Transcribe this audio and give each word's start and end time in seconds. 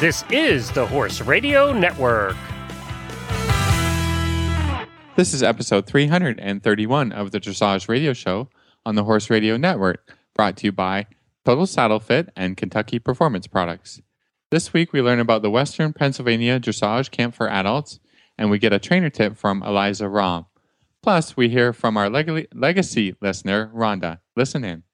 This 0.00 0.24
is 0.30 0.70
the 0.70 0.86
Horse 0.86 1.20
Radio 1.22 1.72
Network. 1.72 2.36
This 5.16 5.34
is 5.34 5.42
episode 5.42 5.86
331 5.86 7.10
of 7.10 7.32
the 7.32 7.40
Dressage 7.40 7.88
Radio 7.88 8.12
Show 8.12 8.48
on 8.86 8.94
the 8.94 9.02
Horse 9.02 9.28
Radio 9.28 9.56
Network, 9.56 10.16
brought 10.36 10.56
to 10.58 10.66
you 10.66 10.72
by 10.72 11.06
Total 11.44 11.66
Saddle 11.66 11.98
Fit 11.98 12.30
and 12.36 12.56
Kentucky 12.56 13.00
Performance 13.00 13.48
Products. 13.48 14.00
This 14.52 14.72
week 14.72 14.92
we 14.92 15.02
learn 15.02 15.18
about 15.18 15.42
the 15.42 15.50
Western 15.50 15.92
Pennsylvania 15.92 16.60
Dressage 16.60 17.10
Camp 17.10 17.34
for 17.34 17.48
Adults, 17.48 17.98
and 18.38 18.50
we 18.50 18.60
get 18.60 18.72
a 18.72 18.78
trainer 18.78 19.10
tip 19.10 19.36
from 19.36 19.62
Elisa 19.64 20.04
Romm. 20.04 20.46
Plus, 21.02 21.36
we 21.36 21.48
hear 21.48 21.72
from 21.72 21.96
our 21.96 22.08
leg- 22.08 22.46
legacy 22.54 23.16
listener, 23.20 23.68
Rhonda. 23.74 24.20
Listen 24.36 24.62
in. 24.62 24.84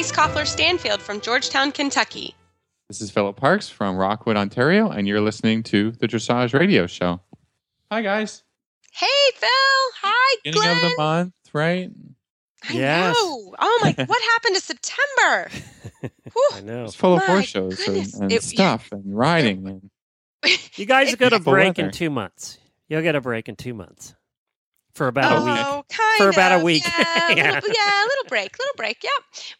Reese 0.00 0.12
Koffler 0.12 0.46
Stanfield 0.46 1.02
from 1.02 1.20
Georgetown, 1.20 1.72
Kentucky. 1.72 2.34
This 2.88 3.02
is 3.02 3.10
Philip 3.10 3.36
Parks 3.36 3.68
from 3.68 3.98
Rockwood, 3.98 4.34
Ontario, 4.34 4.88
and 4.88 5.06
you're 5.06 5.20
listening 5.20 5.62
to 5.64 5.90
the 5.90 6.08
Dressage 6.08 6.58
Radio 6.58 6.86
Show. 6.86 7.20
Hi, 7.92 8.00
guys. 8.00 8.42
Hey, 8.94 9.06
Phil. 9.34 9.48
Hi, 10.00 10.36
Beginning 10.42 10.62
Glenn. 10.62 10.76
of 10.86 10.90
the 10.90 10.94
month, 10.96 11.34
right? 11.52 11.90
I 12.66 12.72
Yes. 12.72 13.14
know. 13.14 13.54
Oh 13.58 13.78
my! 13.82 13.94
What 14.06 14.22
happened 14.22 14.54
to 14.56 14.62
September? 14.62 15.50
I 16.54 16.60
know. 16.62 16.84
It's 16.84 16.94
full 16.94 17.18
of 17.18 17.22
horse 17.24 17.44
shows 17.44 17.78
and, 17.80 17.86
goodness. 17.88 18.14
and 18.18 18.32
It- 18.32 18.42
stuff 18.42 18.88
and 18.92 19.02
riding. 19.14 19.68
And 19.68 19.90
You 20.76 20.86
guys 20.86 21.08
get 21.14 21.26
a 21.34 21.40
Beautiful 21.40 21.52
break 21.52 21.78
in 21.78 21.90
two 21.90 22.08
months. 22.08 22.56
You'll 22.88 23.02
get 23.02 23.16
a 23.16 23.20
break 23.20 23.50
in 23.50 23.56
two 23.56 23.74
months 23.74 24.14
for 25.00 25.08
about 25.08 25.32
a 25.32 25.40
week. 25.40 25.56
Oh, 25.58 25.82
For 26.18 26.28
about 26.28 26.60
a 26.60 26.62
week. 26.62 26.84
Yeah, 26.86 27.32
a 27.32 27.34
Yeah. 27.34 27.52
little, 27.54 27.70
yeah, 27.74 28.04
a 28.04 28.06
little 28.06 28.24
break, 28.28 28.58
little 28.58 28.74
break. 28.76 29.02
Yep. 29.02 29.12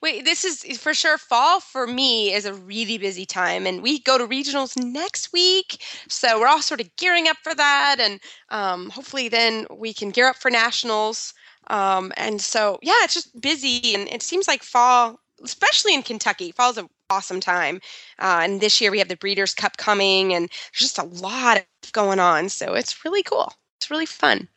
Wait, 0.02 0.24
this 0.26 0.44
is 0.44 0.78
for 0.78 0.92
sure. 0.92 1.16
Fall 1.16 1.60
for 1.60 1.86
me 1.86 2.34
is 2.34 2.44
a 2.44 2.52
really 2.52 2.98
busy 2.98 3.24
time, 3.24 3.66
and 3.66 3.82
we 3.82 4.00
go 4.00 4.18
to 4.18 4.26
regionals 4.26 4.76
next 4.76 5.32
week, 5.32 5.82
so 6.08 6.38
we're 6.38 6.46
all 6.46 6.60
sort 6.60 6.82
of 6.82 6.94
gearing 6.96 7.26
up 7.26 7.38
for 7.42 7.54
that, 7.54 7.96
and 7.98 8.20
um, 8.50 8.90
hopefully 8.90 9.30
then 9.30 9.66
we 9.74 9.94
can 9.94 10.10
gear 10.10 10.28
up 10.28 10.36
for 10.36 10.50
nationals. 10.50 11.32
Um, 11.68 12.12
and 12.18 12.42
so 12.42 12.78
yeah, 12.82 13.00
it's 13.04 13.14
just 13.14 13.40
busy, 13.40 13.94
and 13.94 14.08
it 14.10 14.22
seems 14.22 14.46
like 14.46 14.62
fall, 14.62 15.20
especially 15.42 15.94
in 15.94 16.02
Kentucky, 16.02 16.52
fall's 16.52 16.76
an 16.76 16.88
awesome 17.08 17.40
time. 17.40 17.80
Uh, 18.18 18.40
and 18.42 18.60
this 18.60 18.78
year 18.78 18.90
we 18.90 18.98
have 18.98 19.08
the 19.08 19.16
Breeders' 19.16 19.54
Cup 19.54 19.78
coming, 19.78 20.34
and 20.34 20.50
there's 20.50 20.80
just 20.92 20.98
a 20.98 21.04
lot 21.04 21.64
going 21.92 22.20
on, 22.20 22.50
so 22.50 22.74
it's 22.74 23.06
really 23.06 23.22
cool. 23.22 23.54
It's 23.78 23.90
really 23.90 24.04
fun. 24.04 24.48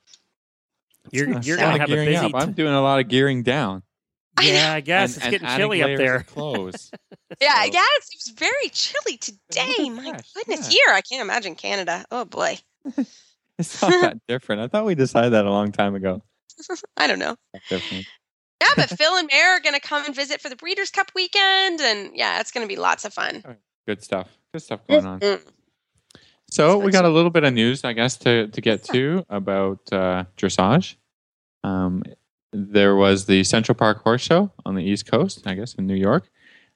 You're 1.14 1.38
It's 1.38 1.48
you're 1.48 1.58
gonna 1.58 1.78
have 1.78 1.82
a 1.84 1.88
gearing 1.88 2.10
busy. 2.10 2.26
up. 2.26 2.32
I'm 2.36 2.52
doing 2.54 2.74
a 2.74 2.82
lot 2.82 3.00
of 3.00 3.08
gearing 3.08 3.44
down. 3.44 3.84
Yeah, 4.42 4.74
I 4.74 4.80
guess 4.82 5.16
and, 5.16 5.18
it's 5.18 5.26
and 5.26 5.32
getting 5.32 5.58
chilly 5.58 5.84
up 5.84 5.96
there. 5.98 6.16
of 6.18 6.26
Clothes. 6.28 6.92
Yeah, 7.42 7.64
So- 7.64 7.72
yeah, 7.74 7.86
it's, 7.98 8.10
it 8.14 8.18
was 8.28 8.34
very 8.38 8.70
chilly 8.70 9.18
today. 9.18 9.90
My 9.90 10.12
gosh, 10.12 10.32
goodness, 10.36 10.68
yeah. 10.68 10.80
here 10.86 10.96
I 10.96 11.02
can't 11.02 11.22
imagine 11.22 11.56
Canada. 11.56 12.06
Oh 12.12 12.26
boy, 12.26 12.58
It's 13.60 13.82
not 13.82 13.92
that 14.02 14.18
different. 14.28 14.62
I 14.62 14.68
thought 14.68 14.86
we 14.86 14.96
decided 14.96 15.34
that 15.34 15.46
a 15.46 15.50
long 15.52 15.72
time 15.72 15.96
ago. 15.96 16.22
I 16.98 17.08
don't 17.08 17.20
know. 17.20 17.36
Different. 17.70 18.06
Yeah, 18.62 18.70
but 18.76 18.90
Phil 18.90 19.16
and 19.18 19.30
Mare 19.32 19.58
are 19.58 19.60
going 19.60 19.74
to 19.76 19.82
come 19.82 20.06
and 20.06 20.16
visit 20.16 20.42
for 20.42 20.48
the 20.50 20.56
Breeders' 20.56 20.90
Cup 20.90 21.12
weekend, 21.16 21.82
and 21.82 22.12
yeah, 22.16 22.40
it's 22.40 22.52
going 22.52 22.66
to 22.66 22.68
be 22.74 22.80
lots 22.80 23.04
of 23.04 23.14
fun. 23.14 23.44
Good 23.88 24.02
stuff. 24.04 24.30
Good 24.54 24.62
stuff 24.62 24.80
going 24.88 25.06
on. 25.06 25.40
So 26.50 26.78
we 26.78 26.92
got 26.92 27.04
a 27.06 27.10
little 27.10 27.32
bit 27.32 27.44
of 27.44 27.54
news, 27.54 27.84
I 27.84 27.94
guess, 27.94 28.16
to, 28.18 28.48
to 28.48 28.62
get 28.62 28.84
to 28.86 29.26
about 29.30 29.80
uh, 29.92 30.26
dressage. 30.38 30.96
Um, 31.64 32.04
there 32.52 32.96
was 32.96 33.26
the 33.26 33.44
Central 33.44 33.76
Park 33.76 34.04
Horse 34.04 34.22
Show 34.22 34.52
on 34.66 34.76
the 34.76 34.84
East 34.84 35.10
Coast, 35.10 35.46
I 35.46 35.56
guess, 35.56 35.74
in 35.74 35.88
New 35.88 35.96
York, 35.96 36.30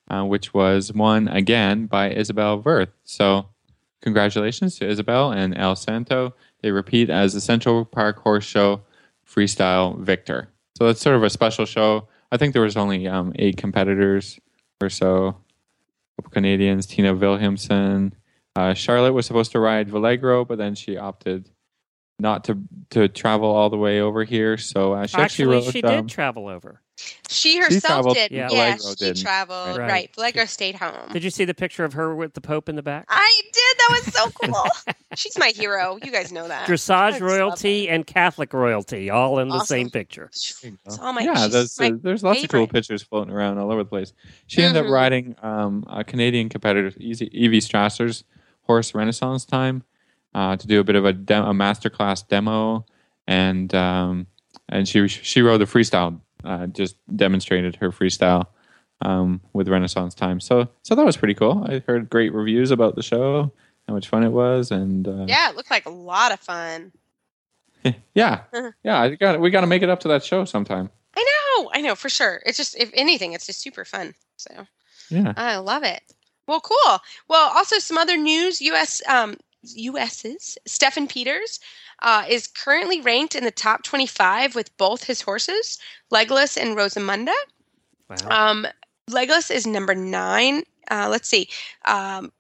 uh, 0.10 0.24
which 0.24 0.54
was 0.54 0.92
won 0.92 1.28
again 1.28 1.86
by 1.86 2.14
Isabell 2.14 2.64
Werth. 2.64 2.92
So 3.04 3.50
congratulations 4.02 4.78
to 4.80 4.90
Isabel 4.90 5.32
and 5.32 5.58
El 5.58 5.76
Santo. 5.76 6.34
They 6.62 6.72
repeat 6.72 7.10
as 7.10 7.34
the 7.34 7.42
Central 7.42 7.86
Park 7.86 8.20
Horse 8.20 8.46
Show 8.46 8.82
freestyle 9.28 10.00
victor. 10.00 10.50
So 10.78 10.86
that's 10.86 11.02
sort 11.02 11.16
of 11.16 11.24
a 11.24 11.30
special 11.30 11.66
show. 11.66 12.08
I 12.32 12.38
think 12.38 12.54
there 12.54 12.62
was 12.62 12.78
only 12.78 13.08
um, 13.08 13.34
eight 13.36 13.58
competitors 13.58 14.40
or 14.82 14.90
so. 14.90 15.38
Canadians, 16.32 16.88
Tina 16.88 17.14
Williamson, 17.14 18.14
uh, 18.56 18.74
Charlotte 18.74 19.14
was 19.14 19.28
supposed 19.28 19.52
to 19.52 19.60
ride 19.60 19.88
Valegro, 19.88 20.48
but 20.48 20.58
then 20.58 20.74
she 20.74 20.98
opted 20.98 21.52
not 22.20 22.44
to 22.46 22.58
to 22.92 23.08
travel 23.08 23.50
all 23.50 23.70
the 23.70 23.78
way 23.78 24.02
over 24.02 24.24
here. 24.24 24.58
So 24.58 24.94
uh, 24.94 25.06
she 25.08 25.18
actually, 25.18 25.24
Actually, 25.24 25.46
wrote. 25.66 25.74
she 25.74 25.84
um, 25.84 26.06
did 26.08 26.10
travel 26.10 26.48
over. 26.48 26.82
She 27.30 27.60
herself 27.60 27.82
traveled, 27.84 28.16
did. 28.16 28.32
Yeah. 28.32 28.48
Yeah, 28.50 28.76
she 28.78 28.96
didn't. 28.96 29.18
traveled. 29.22 29.78
Right. 29.78 29.88
Right. 30.18 30.34
Valegro 30.34 30.48
stayed 30.48 30.74
home. 30.74 31.12
Did 31.14 31.24
you 31.24 31.30
see 31.30 31.46
the 31.46 31.54
picture 31.54 31.84
of 31.84 31.94
her 31.94 32.16
with 32.16 32.34
the 32.34 32.42
Pope 32.42 32.70
in 32.70 32.76
the 32.76 32.82
back? 32.82 33.06
I 33.08 33.42
did. 33.54 33.78
That 33.78 33.90
was 33.92 34.14
so 34.16 34.30
cool. 34.44 34.96
She's 35.16 35.38
my 35.38 35.50
hero. 35.50 36.00
You 36.04 36.12
guys 36.12 36.32
know 36.32 36.48
that. 36.48 36.68
Dressage 36.68 37.20
royalty 37.22 37.88
and 37.88 38.08
Catholic 38.08 38.52
royalty 38.52 39.12
all 39.12 39.38
in 39.38 39.50
the 39.50 39.64
same 39.64 39.92
picture. 39.92 40.32
There 40.64 40.72
you 40.72 40.78
go. 40.78 40.82
It's 40.88 40.98
all 40.98 41.14
my- 41.14 41.22
yeah, 41.22 41.36
she's 41.44 41.52
there's, 41.52 41.80
my 41.80 41.88
uh, 41.90 41.92
there's 42.02 42.24
lots 42.24 42.44
of 42.44 42.50
cool 42.50 42.68
pictures 42.68 43.04
floating 43.04 43.32
around 43.32 43.60
all 43.60 43.72
over 43.72 43.84
the 43.84 43.90
place. 43.90 44.14
She 44.48 44.64
ended 44.64 44.82
Mhm. 44.84 44.88
up 44.88 44.92
riding 44.92 45.36
um, 45.44 45.86
a 45.88 46.04
Canadian 46.04 46.50
competitor, 46.50 46.92
Easy- 47.00 47.30
Evi 47.30 47.58
Strasser's 47.58 48.24
horse 48.64 48.96
Renaissance 48.96 49.46
Tyme, 49.46 49.84
uh, 50.36 50.56
to 50.58 50.68
do 50.68 50.80
a 50.80 50.84
bit 50.84 50.96
of 50.96 51.06
a, 51.06 51.14
de- 51.14 51.42
a 51.50 51.54
masterclass 51.54 52.28
demo, 52.28 52.86
and 53.28 53.74
um, 53.76 54.28
and 54.70 54.88
she 54.88 55.08
she 55.08 55.42
rode 55.42 55.60
the 55.62 55.66
freestyle, 55.66 56.20
uh, 56.44 56.68
just 56.68 56.96
demonstrated 57.16 57.76
her 57.78 57.92
freestyle 57.92 58.48
um, 59.02 59.42
with 59.54 59.68
Renaissance 59.68 60.14
Tyme. 60.14 60.40
So 60.40 60.68
so 60.84 60.96
that 60.96 61.06
was 61.06 61.18
pretty 61.18 61.34
cool. 61.34 61.66
I 61.68 61.80
heard 61.88 62.10
great 62.10 62.34
reviews 62.34 62.72
about 62.72 62.96
the 62.96 63.04
show, 63.04 63.52
how 63.88 63.94
much 63.94 64.08
fun 64.10 64.24
it 64.24 64.30
was, 64.32 64.72
and 64.72 65.08
uh, 65.08 65.26
Yeah, 65.28 65.50
it 65.50 65.56
looked 65.56 65.72
like 65.72 65.86
a 65.86 65.90
lot 65.92 66.32
of 66.32 66.40
fun. 66.40 66.92
yeah, 68.14 68.42
Uh-huh. 68.54 68.72
yeah. 68.84 69.00
I 69.02 69.16
got 69.16 69.40
we 69.40 69.50
got 69.50 69.62
to 69.62 69.68
make 69.68 69.82
it 69.84 69.90
up 69.90 70.00
to 70.02 70.08
that 70.10 70.24
show 70.24 70.46
sometime. 70.46 70.90
I 71.16 71.24
know. 71.60 71.70
I 71.74 71.82
know 71.82 71.96
for 71.96 72.10
sure. 72.10 72.42
It's 72.46 72.58
just, 72.58 72.76
if 72.78 72.92
anything, 72.94 73.34
it's 73.34 73.46
just 73.48 73.60
super 73.62 73.84
fun. 73.86 74.14
So. 74.36 74.52
Yeah. 75.10 75.34
I 75.38 75.58
love 75.58 75.84
it. 75.84 76.02
Well, 76.48 76.60
cool. 76.60 77.00
Well, 77.28 77.52
also 77.56 77.80
some 77.80 77.98
other 77.98 78.18
news. 78.18 78.62
U.S. 78.62 79.02
Um, 79.08 79.36
U.S.'s 79.76 80.58
Steffen 80.68 81.10
Peters 81.10 81.60
uh, 82.02 82.26
is 82.28 82.48
currently 82.48 83.02
ranked 83.02 83.36
in 83.36 83.44
the 83.44 83.52
top 83.52 83.84
25 83.84 84.56
with 84.56 84.76
both 84.78 85.04
his 85.04 85.22
horses, 85.22 85.80
Legolas 86.12 86.58
and 86.58 86.78
Rosamunda. 86.78 87.34
Wow. 88.10 88.50
Um, 88.50 88.68
Legolas 89.10 89.52
is 89.52 89.66
number 89.66 89.96
nine. 89.96 90.64
Uh, 90.90 91.08
let's 91.10 91.28
see. 91.28 91.50
Um, 91.86 92.32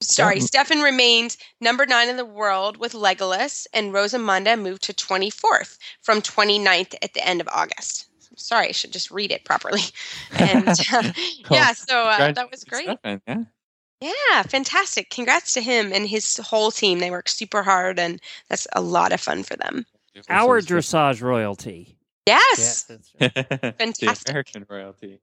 sorry, 0.00 0.38
Yeah. 0.38 0.44
Steffen 0.44 0.82
remained 0.82 1.36
number 1.60 1.86
nine 1.86 2.08
in 2.08 2.16
the 2.16 2.24
world 2.24 2.76
with 2.76 2.92
Legolas, 2.92 3.66
and 3.72 3.92
Rosamunda 3.92 4.60
moved 4.60 4.82
to 4.84 4.92
24th 4.92 5.78
from 6.02 6.20
29th 6.20 6.94
at 7.02 7.14
the 7.14 7.26
end 7.26 7.40
of 7.40 7.48
August. 7.52 8.06
Sorry, 8.36 8.68
I 8.68 8.72
should 8.72 8.92
just 8.92 9.10
read 9.10 9.32
it 9.32 9.44
properly. 9.44 9.80
And 10.38 10.68
uh, 10.68 11.12
yeah, 11.50 11.72
so 11.72 12.04
uh, 12.04 12.32
that 12.32 12.50
was 12.50 12.64
great. 12.64 12.88
Steffen, 12.88 13.20
yeah. 13.26 13.44
Yeah, 14.00 14.42
fantastic. 14.42 15.10
Congrats 15.10 15.52
to 15.54 15.60
him 15.60 15.92
and 15.92 16.06
his 16.06 16.36
whole 16.38 16.70
team. 16.70 16.98
They 16.98 17.10
work 17.10 17.28
super 17.28 17.62
hard, 17.62 17.98
and 17.98 18.20
that's 18.48 18.66
a 18.74 18.80
lot 18.80 19.12
of 19.12 19.20
fun 19.20 19.42
for 19.42 19.56
them. 19.56 19.86
Our 20.28 20.60
dressage 20.60 21.22
royalty. 21.22 21.96
Yes. 22.26 22.84
that's 22.84 23.12
right. 23.20 23.34
the 23.34 23.74
Fantastic. 23.78 24.28
American 24.28 24.66
royalty. 24.68 25.20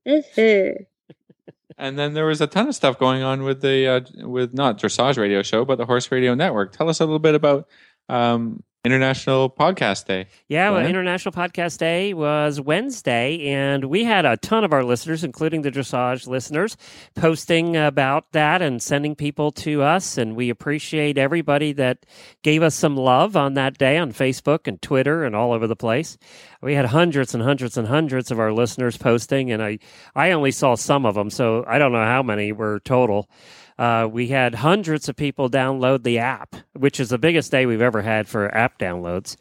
And 1.78 1.98
then 1.98 2.14
there 2.14 2.26
was 2.26 2.40
a 2.40 2.48
ton 2.48 2.68
of 2.68 2.76
stuff 2.76 3.00
going 3.00 3.24
on 3.24 3.44
with 3.44 3.62
the 3.62 3.88
uh, 3.88 4.28
with 4.28 4.54
not 4.54 4.78
dressage 4.80 5.18
radio 5.18 5.42
show, 5.42 5.66
but 5.66 5.78
the 5.78 5.86
horse 5.86 6.12
radio 6.12 6.36
network. 6.36 6.72
Tell 6.72 6.90
us 6.90 7.00
a 7.00 7.06
little 7.06 7.20
bit 7.20 7.36
about 7.36 7.68
um, 8.10 8.64
International 8.86 9.50
Podcast 9.50 10.08
Day. 10.08 10.26
Yeah, 10.50 10.72
well, 10.72 10.86
International 10.86 11.32
Podcast 11.32 11.78
Day 11.78 12.14
was 12.14 12.60
Wednesday, 12.60 13.48
and 13.48 13.86
we 13.86 14.04
had 14.04 14.26
a 14.26 14.36
ton 14.36 14.66
of 14.66 14.74
our 14.74 14.84
listeners, 14.84 15.24
including 15.24 15.62
the 15.62 15.72
dressage 15.72 16.28
listeners, 16.28 16.76
posting 17.16 17.78
about 17.78 18.30
that 18.34 18.62
and 18.62 18.82
sending 18.82 19.16
people 19.16 19.54
to 19.54 19.84
us. 19.84 20.18
And 20.18 20.36
we 20.36 20.50
appreciate 20.50 21.18
everybody 21.18 21.72
that 21.72 22.06
gave 22.42 22.62
us 22.62 22.76
some 22.76 22.98
love 22.98 23.38
on 23.38 23.54
that 23.54 23.78
day 23.78 23.98
on 23.98 24.12
Facebook 24.12 24.68
and 24.68 24.82
Twitter 24.82 25.24
and 25.24 25.34
all 25.34 25.54
over 25.54 25.66
the 25.66 25.78
place. 25.78 26.18
We 26.62 26.74
had 26.74 26.88
hundreds 26.88 27.34
and 27.34 27.42
hundreds 27.42 27.78
and 27.78 27.88
hundreds 27.88 28.32
of 28.32 28.40
our 28.40 28.52
listeners 28.52 28.98
posting, 28.98 29.50
and 29.50 29.64
I, 29.64 29.80
I 30.14 30.32
only 30.32 30.52
saw 30.52 30.76
some 30.76 31.06
of 31.06 31.16
them, 31.16 31.30
so 31.30 31.64
I 31.70 31.78
don't 31.78 31.94
know 31.94 32.04
how 32.04 32.22
many 32.22 32.52
were 32.52 32.82
total. 32.82 33.30
Uh, 33.78 34.08
we 34.12 34.28
had 34.28 34.56
hundreds 34.56 35.10
of 35.10 35.16
people 35.16 35.50
download 35.50 36.04
the 36.04 36.20
app, 36.20 36.56
which 36.74 37.00
is 37.00 37.10
the 37.10 37.18
biggest 37.18 37.52
day 37.52 37.66
we've 37.66 37.82
ever 37.82 38.02
had 38.02 38.28
for 38.28 38.54
app 38.56 38.78
downloads 38.80 39.36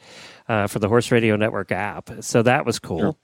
uh, 0.48 0.66
for 0.66 0.78
the 0.78 0.88
Horse 0.88 1.10
Radio 1.10 1.36
Network 1.36 1.70
app. 1.72 2.10
So 2.20 2.42
that 2.42 2.64
was 2.66 2.78
cool. 2.78 3.18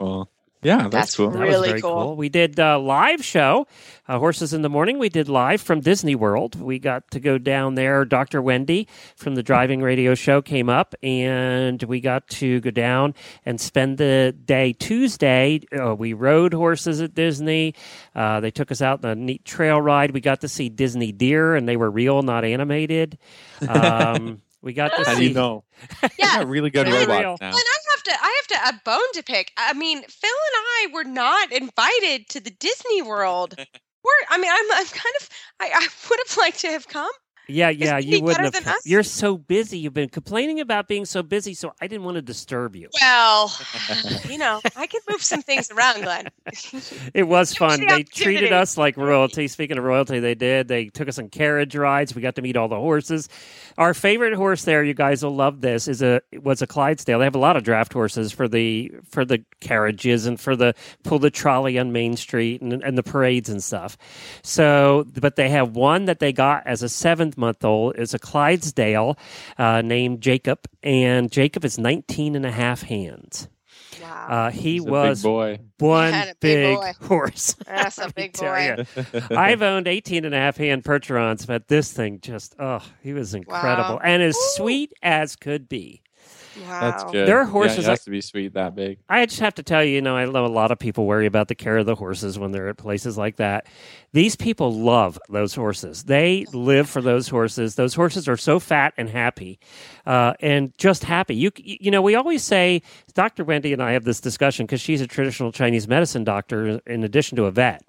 Yeah, 0.63 0.79
that's, 0.83 0.91
That's 0.93 1.17
cool. 1.17 1.31
That 1.31 1.39
Really 1.41 1.61
was 1.61 1.69
very 1.69 1.81
cool. 1.81 1.91
cool. 2.03 2.17
We 2.17 2.29
did 2.29 2.59
uh, 2.59 2.81
live 2.81 3.25
show, 3.25 3.67
uh, 4.09 4.19
Horses 4.19 4.53
in 4.53 4.63
the 4.63 4.69
Morning. 4.69 4.99
We 4.99 5.09
did 5.09 5.29
live 5.29 5.61
from 5.61 5.81
Disney 5.81 6.17
World. 6.17 6.61
We 6.61 6.81
got 6.81 7.09
to 7.13 7.21
go 7.21 7.39
down 7.39 7.77
there. 7.77 8.05
Dr. 8.05 8.43
Wendy 8.43 8.89
from 9.17 9.37
the 9.37 9.43
Driving 9.45 9.83
Radio 9.83 10.17
Show 10.17 10.43
came 10.43 10.69
up, 10.69 10.97
and 11.03 11.81
we 11.85 12.01
got 12.01 12.27
to 12.29 12.59
go 12.61 12.71
down 12.71 13.15
and 13.47 13.61
spend 13.61 13.99
the 13.99 14.35
day 14.45 14.73
Tuesday. 14.73 15.61
Uh, 15.73 15.95
we 15.95 16.13
rode 16.13 16.53
horses 16.55 17.01
at 17.01 17.15
Disney. 17.15 17.75
Uh, 18.17 18.41
they 18.41 18.51
took 18.51 18.73
us 18.73 18.83
out 18.83 19.05
on 19.05 19.11
a 19.13 19.15
neat 19.15 19.45
trail 19.45 19.81
ride. 19.81 20.11
We 20.11 20.21
got 20.21 20.41
to 20.41 20.49
see 20.49 20.69
Disney 20.69 21.13
deer, 21.13 21.55
and 21.55 21.69
they 21.69 21.77
were 21.77 21.91
real, 21.91 22.23
not 22.23 22.45
animated. 22.45 23.17
Um, 23.69 24.43
we 24.61 24.73
got 24.73 24.89
to 24.97 25.05
How 25.05 25.13
do 25.15 25.19
see. 25.19 25.29
you 25.29 25.35
know? 25.35 25.63
Yeah. 26.03 26.09
Yeah, 26.19 26.43
really 26.45 26.71
good 26.71 26.87
Very 26.89 27.07
robots 27.07 27.21
real. 27.21 27.37
now. 27.41 27.51
Well, 27.51 27.59
I 27.65 27.73
have 27.75 27.78
to, 28.09 28.15
I 28.21 28.43
have 28.43 28.73
to 28.73 28.77
a 28.77 28.81
bone 28.85 29.13
to 29.15 29.23
pick. 29.23 29.53
I 29.57 29.73
mean, 29.75 30.03
Phil 30.03 30.31
and 30.31 30.57
I 30.57 30.89
were 30.93 31.05
not 31.05 31.53
invited 31.53 32.29
to 32.31 32.41
the 32.41 32.51
Disney 32.51 33.03
World. 33.03 33.55
We're, 34.05 34.13
I 34.31 34.39
mean, 34.39 34.51
I'm, 34.53 34.73
I'm 34.73 34.87
kind 34.87 35.15
of, 35.21 35.29
I, 35.61 35.71
I 35.75 35.89
would 36.11 36.21
have 36.29 36.37
liked 36.37 36.61
to 36.61 36.69
have 36.69 36.89
come. 36.89 37.11
Yeah, 37.49 37.71
yeah, 37.71 37.97
you 37.97 38.23
wouldn't 38.23 38.45
have. 38.45 38.53
than 38.53 38.65
come. 38.65 38.75
us? 38.75 38.87
You're 38.87 39.03
so 39.03 39.39
busy. 39.39 39.79
You've 39.79 39.95
been 39.95 40.11
complaining 40.11 40.61
about 40.61 40.87
being 40.87 41.07
so 41.07 41.23
busy, 41.23 41.55
so 41.55 41.73
I 41.81 41.87
didn't 41.87 42.05
want 42.05 42.17
to 42.17 42.23
disturb 42.23 42.77
you. 42.77 42.91
Well, 43.01 43.51
you 44.29 44.37
know, 44.37 44.61
I 44.77 44.87
could 44.87 45.01
move 45.09 45.23
some 45.23 45.41
things 45.41 45.71
around, 45.71 46.03
Glenn. 46.03 46.29
It 47.15 47.25
was 47.25 47.55
fun. 47.55 47.85
They 47.87 48.03
treated 48.03 48.53
us 48.53 48.77
like 48.77 48.97
royalty. 48.97 49.49
Speaking 49.49 49.79
of 49.79 49.85
royalty, 49.85 50.21
they 50.21 50.35
did. 50.35 50.69
They 50.69 50.87
took 50.87 51.09
us 51.09 51.19
on 51.19 51.29
carriage 51.29 51.75
rides. 51.75 52.15
We 52.15 52.23
got 52.23 52.35
to 52.37 52.43
meet 52.43 52.57
all 52.57 52.69
the 52.69 52.77
horses. 52.77 53.29
Our 53.79 53.95
favorite 53.95 54.35
horse 54.35 54.65
there, 54.65 54.85
you 54.85 54.95
guys 54.95 55.25
will 55.25 55.35
love 55.35 55.61
this, 55.61 55.89
is 55.89 56.03
a 56.03 56.21
was 56.43 56.63
a 56.63 56.67
Clydesdale. 56.67 57.19
They 57.19 57.25
have 57.25 57.35
a 57.35 57.39
lot 57.39 57.57
of 57.57 57.65
draft 57.65 57.93
horses 57.93 58.33
for 58.33 58.49
the 58.49 58.93
for 59.09 59.25
the 59.25 59.43
carriages 59.61 60.27
and 60.27 60.39
for 60.39 60.57
the 60.57 60.75
pull 61.05 61.19
the 61.19 61.31
trolley 61.31 61.79
on 61.79 61.93
Main 61.93 62.17
Street 62.17 62.61
and 62.61 62.83
and 62.83 62.99
the 62.99 63.03
parades 63.03 63.49
and 63.49 63.63
stuff. 63.63 63.97
So, 64.43 65.07
but 65.19 65.37
they 65.37 65.49
have 65.49 65.77
one 65.77 66.05
that 66.07 66.19
they 66.19 66.33
got 66.33 66.67
as 66.67 66.83
a 66.83 66.89
seventh 66.89 67.38
month 67.39 67.65
old. 67.65 67.97
is 67.97 68.13
a 68.15 68.19
Clydesdale 68.19 69.17
uh, 69.57 69.81
named 69.83 70.21
Jacob, 70.21 70.59
and 70.83 71.31
Jacob 71.31 71.65
is 71.65 71.79
19 71.79 72.35
and 72.37 72.45
a 72.45 72.51
half 72.53 72.83
hands. 72.83 73.49
Wow, 74.03 74.27
Uh, 74.29 74.51
he 74.51 74.73
He's 74.75 74.87
a 74.87 74.91
was 74.91 75.23
big 75.23 75.25
boy. 75.25 75.59
one 75.79 76.15
a 76.15 76.35
big, 76.41 76.41
big 76.41 76.77
boy. 76.77 76.93
horse. 77.07 77.55
that's 77.67 77.99
a 77.99 78.13
big 78.15 78.33
boy. 78.37 78.77
ya. 78.95 79.03
I've 79.31 79.63
owned 79.63 79.89
18 79.89 80.25
and 80.25 80.35
a 80.35 80.39
half 80.39 80.57
hand 80.57 80.85
Percherons, 80.85 81.47
but 81.47 81.69
this 81.69 81.93
thing 81.93 82.21
just, 82.21 82.55
oh, 82.59 82.83
he 83.03 83.13
was 83.13 83.35
incredible 83.35 83.95
Wow. 83.97 84.01
and 84.05 84.23
as 84.23 84.37
Ooh. 84.37 84.51
sweet 84.57 84.93
as 85.03 85.37
could 85.37 85.69
be. 85.69 86.03
Wow. 86.63 86.81
That's 86.81 87.05
good. 87.13 87.27
There 87.29 87.39
are 87.39 87.45
Yeah, 87.45 87.51
horses 87.51 87.79
it 87.79 87.83
that- 87.83 87.91
has 87.91 88.05
to 88.05 88.11
be 88.11 88.21
sweet 88.21 88.55
that 88.55 88.75
big. 88.75 88.99
I 89.09 89.25
just 89.27 89.41
have 89.41 89.55
to 89.57 89.63
tell 89.63 89.83
you, 89.85 89.95
you 89.95 90.03
know, 90.03 90.17
I 90.17 90.25
know 90.25 90.45
a 90.45 90.49
lot 90.49 90.71
of 90.71 90.79
people 90.79 91.07
worry 91.07 91.27
about 91.27 91.49
the 91.49 91.55
care 91.55 91.77
of 91.79 91.87
the 91.87 91.95
horses 91.95 92.39
when 92.39 92.53
they're 92.53 92.69
at 92.69 92.77
places 92.77 93.17
like 93.19 93.37
that. 93.37 93.67
These 94.13 94.37
people 94.37 94.73
love 94.73 95.19
those 95.29 95.55
horses. 95.55 96.05
They 96.05 96.47
live 96.53 96.89
for 96.89 97.03
those 97.03 97.29
horses. 97.29 97.75
Those 97.75 97.95
horses 97.95 98.29
are 98.29 98.37
so 98.37 98.59
fat 98.59 98.95
and 98.97 99.09
happy, 99.11 99.59
uh, 100.07 100.35
and 100.41 100.73
just 100.79 101.05
happy. 101.05 101.35
You 101.37 101.51
you 101.59 101.91
know, 101.91 102.03
we 102.03 102.15
always 102.15 102.43
say 102.43 102.83
Dr. 103.15 103.45
Wendy 103.45 103.73
and 103.73 103.83
I 103.83 103.93
have 103.93 104.05
this 104.05 104.21
discussion 104.21 104.67
because 104.67 104.81
she's 104.81 105.01
a 105.01 105.07
traditional 105.07 105.53
Chinese 105.53 105.87
medicine 105.89 106.25
doctor 106.25 106.81
in 106.87 107.05
addition 107.05 107.37
to 107.37 107.45
a 107.45 107.51
vet. 107.51 107.83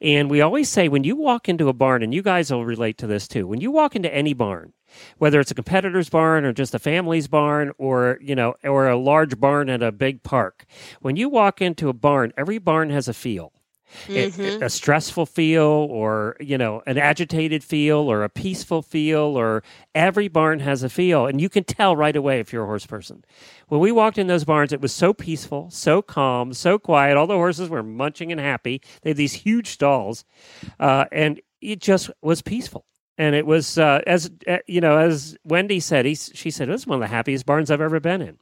And 0.00 0.30
we 0.30 0.40
always 0.40 0.68
say 0.68 0.88
when 0.88 1.04
you 1.04 1.16
walk 1.16 1.48
into 1.48 1.68
a 1.68 1.72
barn, 1.72 2.02
and 2.02 2.14
you 2.14 2.22
guys 2.22 2.50
will 2.50 2.64
relate 2.64 2.96
to 2.98 3.06
this 3.06 3.28
too, 3.28 3.46
when 3.46 3.60
you 3.60 3.70
walk 3.70 3.94
into 3.96 4.12
any 4.14 4.32
barn, 4.32 4.72
whether 5.18 5.40
it's 5.40 5.50
a 5.50 5.54
competitor's 5.54 6.08
barn 6.08 6.44
or 6.44 6.52
just 6.52 6.74
a 6.74 6.78
family's 6.78 7.28
barn 7.28 7.72
or, 7.78 8.18
you 8.20 8.34
know, 8.34 8.54
or 8.64 8.88
a 8.88 8.96
large 8.96 9.38
barn 9.40 9.68
at 9.70 9.82
a 9.82 9.92
big 9.92 10.22
park, 10.22 10.64
when 11.00 11.16
you 11.16 11.28
walk 11.28 11.60
into 11.62 11.88
a 11.88 11.92
barn, 11.92 12.32
every 12.36 12.58
barn 12.58 12.90
has 12.90 13.08
a 13.08 13.14
feel. 13.14 13.52
It- 14.08 14.34
Mhm. 14.34 14.62
a 14.62 14.70
stressful 14.70 15.26
feel 15.26 15.64
or 15.66 16.36
you 16.38 16.56
know 16.56 16.80
an 16.86 16.96
agitated 16.96 17.64
feel 17.64 17.96
or 18.08 18.22
a 18.22 18.28
peaceful 18.28 18.82
feel 18.82 19.36
or 19.36 19.64
every 19.96 20.28
barn 20.28 20.60
has 20.60 20.84
a 20.84 20.88
feel 20.88 21.26
and 21.26 21.40
you 21.40 21.48
can 21.48 21.64
tell 21.64 21.96
right 21.96 22.14
away 22.14 22.38
if 22.38 22.52
you're 22.52 22.62
a 22.62 22.66
horse 22.68 22.86
person. 22.86 23.24
When 23.66 23.80
we 23.80 23.90
walked 23.90 24.16
in 24.16 24.28
those 24.28 24.44
barns 24.44 24.72
it 24.72 24.80
was 24.80 24.92
so 24.92 25.12
peaceful 25.12 25.70
so 25.72 26.02
calm 26.02 26.52
so 26.52 26.78
quiet. 26.78 27.16
All 27.16 27.26
the 27.26 27.34
horses 27.34 27.68
were 27.68 27.82
munching 27.82 28.30
and 28.30 28.40
happy. 28.40 28.80
They 29.02 29.10
had 29.10 29.16
these 29.16 29.32
huge 29.32 29.66
stalls 29.70 30.24
uh, 30.78 31.06
and 31.10 31.40
it 31.60 31.80
just 31.80 32.10
was 32.22 32.42
peaceful 32.42 32.84
and 33.20 33.34
it 33.34 33.44
was 33.46 33.76
uh, 33.78 34.00
as 34.06 34.30
uh, 34.48 34.58
you 34.66 34.80
know 34.80 34.96
as 34.98 35.36
wendy 35.44 35.78
said 35.80 36.04
he, 36.06 36.14
she 36.14 36.50
said 36.50 36.68
it 36.68 36.72
was 36.72 36.86
one 36.86 36.96
of 36.96 37.00
the 37.08 37.14
happiest 37.16 37.44
barns 37.46 37.70
i've 37.70 37.80
ever 37.80 38.00
been 38.00 38.22
in 38.22 38.38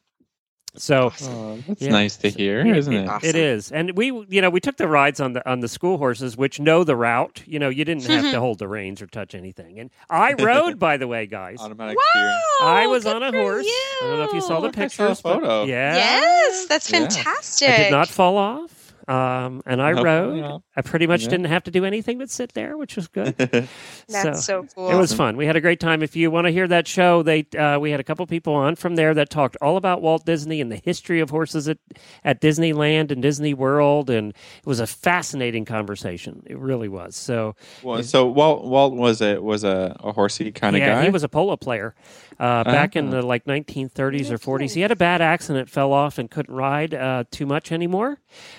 so 0.76 1.10
Oh, 1.22 1.58
that's 1.66 1.80
Yeah. 1.82 1.90
nice 1.90 2.16
to 2.18 2.28
hear, 2.28 2.64
Yeah, 2.64 2.76
isn't 2.76 2.92
it- 2.92 3.04
it? 3.04 3.08
Awesome. 3.08 3.28
It 3.30 3.34
is, 3.34 3.72
and 3.72 3.96
we, 3.96 4.06
you 4.28 4.40
know, 4.42 4.50
we 4.50 4.60
took 4.60 4.76
the 4.76 4.86
rides 4.86 5.18
on 5.18 5.32
the 5.32 5.42
on 5.50 5.58
the 5.60 5.66
school 5.66 5.96
horses, 5.98 6.36
which 6.36 6.60
know 6.60 6.84
the 6.84 6.94
route. 6.94 7.42
You 7.46 7.58
know, 7.58 7.68
you 7.70 7.84
didn't 7.84 8.04
have 8.04 8.30
to 8.32 8.38
hold 8.38 8.58
the 8.58 8.68
reins 8.68 9.00
or 9.02 9.06
touch 9.08 9.34
anything. 9.34 9.80
And 9.80 9.90
I 10.10 10.34
rode, 10.34 10.78
by 10.78 10.96
the 10.98 11.08
way, 11.08 11.26
guys. 11.26 11.56
Automatic 11.58 11.96
Wow. 12.14 12.40
I 12.62 12.86
was 12.86 13.06
on 13.06 13.22
a 13.24 13.32
for 13.32 13.38
horse. 13.40 13.66
I 13.66 14.06
don't 14.06 14.18
know 14.18 14.24
if 14.24 14.32
you 14.34 14.40
saw 14.42 14.60
the 14.60 14.68
you. 14.68 14.84
I 14.84 14.86
saw 14.88 15.04
a 15.06 15.08
pictures. 15.08 15.22
but- 15.22 15.40
photo. 15.40 15.64
yeah. 15.64 15.96
Yes, 15.96 16.66
that's 16.68 16.92
Yeah. 16.92 16.98
fantastic. 17.00 17.68
I 17.70 17.76
did 17.78 17.90
not 17.90 18.08
fall 18.08 18.36
off. 18.36 18.87
Um, 19.08 19.62
and 19.64 19.80
I 19.80 19.92
No 19.92 20.02
rode. 20.02 20.40
falling 20.40 20.62
I 20.76 20.82
pretty 20.82 21.06
much 21.06 21.22
Yeah. 21.22 21.30
didn't 21.30 21.46
have 21.46 21.64
to 21.64 21.70
do 21.70 21.84
anything 21.86 22.18
but 22.18 22.28
sit 22.30 22.52
there, 22.52 22.76
which 22.76 22.94
was 22.94 23.08
good. 23.08 23.34
That's 24.08 24.44
so, 24.44 24.66
cool. 24.74 24.90
It 24.90 24.96
was 24.96 25.12
fun. 25.14 25.36
We 25.36 25.46
had 25.46 25.56
a 25.56 25.60
great 25.62 25.80
time. 25.80 26.02
If 26.02 26.14
you 26.14 26.30
want 26.30 26.46
to 26.46 26.50
hear 26.50 26.68
that 26.68 26.86
show, 26.86 27.22
they 27.22 27.46
uh, 27.58 27.78
we 27.80 27.90
had 27.90 28.00
a 28.00 28.04
couple 28.04 28.26
people 28.26 28.52
on 28.54 28.76
from 28.76 28.96
there 28.96 29.14
that 29.14 29.30
talked 29.30 29.56
all 29.62 29.76
about 29.78 30.02
Walt 30.02 30.24
Disney 30.26 30.60
and 30.60 30.70
the 30.70 30.76
history 30.84 31.20
of 31.20 31.30
horses 31.30 31.68
at, 31.68 31.78
at 32.22 32.40
Disneyland 32.40 33.10
and 33.10 33.22
Disney 33.22 33.54
World, 33.54 34.10
and 34.10 34.30
it 34.30 34.66
was 34.66 34.78
a 34.80 34.86
fascinating 34.86 35.64
conversation. 35.64 36.42
It 36.46 36.58
really 36.58 36.88
was. 36.88 37.16
So 37.16 37.56
well, 37.82 38.02
so 38.02 38.26
Walt 38.26 38.64
Walt 38.66 38.94
was 38.94 39.22
a 39.22 39.40
was 39.40 39.64
a, 39.64 39.96
a 40.00 40.12
horsey 40.12 40.52
kind 40.52 40.76
of 40.76 40.80
yeah, 40.80 40.96
guy. 40.96 41.04
he 41.04 41.10
was 41.10 41.24
a 41.24 41.28
polo 41.28 41.56
player 41.56 41.94
uh, 42.38 42.64
back 42.64 42.94
in 42.94 43.08
Ah. 43.08 43.10
the 43.12 43.22
like 43.22 43.44
1930s 43.46 44.30
or 44.30 44.38
40s. 44.38 44.74
He 44.74 44.82
had 44.82 44.90
a 44.90 44.96
bad 44.96 45.20
accident, 45.22 45.70
fell 45.70 45.92
off, 45.92 46.18
and 46.18 46.30
couldn't 46.30 46.54
ride 46.54 46.92
uh, 46.94 47.24
too 47.30 47.46
much 47.46 47.72
anymore. 47.72 48.18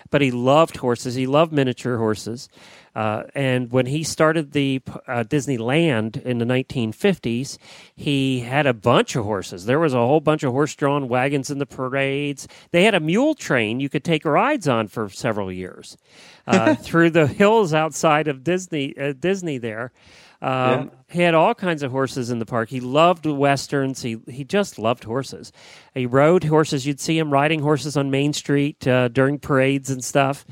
But 0.10 0.22
he 0.22 0.31
loved 0.39 0.77
horses. 0.77 1.15
He 1.15 1.27
loved 1.27 1.51
miniature 1.51 1.97
horses. 1.97 2.50
Uh, 2.95 3.24
and 3.36 3.71
when 3.71 3.86
he 3.86 4.03
started 4.03 4.51
the 4.51 4.81
uh, 5.07 5.24
Disneyland 5.24 6.21
in 6.24 6.39
the 6.39 6.45
1950s, 6.45 7.57
he 7.95 8.41
had 8.41 8.65
a 8.65 8.74
bunch 8.74 9.15
of 9.15 9.25
horses. 9.25 9.65
There 9.65 9.80
was 9.80 9.94
a 9.94 9.97
whole 9.97 10.19
bunch 10.19 10.44
of 10.44 10.51
horse-drawn 10.51 11.07
wagons 11.07 11.50
in 11.50 11.60
the 11.60 11.65
parades. 11.65 12.48
They 12.72 12.84
had 12.84 12.96
a 12.96 13.00
mule 13.00 13.36
train 13.36 13.79
you 13.79 13.89
could 13.89 14.03
take 14.03 14.25
rides 14.25 14.67
on 14.67 14.88
for 14.88 15.08
several 15.10 15.51
years 15.51 15.98
uh, 16.48 16.75
through 16.81 17.12
the 17.12 17.27
hills 17.27 17.74
outside 17.74 18.27
of 18.27 18.43
Disney. 18.43 18.98
Uh, 18.98 19.13
Disney 19.13 19.60
there. 19.60 19.91
Um, 20.41 20.91
He 21.10 21.22
had 21.22 21.34
all 21.34 21.53
kinds 21.55 21.84
of 21.84 21.91
horses 21.91 22.29
in 22.31 22.39
the 22.39 22.46
park. 22.46 22.69
He 22.69 22.79
loved 22.79 23.25
westerns. 23.25 24.01
He 24.01 24.17
he 24.29 24.43
just 24.43 24.77
loved 24.79 25.03
horses. 25.03 25.51
He 25.93 26.05
rode 26.05 26.43
horses. 26.46 26.86
You'd 26.86 27.00
see 27.00 27.17
him 27.17 27.31
riding 27.34 27.62
horses 27.62 27.98
on 27.98 28.10
Main 28.12 28.31
Street 28.34 28.88
uh, 28.88 29.08
during 29.10 29.39
parades 29.39 29.89
and 29.89 30.03
stuff. 30.03 30.46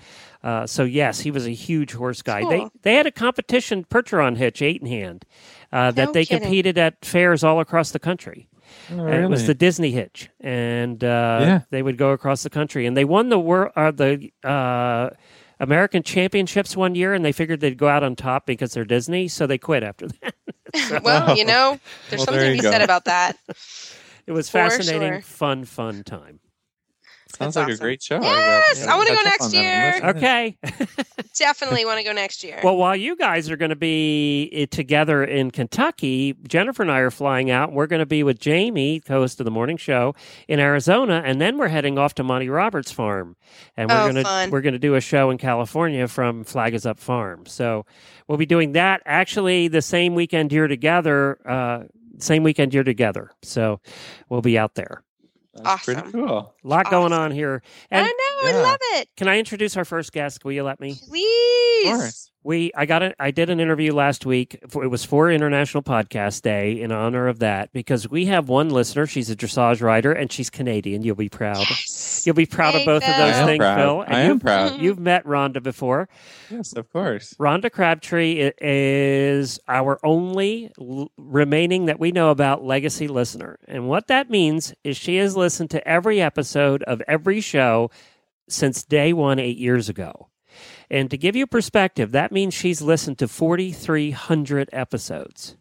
Uh, 0.44 0.66
so 0.68 0.84
yes, 0.84 1.20
he 1.22 1.32
was 1.32 1.46
a 1.48 1.52
huge 1.52 1.94
horse 1.94 2.22
guy. 2.22 2.42
They 2.50 2.60
Cool. 2.60 2.72
they 2.82 2.96
had 2.96 3.08
a 3.08 3.12
competition 3.12 3.86
Percheron 3.86 4.36
hitch 4.38 4.62
eight 4.62 4.82
in 4.82 4.88
hand 4.88 5.26
uh, 5.72 5.92
that 5.92 6.06
No 6.08 6.12
they 6.12 6.26
kidding. 6.26 6.44
competed 6.44 6.78
at 6.78 7.04
fairs 7.06 7.44
all 7.44 7.60
across 7.60 7.92
the 7.92 8.00
country. 8.00 8.48
Oh, 8.92 9.06
And 9.06 9.24
It 9.26 9.30
was 9.30 9.48
the 9.48 9.54
Disney 9.56 9.92
hitch, 9.92 10.30
and 10.42 11.04
uh, 11.04 11.40
Yeah. 11.42 11.60
they 11.70 11.82
would 11.82 11.98
go 11.98 12.12
across 12.12 12.44
the 12.44 12.50
country, 12.50 12.86
and 12.86 12.96
they 12.98 13.06
won 13.06 13.30
the 13.30 13.40
world 13.40 13.72
uh, 13.76 13.92
the 13.92 14.32
uh, 14.44 15.10
American 15.60 16.04
Championships 16.04 16.76
one 16.78 16.96
year, 16.96 17.14
and 17.14 17.24
they 17.26 17.32
figured 17.32 17.60
they'd 17.60 17.78
go 17.78 17.88
out 17.88 18.04
on 18.04 18.16
top 18.16 18.46
because 18.46 18.74
they're 18.74 18.86
Disney, 18.86 19.28
so 19.28 19.48
they 19.48 19.58
quit 19.58 19.84
after 19.84 20.08
that. 20.22 20.34
well, 21.04 21.38
you 21.38 21.46
know, 21.46 21.80
there's 22.10 22.20
Well, 22.20 22.26
something 22.26 22.34
there 22.40 22.50
to 22.50 22.56
you 22.56 22.62
be 22.62 22.64
go. 22.64 22.72
said 22.72 22.82
about 22.82 23.06
that. 23.06 23.38
It 24.28 24.34
was 24.34 24.50
For 24.50 24.58
fascinating, 24.60 25.14
sure. 25.14 25.22
fun, 25.22 25.64
fun 25.64 26.04
time. 26.04 26.42
Sounds 27.36 27.56
That's 27.56 27.68
like 27.68 27.76
a 27.76 27.80
great 27.80 28.02
show. 28.02 28.22
Yes, 28.22 28.80
gotta 28.86 28.92
I 28.92 28.98
wanna 28.98 29.10
go 29.16 29.22
next 29.24 29.54
year. 29.54 30.00
Okay. 30.04 30.58
Definitely 31.36 31.86
want 31.86 32.00
to 32.00 32.04
go 32.04 32.14
next 32.14 32.44
year. 32.44 32.60
well, 32.64 32.76
while 32.78 32.96
you 32.96 33.16
guys 33.16 33.50
are 33.52 33.58
going 33.58 33.70
to 33.70 33.76
be 33.76 34.50
eh, 34.52 34.66
together 34.66 35.24
in 35.24 35.52
Kentucky, 35.52 36.34
Jennifer 36.48 36.82
and 36.82 36.92
I 36.92 37.00
are 37.00 37.12
flying 37.12 37.52
out. 37.52 37.72
We're 37.74 37.86
going 37.88 38.00
to 38.00 38.08
be 38.08 38.24
with 38.24 38.40
Jamie, 38.40 39.02
host 39.08 39.40
of 39.40 39.46
the 39.46 39.52
morning 39.52 39.78
show, 39.78 40.16
in 40.48 40.60
Arizona, 40.60 41.22
and 41.24 41.40
then 41.40 41.58
we're 41.58 41.68
heading 41.68 42.00
off 42.00 42.16
to 42.16 42.24
Monty 42.24 42.50
Roberts' 42.50 42.92
farm, 42.92 43.36
and 43.76 43.90
we're 43.90 43.98
Oh, 44.02 44.12
going 44.12 44.24
to 44.24 44.50
we're 44.52 44.62
going 44.62 44.74
to 44.74 44.80
do 44.80 44.96
a 44.96 45.02
show 45.02 45.30
in 45.30 45.38
California 45.38 46.08
from 46.08 46.44
Flag 46.44 46.74
Is 46.74 46.86
Up 46.88 47.00
Farm. 47.00 47.46
So 47.46 47.86
we'll 48.28 48.40
be 48.40 48.46
doing 48.48 48.72
that 48.72 49.02
actually 49.06 49.68
the 49.68 49.82
same 49.84 50.16
weekend 50.16 50.52
you're 50.52 50.68
together. 50.68 51.38
Uh, 51.48 51.84
same 52.20 52.42
weekend 52.42 52.74
you're 52.74 52.84
together. 52.84 53.30
So 53.44 53.80
we'll 54.30 54.42
be 54.42 54.58
out 54.58 54.74
there. 54.74 55.04
That's 55.64 55.86
pretty 55.86 56.12
cool. 56.12 56.54
A 56.64 56.68
lot 56.68 56.90
going 56.90 57.14
on 57.14 57.32
here. 57.32 57.62
And 57.92 58.06
I 58.06 58.08
know. 58.08 58.50
I 58.50 58.62
love 58.62 58.80
it. 58.94 59.10
Can 59.18 59.28
I 59.28 59.40
introduce 59.40 59.76
our 59.78 59.86
first 59.86 60.12
guest? 60.12 60.46
Will 60.46 60.52
you 60.52 60.64
let 60.64 60.80
me? 60.80 60.96
Please. 61.08 62.32
Of 62.48 62.54
course. 62.54 62.60
We 62.60 62.72
I 62.76 62.86
got 62.86 63.04
it. 63.04 63.16
I 63.20 63.32
did 63.32 63.50
an 63.50 63.60
interview 63.60 63.94
last 63.94 64.26
week. 64.26 64.60
For, 64.70 64.84
it 64.84 64.88
was 64.88 65.04
for 65.04 65.30
International 65.32 65.84
Podcast 65.84 66.44
Day 66.44 66.82
in 66.82 66.92
honor 66.92 67.28
of 67.28 67.40
that 67.40 67.74
because 67.74 68.10
we 68.10 68.26
have 68.26 68.48
one 68.50 68.70
listener. 68.70 69.06
She's 69.06 69.30
a 69.30 69.36
dressage 69.36 69.82
rider 69.82 70.12
and 70.14 70.32
she's 70.32 70.50
Canadian. 70.50 71.02
You'll 71.04 71.16
be 71.16 71.30
proud. 71.30 71.58
Yes. 71.70 72.24
You'll 72.26 72.36
be 72.36 72.46
proud 72.46 72.76
of 72.76 72.82
Hey, 72.82 72.86
both 72.86 73.04
of 73.04 73.18
those 73.18 73.46
things, 73.46 73.60
proud. 73.60 73.78
Phil. 73.78 74.02
And 74.02 74.16
I 74.16 74.20
am 74.22 74.32
you've, 74.32 74.42
proud. 74.42 74.82
You've 74.82 75.00
met 75.00 75.26
Rhonda 75.26 75.62
before. 75.62 76.10
Yes, 76.50 76.74
of 76.74 76.92
course. 76.92 77.34
Rhonda 77.40 77.72
Crabtree 77.72 78.52
is 78.62 79.60
our 79.68 80.00
only 80.04 80.72
l- 80.80 81.12
remaining 81.18 81.86
that 81.86 82.00
we 82.00 82.12
know 82.12 82.32
about 82.32 82.64
legacy 82.64 83.08
listener. 83.08 83.60
And 83.68 83.88
what 83.88 84.08
that 84.08 84.30
means 84.30 84.74
is 84.84 84.98
she 84.98 85.18
has 85.18 85.36
listened 85.38 85.70
to 85.72 85.88
every 85.88 86.22
episode 86.22 86.84
of 86.84 87.02
every 87.08 87.42
show 87.42 87.92
since 88.50 88.84
day 88.84 89.14
one, 89.14 89.40
eight 89.40 89.58
years 89.58 89.90
ago. 89.90 90.30
And 90.90 91.10
to 91.12 91.18
give 91.18 91.36
you 91.36 91.46
perspective, 91.48 92.12
that 92.14 92.32
means 92.32 92.54
she's 92.54 92.82
listened 92.82 93.18
to 93.20 93.28
4,300 93.28 94.70
episodes. 94.72 95.58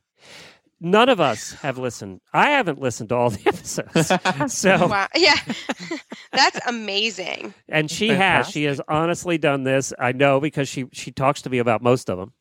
None 0.79 1.09
of 1.09 1.21
us 1.21 1.53
have 1.63 1.79
listened. 1.79 2.21
I 2.35 2.51
haven't 2.51 2.79
listened 2.81 3.09
to 3.09 3.17
all 3.17 3.31
the 3.31 3.41
episodes. 3.47 4.13
So, 4.55 4.89
Wow. 4.89 5.09
Yeah. 5.17 5.35
That's 6.33 6.61
amazing. 6.67 7.55
and 7.69 7.91
she 7.91 8.09
has. 8.11 8.51
She 8.51 8.65
has 8.65 8.81
honestly 8.87 9.39
done 9.39 9.65
this. 9.65 9.93
I 9.99 10.13
know 10.13 10.39
because 10.39 10.69
she 10.69 10.85
she 10.93 11.11
talks 11.13 11.43
to 11.43 11.51
me 11.51 11.59
about 11.59 11.83
most 11.83 12.11
of 12.11 12.19
them. 12.19 12.33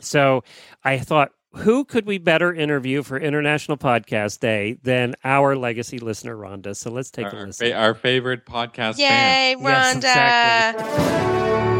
So 0.00 0.42
I 0.82 0.98
thought, 0.98 1.30
who 1.54 1.84
could 1.84 2.04
we 2.06 2.18
better 2.18 2.52
interview 2.52 3.04
for 3.04 3.16
International 3.16 3.76
Podcast 3.76 4.40
Day 4.40 4.78
than 4.82 5.14
our 5.22 5.54
legacy 5.54 5.98
listener, 6.00 6.36
Rhonda? 6.36 6.74
So 6.74 6.90
let's 6.90 7.12
take 7.12 7.32
a 7.32 7.36
listen. 7.36 7.68
fa- 7.68 7.74
our 7.76 7.94
favorite 7.94 8.44
podcast 8.44 8.96
fan. 8.96 9.56
Yay, 9.58 9.62
Yes, 9.62 9.94
Rhonda. 9.94 10.74
exactly. 10.80 11.71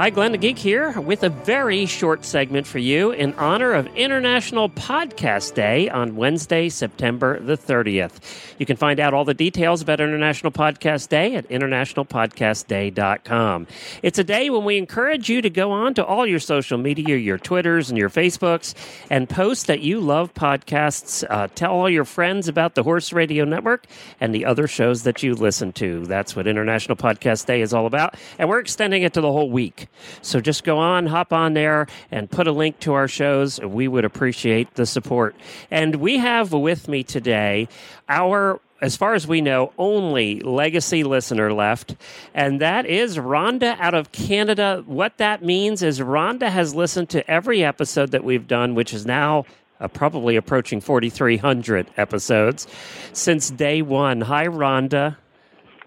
Hi, 0.00 0.08
Glenn 0.08 0.32
the 0.32 0.38
Geek 0.38 0.56
here 0.56 0.98
with 0.98 1.22
a 1.24 1.28
very 1.28 1.84
short 1.84 2.24
segment 2.24 2.66
for 2.66 2.78
you 2.78 3.10
in 3.10 3.34
honor 3.34 3.74
of 3.74 3.86
International 3.88 4.70
Podcast 4.70 5.52
Day 5.52 5.90
on 5.90 6.16
Wednesday, 6.16 6.70
September 6.70 7.38
the 7.38 7.54
30th. 7.54 8.54
You 8.58 8.64
can 8.64 8.78
find 8.78 8.98
out 8.98 9.12
all 9.12 9.26
the 9.26 9.34
details 9.34 9.82
about 9.82 10.00
International 10.00 10.50
Podcast 10.50 11.10
Day 11.10 11.34
at 11.34 11.46
internationalpodcastday.com. 11.50 13.66
It's 14.02 14.18
a 14.18 14.24
day 14.24 14.48
when 14.48 14.64
we 14.64 14.78
encourage 14.78 15.28
you 15.28 15.42
to 15.42 15.50
go 15.50 15.70
on 15.70 15.92
to 15.92 16.02
all 16.02 16.26
your 16.26 16.38
social 16.38 16.78
media, 16.78 17.18
your 17.18 17.36
Twitters 17.36 17.90
and 17.90 17.98
your 17.98 18.08
Facebooks, 18.08 18.74
and 19.10 19.28
post 19.28 19.66
that 19.66 19.80
you 19.80 20.00
love 20.00 20.32
podcasts. 20.32 21.26
Uh, 21.28 21.48
tell 21.54 21.72
all 21.72 21.90
your 21.90 22.06
friends 22.06 22.48
about 22.48 22.74
the 22.74 22.82
Horse 22.82 23.12
Radio 23.12 23.44
Network 23.44 23.84
and 24.18 24.34
the 24.34 24.46
other 24.46 24.66
shows 24.66 25.02
that 25.02 25.22
you 25.22 25.34
listen 25.34 25.74
to. 25.74 26.06
That's 26.06 26.34
what 26.34 26.46
International 26.46 26.96
Podcast 26.96 27.44
Day 27.44 27.60
is 27.60 27.74
all 27.74 27.84
about. 27.84 28.14
And 28.38 28.48
we're 28.48 28.60
extending 28.60 29.02
it 29.02 29.12
to 29.12 29.20
the 29.20 29.30
whole 29.30 29.50
week. 29.50 29.88
So 30.22 30.40
just 30.40 30.64
go 30.64 30.78
on, 30.78 31.06
hop 31.06 31.32
on 31.32 31.54
there, 31.54 31.86
and 32.10 32.30
put 32.30 32.46
a 32.46 32.52
link 32.52 32.78
to 32.80 32.94
our 32.94 33.08
shows. 33.08 33.60
We 33.60 33.88
would 33.88 34.04
appreciate 34.04 34.74
the 34.74 34.86
support. 34.86 35.34
And 35.70 35.96
we 35.96 36.18
have 36.18 36.52
with 36.52 36.88
me 36.88 37.02
today 37.02 37.68
our 38.08 38.60
as 38.80 38.96
far 38.96 39.14
as 39.14 39.26
we 39.26 39.40
know, 39.40 39.72
only 39.76 40.40
legacy 40.40 41.04
listener 41.04 41.52
left, 41.52 41.96
and 42.34 42.60
that 42.60 42.86
is 42.86 43.18
Rhonda 43.18 43.78
out 43.78 43.94
of 43.94 44.10
Canada. 44.10 44.82
What 44.86 45.18
that 45.18 45.44
means 45.44 45.82
is 45.82 46.00
Rhonda 46.00 46.48
has 46.48 46.74
listened 46.74 47.10
to 47.10 47.30
every 47.30 47.62
episode 47.62 48.12
that 48.12 48.24
we've 48.24 48.48
done, 48.48 48.74
which 48.74 48.94
is 48.94 49.04
now 49.04 49.44
uh, 49.80 49.88
probably 49.88 50.36
approaching 50.36 50.80
4,300 50.80 51.88
episodes 51.96 52.66
since 53.12 53.50
day 53.50 53.82
one. 53.82 54.22
Hi, 54.22 54.46
Rhonda. 54.46 55.16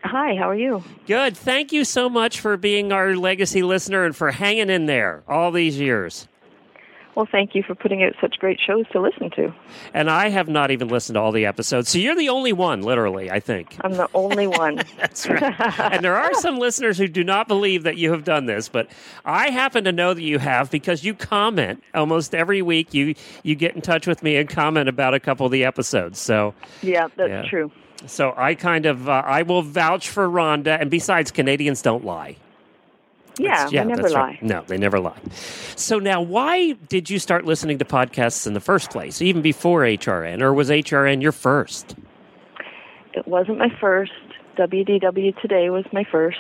Hi, 0.04 0.36
how 0.36 0.50
are 0.50 0.56
you? 0.56 0.84
Good. 1.08 1.38
Thank 1.38 1.72
you 1.72 1.86
so 1.86 2.10
much 2.10 2.40
for 2.40 2.58
being 2.58 2.92
our 2.92 3.16
legacy 3.16 3.64
listener 3.64 4.04
and 4.06 4.16
for 4.16 4.32
hanging 4.32 4.70
in 4.70 4.86
there 4.86 5.24
all 5.28 5.52
these 5.52 5.80
years. 5.80 6.28
Well, 7.16 7.28
thank 7.32 7.54
you 7.54 7.62
for 7.62 7.76
putting 7.76 8.02
out 8.04 8.14
such 8.20 8.40
great 8.40 8.60
shows 8.60 8.86
to 8.92 9.00
listen 9.00 9.30
to. 9.36 9.54
And 9.94 10.10
I 10.10 10.30
have 10.30 10.48
not 10.50 10.72
even 10.72 10.88
listened 10.88 11.14
to 11.14 11.20
all 11.22 11.32
the 11.32 11.46
episodes. 11.46 11.90
So 11.90 12.00
you're 12.00 12.16
the 12.16 12.30
only 12.30 12.54
one, 12.54 12.82
literally, 12.82 13.30
I 13.30 13.40
think. 13.40 13.78
I'm 13.82 13.94
the 13.94 14.10
only 14.16 14.48
one. 14.48 14.78
That's 14.98 15.30
right. 15.30 15.54
and 15.94 16.04
there 16.04 16.18
are 16.18 16.34
some 16.34 16.58
listeners 16.58 16.98
who 16.98 17.08
do 17.08 17.24
not 17.24 17.48
believe 17.48 17.84
that 17.84 17.98
you 17.98 18.12
have 18.12 18.24
done 18.24 18.48
this, 18.48 18.68
but 18.68 18.90
I 19.26 19.52
happen 19.52 19.84
to 19.84 19.92
know 19.92 20.16
that 20.16 20.24
you 20.24 20.40
have 20.40 20.72
because 20.72 21.04
you 21.04 21.14
comment 21.14 21.84
almost 21.94 22.34
every 22.34 22.64
week. 22.64 22.96
You 22.96 23.14
you 23.44 23.54
get 23.54 23.76
in 23.76 23.82
touch 23.82 24.08
with 24.08 24.24
me 24.24 24.36
and 24.36 24.50
comment 24.50 24.90
about 24.90 25.14
a 25.14 25.20
couple 25.20 25.46
of 25.46 25.52
the 25.52 25.64
episodes. 25.66 26.18
So 26.20 26.56
yeah, 26.82 27.10
that's 27.16 27.30
Yeah. 27.30 27.44
true. 27.48 27.72
So 28.08 28.34
I 28.36 28.56
kind 28.56 28.86
of 28.86 29.08
uh, 29.10 29.24
I 29.26 29.44
will 29.44 29.62
vouch 29.62 30.10
for 30.10 30.28
Rhonda. 30.28 30.80
And 30.80 30.90
besides, 30.92 31.32
Canadians 31.32 31.82
don't 31.82 32.04
lie. 32.06 32.38
Yeah, 33.40 33.66
That's- 33.66 33.74
I 33.74 33.84
never 33.84 34.10
lie. 34.10 34.20
right. 34.20 34.44
No, 34.44 34.64
they 34.68 34.78
never 34.78 35.00
lie. 35.00 35.18
So 35.76 35.98
now, 35.98 36.22
why 36.22 36.74
did 36.74 37.10
you 37.10 37.18
start 37.18 37.46
listening 37.46 37.80
to 37.80 37.86
podcasts 37.86 38.46
in 38.46 38.54
the 38.54 38.60
first 38.60 38.92
place, 38.92 39.22
even 39.22 39.42
before 39.42 39.82
HRN, 39.82 40.42
or 40.42 40.54
was 40.54 40.70
HRN 40.70 41.22
your 41.22 41.32
first? 41.32 41.96
It 43.14 43.28
wasn't 43.28 43.58
my 43.58 43.70
first. 43.80 44.12
WDW 44.58 45.40
Today 45.42 45.70
was 45.72 45.86
my 45.92 46.04
first. 46.04 46.38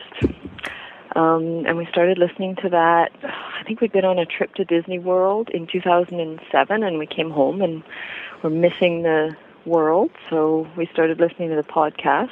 Um, 1.15 1.65
and 1.67 1.77
we 1.77 1.85
started 1.87 2.17
listening 2.17 2.55
to 2.57 2.69
that. 2.69 3.11
I 3.23 3.63
think 3.65 3.81
we'd 3.81 3.91
been 3.91 4.05
on 4.05 4.17
a 4.19 4.25
trip 4.25 4.53
to 4.55 4.65
Disney 4.65 4.97
World 4.99 5.49
in 5.49 5.67
2007, 5.67 6.83
and 6.83 6.97
we 6.99 7.05
came 7.05 7.29
home 7.29 7.61
and 7.61 7.83
we're 8.43 8.49
missing 8.49 9.03
the 9.03 9.35
world, 9.65 10.11
so 10.29 10.67
we 10.77 10.87
started 10.91 11.19
listening 11.19 11.49
to 11.49 11.55
the 11.55 11.63
podcasts. 11.63 12.31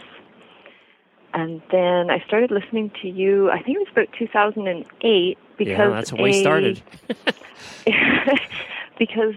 And 1.33 1.61
then 1.71 2.09
I 2.09 2.21
started 2.27 2.51
listening 2.51 2.91
to 3.01 3.07
you, 3.07 3.49
I 3.51 3.61
think 3.61 3.77
it 3.77 3.79
was 3.79 3.87
about 3.91 4.09
2008, 4.17 5.37
because 5.57 5.67
yeah, 5.67 5.89
that's 5.89 6.11
when 6.11 6.23
we 6.23 6.41
started. 6.41 6.81
because 8.99 9.35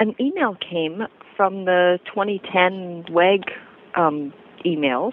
an 0.00 0.14
email 0.20 0.56
came 0.56 1.06
from 1.36 1.64
the 1.64 2.00
2010 2.06 3.06
WEG 3.12 3.52
um, 3.94 4.32
emails, 4.64 5.12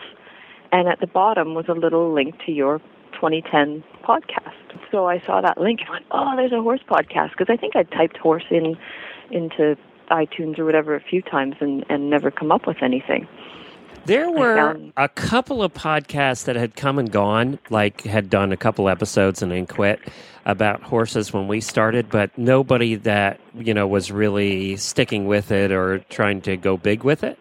and 0.71 0.87
at 0.87 0.99
the 0.99 1.07
bottom 1.07 1.53
was 1.53 1.65
a 1.67 1.73
little 1.73 2.11
link 2.11 2.35
to 2.45 2.51
your 2.51 2.79
2010 3.13 3.83
podcast. 4.03 4.53
So 4.91 5.07
I 5.07 5.19
saw 5.19 5.41
that 5.41 5.59
link 5.59 5.81
and 5.81 5.89
went, 5.89 6.05
"Oh, 6.11 6.35
there's 6.35 6.51
a 6.51 6.61
horse 6.61 6.81
podcast." 6.89 7.31
Because 7.31 7.47
I 7.49 7.57
think 7.57 7.75
I 7.75 7.83
typed 7.83 8.17
horse 8.17 8.45
in 8.49 8.77
into 9.31 9.77
iTunes 10.09 10.59
or 10.59 10.65
whatever 10.65 10.95
a 10.95 11.01
few 11.01 11.21
times 11.21 11.55
and 11.59 11.85
and 11.89 12.09
never 12.09 12.31
come 12.31 12.51
up 12.51 12.67
with 12.67 12.81
anything. 12.81 13.27
There 14.05 14.29
were 14.29 14.77
a 14.97 15.09
couple 15.09 15.63
of 15.63 15.73
podcasts 15.73 16.45
that 16.45 16.55
had 16.55 16.75
come 16.75 16.99
and 16.99 17.11
gone, 17.11 17.57
like 17.71 18.03
had 18.03 18.29
done 18.29 18.51
a 18.51 18.57
couple 18.57 18.87
episodes 18.87 19.41
and 19.41 19.51
then 19.51 19.65
quit 19.65 19.99
about 20.45 20.83
horses 20.83 21.33
when 21.33 21.47
we 21.47 21.59
started, 21.59 22.09
but 22.09 22.37
nobody 22.37 22.95
that 22.95 23.39
you 23.55 23.73
know 23.73 23.87
was 23.87 24.11
really 24.11 24.77
sticking 24.77 25.25
with 25.25 25.51
it 25.51 25.71
or 25.71 25.99
trying 26.09 26.41
to 26.41 26.55
go 26.55 26.77
big 26.77 27.03
with 27.03 27.23
it. 27.23 27.39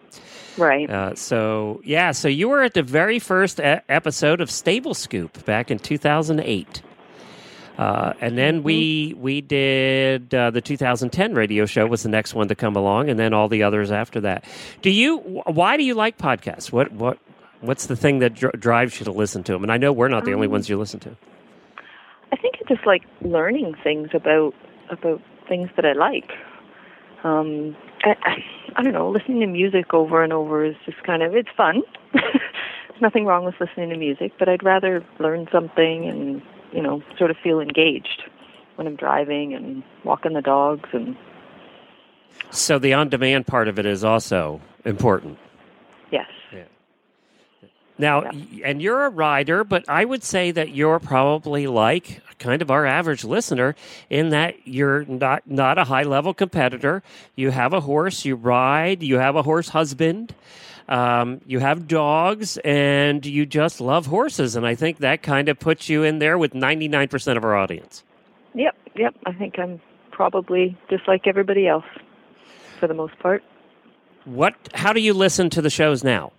Right. 0.57 0.89
Uh, 0.89 1.13
so 1.13 1.81
yeah, 1.83 2.11
so 2.11 2.27
you 2.27 2.49
were 2.49 2.63
at 2.63 2.73
the 2.73 2.83
very 2.83 3.19
first 3.19 3.59
e- 3.59 3.81
episode 3.87 4.41
of 4.41 4.49
Stable 4.49 4.95
Scoop 4.95 5.45
back 5.45 5.69
in 5.69 5.77
2008. 5.77 6.81
Uh, 7.77 8.13
and 8.21 8.37
then 8.37 8.63
we 8.63 9.13
we 9.17 9.41
did 9.41 10.33
uh, 10.33 10.49
the 10.51 10.61
2010 10.61 11.33
radio 11.33 11.65
show 11.65 11.85
was 11.85 12.03
the 12.03 12.09
next 12.09 12.33
one 12.33 12.47
to 12.47 12.55
come 12.55 12.75
along, 12.75 13.09
and 13.09 13.19
then 13.19 13.33
all 13.33 13.47
the 13.49 13.63
others 13.63 13.91
after 13.91 14.21
that. 14.21 14.45
Do 14.81 14.89
you? 14.89 15.17
Why 15.45 15.75
do 15.77 15.83
you 15.83 15.93
like 15.93 16.17
podcasts? 16.17 16.71
What 16.71 16.91
what 16.93 17.17
what's 17.61 17.87
the 17.87 17.95
thing 17.95 18.19
that 18.19 18.33
dr- 18.35 18.59
drives 18.59 18.99
you 18.99 19.05
to 19.05 19.11
listen 19.11 19.43
to 19.43 19.51
them? 19.53 19.63
And 19.63 19.71
I 19.71 19.77
know 19.77 19.91
we're 19.91 20.07
not 20.07 20.23
the 20.25 20.33
only 20.33 20.47
Um, 20.47 20.53
ones 20.53 20.69
you 20.69 20.77
listen 20.77 20.99
to. 21.01 21.15
I 22.31 22.37
think 22.37 22.55
I 22.63 22.73
just 22.73 22.85
like 22.87 23.03
learning 23.21 23.75
things 23.83 24.09
about 24.13 24.53
about 24.89 25.21
things 25.49 25.69
that 25.75 25.85
I 25.85 25.93
like. 25.93 26.31
Um, 27.23 27.75
I, 28.03 28.15
I, 28.23 28.35
I 28.77 28.83
don't 28.83 28.93
know, 28.93 29.09
listening 29.09 29.39
to 29.39 29.47
music 29.47 29.93
over 29.93 30.23
and 30.23 30.31
over 30.31 30.63
is 30.63 30.75
just 30.85 31.01
kind 31.03 31.23
of 31.23 31.35
it's 31.35 31.49
fun. 31.57 31.81
There's 32.13 33.01
nothing 33.01 33.25
wrong 33.25 33.45
with 33.45 33.55
listening 33.59 33.89
to 33.89 33.97
music, 33.97 34.33
but 34.39 34.47
I'd 34.47 34.63
rather 34.63 35.03
learn 35.19 35.47
something 35.51 36.07
and 36.07 36.41
you 36.75 36.81
know 36.83 37.01
sort 37.17 37.31
of 37.31 37.37
feel 37.43 37.59
engaged 37.59 38.23
when 38.75 38.85
I'm 38.87 38.95
driving 38.95 39.53
and 39.53 39.81
walking 40.03 40.33
the 40.33 40.41
dogs 40.41 40.89
and 40.93 41.15
So 42.51 42.77
the 42.77 42.93
on-demand 42.93 43.47
part 43.47 43.67
of 43.69 43.79
it 43.79 43.85
is 43.85 44.03
also 44.03 44.59
important. 44.83 45.37
yes. 46.11 46.27
Now, 47.97 48.23
Yeah. 48.23 48.65
and 48.65 48.81
you're 48.81 49.05
a 49.05 49.09
rider, 49.09 49.63
but 49.63 49.85
I 49.87 50.03
would 50.03 50.21
say 50.21 50.51
that 50.51 50.75
you're 50.75 50.99
probably 50.99 51.65
like 51.65 52.21
kind 52.39 52.61
of 52.61 52.69
our 52.69 52.85
average 52.85 53.23
listener 53.23 53.73
in 54.09 54.31
that 54.31 54.55
you're 54.67 55.05
not 55.05 55.43
not 55.49 55.77
a 55.77 55.85
high 55.85 56.03
level 56.03 56.33
competitor. 56.33 57.03
You 57.37 57.51
have 57.51 57.71
a 57.71 57.79
horse, 57.79 58.25
you 58.25 58.35
ride, 58.35 59.01
you 59.01 59.17
have 59.19 59.37
a 59.37 59.43
horse 59.43 59.69
husband, 59.69 60.35
um, 60.87 61.41
you 61.45 61.59
have 61.59 61.87
dogs, 61.87 62.57
and 62.57 63.25
you 63.25 63.45
just 63.45 63.81
love 63.81 64.05
horses. 64.05 64.55
And 64.55 64.65
I 64.65 64.75
think 64.75 64.99
that 64.99 65.23
kind 65.23 65.49
of 65.49 65.59
puts 65.59 65.89
you 65.89 66.03
in 66.03 66.19
there 66.19 66.37
with 66.37 66.53
99% 66.53 67.37
of 67.37 67.43
our 67.43 67.55
audience. 67.55 68.03
Yep, 68.53 68.75
yep. 68.95 69.15
I 69.25 69.33
think 69.33 69.57
I'm 69.57 69.81
probably 70.11 70.77
just 70.89 71.07
like 71.07 71.27
everybody 71.27 71.67
else 71.67 71.85
for 72.79 72.87
the 72.87 72.93
most 72.93 73.17
part. 73.19 73.43
What? 74.25 74.55
How 74.73 74.93
do 74.93 74.99
you 74.99 75.13
listen 75.13 75.49
to 75.51 75.61
the 75.61 75.69
shows 75.69 76.03
now? 76.03 76.31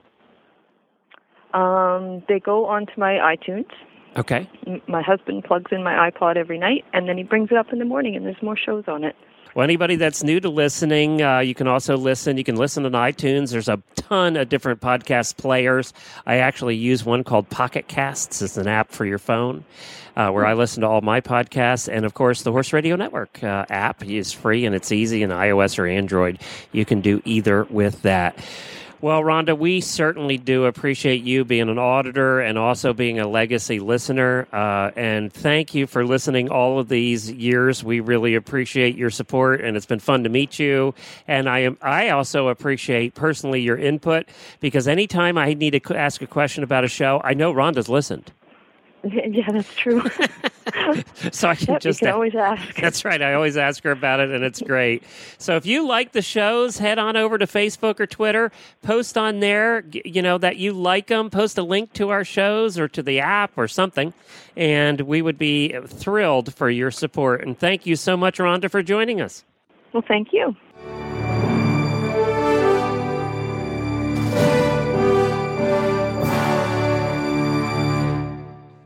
Um, 1.55 2.23
they 2.29 2.41
go 2.41 2.67
onto 2.67 2.93
my 2.97 3.15
iTunes. 3.15 3.71
Okay. 4.17 4.49
My 4.89 5.03
husband 5.03 5.45
plugs 5.45 5.71
in 5.73 5.83
my 5.83 6.11
iPod 6.11 6.37
every 6.37 6.59
night, 6.59 6.85
and 6.93 7.09
then 7.09 7.19
he 7.19 7.23
brings 7.23 7.51
it 7.51 7.57
up 7.57 7.73
in 7.73 7.79
the 7.79 7.85
morning, 7.85 8.17
and 8.17 8.25
there's 8.25 8.43
more 8.43 8.57
shows 8.57 8.85
on 8.89 9.05
it. 9.05 9.15
Well, 9.57 9.65
anybody 9.65 9.97
that's 9.97 10.23
new 10.23 10.39
to 10.41 10.51
listening, 10.51 11.23
uh, 11.23 11.39
you 11.39 11.55
can 11.55 11.67
also 11.67 11.97
listen. 11.97 12.37
You 12.37 12.45
can 12.45 12.57
listen 12.57 12.85
on 12.85 12.93
iTunes. 12.93 13.53
There's 13.53 13.71
a 13.71 13.83
ton 13.95 14.37
of 14.37 14.51
different 14.51 14.83
podcast 14.83 15.39
players. 15.39 15.95
I 16.27 16.37
actually 16.41 16.77
use 16.77 17.07
one 17.07 17.25
called 17.25 17.49
Pocket 17.49 17.89
Casts. 17.89 18.43
It's 18.43 18.59
an 18.59 18.69
app 18.69 18.91
for 18.91 19.07
your 19.07 19.17
phone 19.17 19.65
uh, 20.15 20.29
where 20.29 20.45
I 20.45 20.53
listen 20.53 20.83
to 20.83 20.87
all 20.87 21.01
my 21.01 21.23
podcasts. 21.23 21.89
And 21.91 22.05
of 22.05 22.13
course, 22.13 22.43
the 22.43 22.53
Horse 22.53 22.75
Radio 22.75 22.97
Network 22.97 23.43
uh, 23.43 23.65
app 23.71 24.05
is 24.05 24.31
free 24.31 24.67
and 24.67 24.75
it's 24.75 24.93
easy 24.93 25.23
in 25.23 25.31
iOS 25.31 25.79
or 25.79 25.87
Android. 25.87 26.39
You 26.73 26.85
can 26.85 27.01
do 27.01 27.23
either 27.25 27.65
with 27.65 28.03
that. 28.03 28.39
Well, 29.03 29.21
Rhonda, 29.21 29.59
we 29.59 29.83
certainly 29.83 30.39
do 30.39 30.65
appreciate 30.65 31.23
you 31.23 31.45
being 31.45 31.69
an 31.69 31.79
auditor 31.79 32.41
and 32.41 32.57
also 32.57 32.95
being 32.95 33.21
a 33.21 33.29
legacy 33.29 33.79
listener. 33.79 34.49
Uh, 34.51 34.91
and 34.97 35.31
thank 35.31 35.75
you 35.75 35.87
for 35.87 36.07
listening 36.07 36.49
all 36.49 36.79
of 36.79 36.89
these 36.89 37.31
years. 37.31 37.85
We 37.85 38.01
really 38.01 38.35
appreciate 38.35 38.97
your 38.97 39.11
support, 39.11 39.61
and 39.61 39.77
it's 39.77 39.85
been 39.85 40.01
fun 40.01 40.23
to 40.25 40.31
meet 40.31 40.59
you. 40.59 40.95
And 41.29 41.47
I 41.47 41.59
am 41.59 41.77
I 41.83 42.09
also 42.09 42.49
appreciate 42.49 43.15
personally 43.15 43.61
your 43.61 43.77
input 43.77 44.29
because 44.61 44.89
anytime 44.89 45.37
I 45.37 45.53
need 45.53 45.79
to 45.79 45.95
ask 45.95 46.23
a 46.23 46.27
question 46.27 46.65
about 46.65 46.85
a 46.85 46.89
show, 46.89 47.21
I 47.23 47.35
know 47.35 47.53
Rhonda's 47.53 47.91
listened, 47.91 48.33
yeah, 49.31 49.51
that's 49.51 49.75
true. 49.75 50.03
so 51.33 51.49
I 51.49 51.55
can 51.55 51.75
yep, 51.75 51.83
just 51.83 52.01
can 52.01 52.09
always 52.09 52.35
ask. 52.35 52.75
That's 52.81 53.05
right. 53.05 53.21
I 53.21 53.35
always 53.35 53.57
ask 53.57 53.83
her 53.85 53.91
about 53.91 54.21
it, 54.21 54.31
and 54.31 54.43
it's 54.43 54.61
great. 54.61 55.03
So 55.39 55.57
if 55.57 55.67
you 55.67 55.87
like 55.87 56.13
the 56.13 56.23
shows, 56.23 56.79
head 56.79 56.99
on 56.99 57.17
over 57.17 57.39
to 57.39 57.47
Facebook 57.47 58.01
or 58.01 58.07
Twitter, 58.07 58.51
post 58.83 59.17
on 59.17 59.41
there, 59.41 59.85
you 60.05 60.23
know, 60.23 60.39
that 60.39 60.57
you 60.57 60.73
like 60.73 61.07
them, 61.07 61.31
post 61.31 61.59
a 61.59 61.63
link 61.63 61.93
to 61.95 62.11
our 62.11 62.25
shows 62.25 62.79
or 62.79 62.89
to 62.89 63.03
the 63.03 63.21
app 63.21 63.53
or 63.57 63.69
something, 63.69 64.13
and 64.57 65.03
we 65.03 65.23
would 65.23 65.39
be 65.39 65.77
thrilled 65.87 66.55
for 66.55 66.69
your 66.69 66.91
support. 66.91 67.43
And 67.43 67.59
thank 67.59 67.87
you 67.87 67.97
so 67.97 68.17
much, 68.17 68.39
Rhonda, 68.39 68.71
for 68.71 68.83
joining 68.83 69.21
us. 69.21 69.45
Well, 69.93 70.05
thank 70.07 70.33
you. 70.33 70.57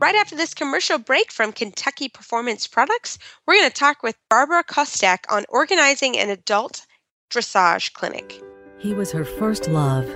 Right 0.01 0.15
after 0.15 0.35
this 0.35 0.55
commercial 0.55 0.97
break 0.97 1.31
from 1.31 1.51
Kentucky 1.51 2.09
Performance 2.09 2.65
Products, 2.65 3.19
we're 3.45 3.53
going 3.53 3.69
to 3.69 3.75
talk 3.75 4.01
with 4.01 4.17
Barbara 4.31 4.63
Kostic 4.63 5.19
on 5.29 5.45
organizing 5.47 6.17
an 6.17 6.31
adult 6.31 6.87
dressage 7.29 7.93
clinic. 7.93 8.41
He 8.79 8.95
was 8.95 9.11
her 9.11 9.23
first 9.23 9.67
love, 9.67 10.07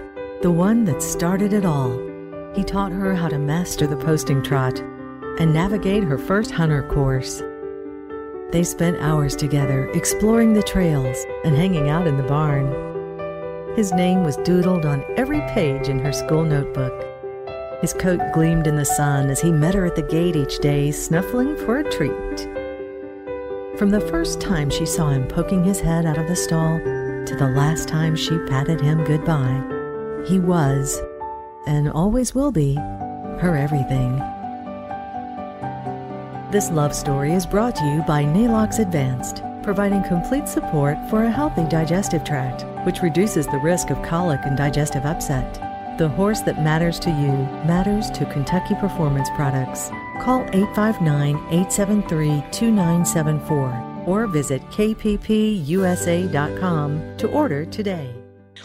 the 0.42 0.50
one 0.50 0.86
that 0.86 1.04
started 1.04 1.54
it 1.54 1.66
all. 1.66 1.92
He 2.56 2.64
taught 2.64 2.94
her 2.94 3.14
how 3.14 3.28
to 3.28 3.38
master 3.38 3.86
the 3.86 3.96
posting 3.96 4.42
trot 4.42 4.80
and 5.38 5.54
navigate 5.54 6.04
her 6.04 6.18
first 6.18 6.50
hunter 6.50 6.82
course. 6.90 7.44
They 8.52 8.64
spent 8.64 8.98
hours 9.02 9.36
together 9.36 9.88
exploring 9.92 10.54
the 10.54 10.64
trails 10.64 11.24
and 11.44 11.56
hanging 11.56 11.90
out 11.90 12.08
in 12.08 12.18
the 12.18 12.24
barn. 12.24 13.76
His 13.76 13.92
name 13.92 14.24
was 14.24 14.38
doodled 14.38 14.86
on 14.86 15.06
every 15.16 15.42
page 15.42 15.90
in 15.90 16.00
her 16.00 16.12
school 16.12 16.44
notebook. 16.44 17.05
His 17.82 17.94
coat 17.94 18.22
gleamed 18.34 18.68
in 18.68 18.76
the 18.76 18.86
sun 18.86 19.30
as 19.30 19.42
he 19.42 19.52
met 19.52 19.76
her 19.76 19.86
at 19.86 19.96
the 19.96 20.02
gate 20.02 20.36
each 20.36 20.60
day, 20.60 20.92
snuffling 20.92 21.56
for 21.58 21.80
a 21.80 21.92
treat. 21.92 22.48
From 23.78 23.90
the 23.90 24.06
first 24.10 24.40
time 24.40 24.70
she 24.70 24.86
saw 24.86 25.10
him 25.10 25.28
poking 25.28 25.64
his 25.64 25.82
head 25.82 26.06
out 26.06 26.18
of 26.18 26.28
the 26.28 26.36
stall 26.36 26.80
to 26.80 27.36
the 27.38 27.50
last 27.50 27.88
time 27.88 28.16
she 28.16 28.38
patted 28.48 28.80
him 28.80 29.04
goodbye, 29.04 29.62
he 30.26 30.40
was, 30.40 31.02
and 31.68 31.90
always 31.90 32.34
will 32.34 32.52
be, 32.52 32.76
her 32.76 33.58
everything. 33.58 34.18
This 36.52 36.72
love 36.72 36.96
story 36.96 37.34
is 37.34 37.46
brought 37.46 37.76
to 37.76 37.86
you 37.86 38.02
by 38.04 38.24
Neigh-Lox 38.24 38.80
Advanced, 38.80 39.44
providing 39.62 40.04
complete 40.04 40.48
support 40.48 40.98
for 41.10 41.26
a 41.26 41.32
healthy 41.32 41.66
digestive 41.66 42.24
tract, 42.24 42.64
which 42.86 43.02
reduces 43.02 43.46
the 43.48 43.58
risk 43.58 43.90
of 43.90 44.02
colic 44.04 44.40
and 44.46 44.56
digestive 44.56 45.06
upset. 45.06 45.65
The 45.98 46.10
horse 46.10 46.42
that 46.42 46.62
matters 46.62 47.00
to 47.00 47.10
you 47.10 47.32
matters 47.66 48.12
to 48.12 48.26
Kentucky 48.26 48.76
Performance 48.76 49.30
Products. 49.30 49.88
Call 50.20 50.42
859 50.52 51.38
873 51.38 52.44
2974 52.52 54.04
or 54.06 54.28
visit 54.28 54.62
kppusa.com 54.64 55.64
to 57.18 57.30
order 57.30 57.64
today. 57.64 58.14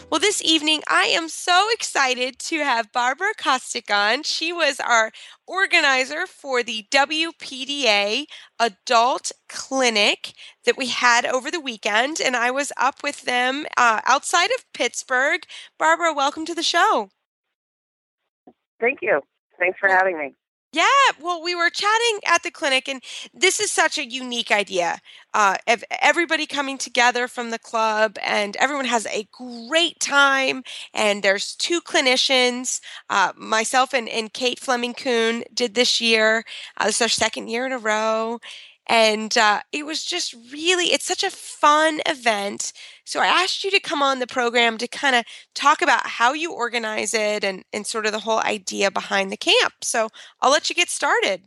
Well, 0.09 0.19
this 0.19 0.41
evening, 0.43 0.81
I 0.89 1.03
am 1.03 1.29
so 1.29 1.69
excited 1.71 2.37
to 2.39 2.57
have 2.57 2.91
Barbara 2.91 3.33
Kostic 3.37 3.89
on. 3.89 4.23
She 4.23 4.51
was 4.51 4.81
our 4.81 5.13
organizer 5.47 6.27
for 6.27 6.63
the 6.63 6.85
WPDA 6.91 8.25
Adult 8.59 9.31
Clinic 9.47 10.33
that 10.65 10.75
we 10.75 10.87
had 10.87 11.25
over 11.25 11.49
the 11.49 11.61
weekend, 11.61 12.19
and 12.19 12.35
I 12.35 12.51
was 12.51 12.73
up 12.75 13.03
with 13.03 13.21
them 13.21 13.65
uh, 13.77 14.01
outside 14.05 14.49
of 14.51 14.65
Pittsburgh. 14.73 15.45
Barbara, 15.79 16.13
welcome 16.13 16.45
to 16.45 16.53
the 16.53 16.61
show. 16.61 17.09
Thank 18.81 18.99
you. 19.01 19.21
Thanks 19.59 19.79
for 19.79 19.87
having 19.87 20.17
me. 20.17 20.33
Yeah, 20.73 20.85
well, 21.21 21.43
we 21.43 21.53
were 21.53 21.69
chatting 21.69 22.19
at 22.25 22.43
the 22.43 22.51
clinic, 22.51 22.87
and 22.87 23.03
this 23.33 23.59
is 23.59 23.69
such 23.69 23.97
a 23.97 24.09
unique 24.09 24.51
idea. 24.51 24.99
Uh, 25.33 25.57
of 25.67 25.83
everybody 26.01 26.45
coming 26.45 26.77
together 26.77 27.27
from 27.27 27.49
the 27.49 27.59
club, 27.59 28.17
and 28.25 28.55
everyone 28.55 28.85
has 28.85 29.05
a 29.07 29.27
great 29.33 29.99
time. 29.99 30.63
And 30.93 31.23
there's 31.23 31.55
two 31.57 31.81
clinicians, 31.81 32.79
uh, 33.09 33.33
myself 33.35 33.93
and, 33.93 34.07
and 34.07 34.31
Kate 34.31 34.59
Fleming 34.59 34.93
Kuhn 34.93 35.43
did 35.53 35.75
this 35.75 35.99
year. 35.99 36.45
Uh, 36.77 36.85
this 36.85 36.95
is 36.95 37.01
our 37.01 37.09
second 37.09 37.49
year 37.49 37.65
in 37.65 37.73
a 37.73 37.77
row. 37.77 38.39
And 38.91 39.37
uh, 39.37 39.61
it 39.71 39.85
was 39.85 40.03
just 40.03 40.35
really, 40.51 40.87
it's 40.87 41.05
such 41.05 41.23
a 41.23 41.31
fun 41.31 42.01
event. 42.05 42.73
So 43.05 43.21
I 43.21 43.27
asked 43.27 43.63
you 43.63 43.71
to 43.71 43.79
come 43.79 44.01
on 44.01 44.19
the 44.19 44.27
program 44.27 44.77
to 44.79 44.85
kind 44.85 45.15
of 45.15 45.23
talk 45.55 45.81
about 45.81 46.05
how 46.05 46.33
you 46.33 46.51
organize 46.51 47.13
it 47.13 47.45
and, 47.45 47.63
and 47.71 47.87
sort 47.87 48.05
of 48.05 48.11
the 48.11 48.19
whole 48.19 48.39
idea 48.39 48.91
behind 48.91 49.31
the 49.31 49.37
camp. 49.37 49.75
So 49.81 50.09
I'll 50.41 50.51
let 50.51 50.69
you 50.69 50.75
get 50.75 50.89
started. 50.89 51.43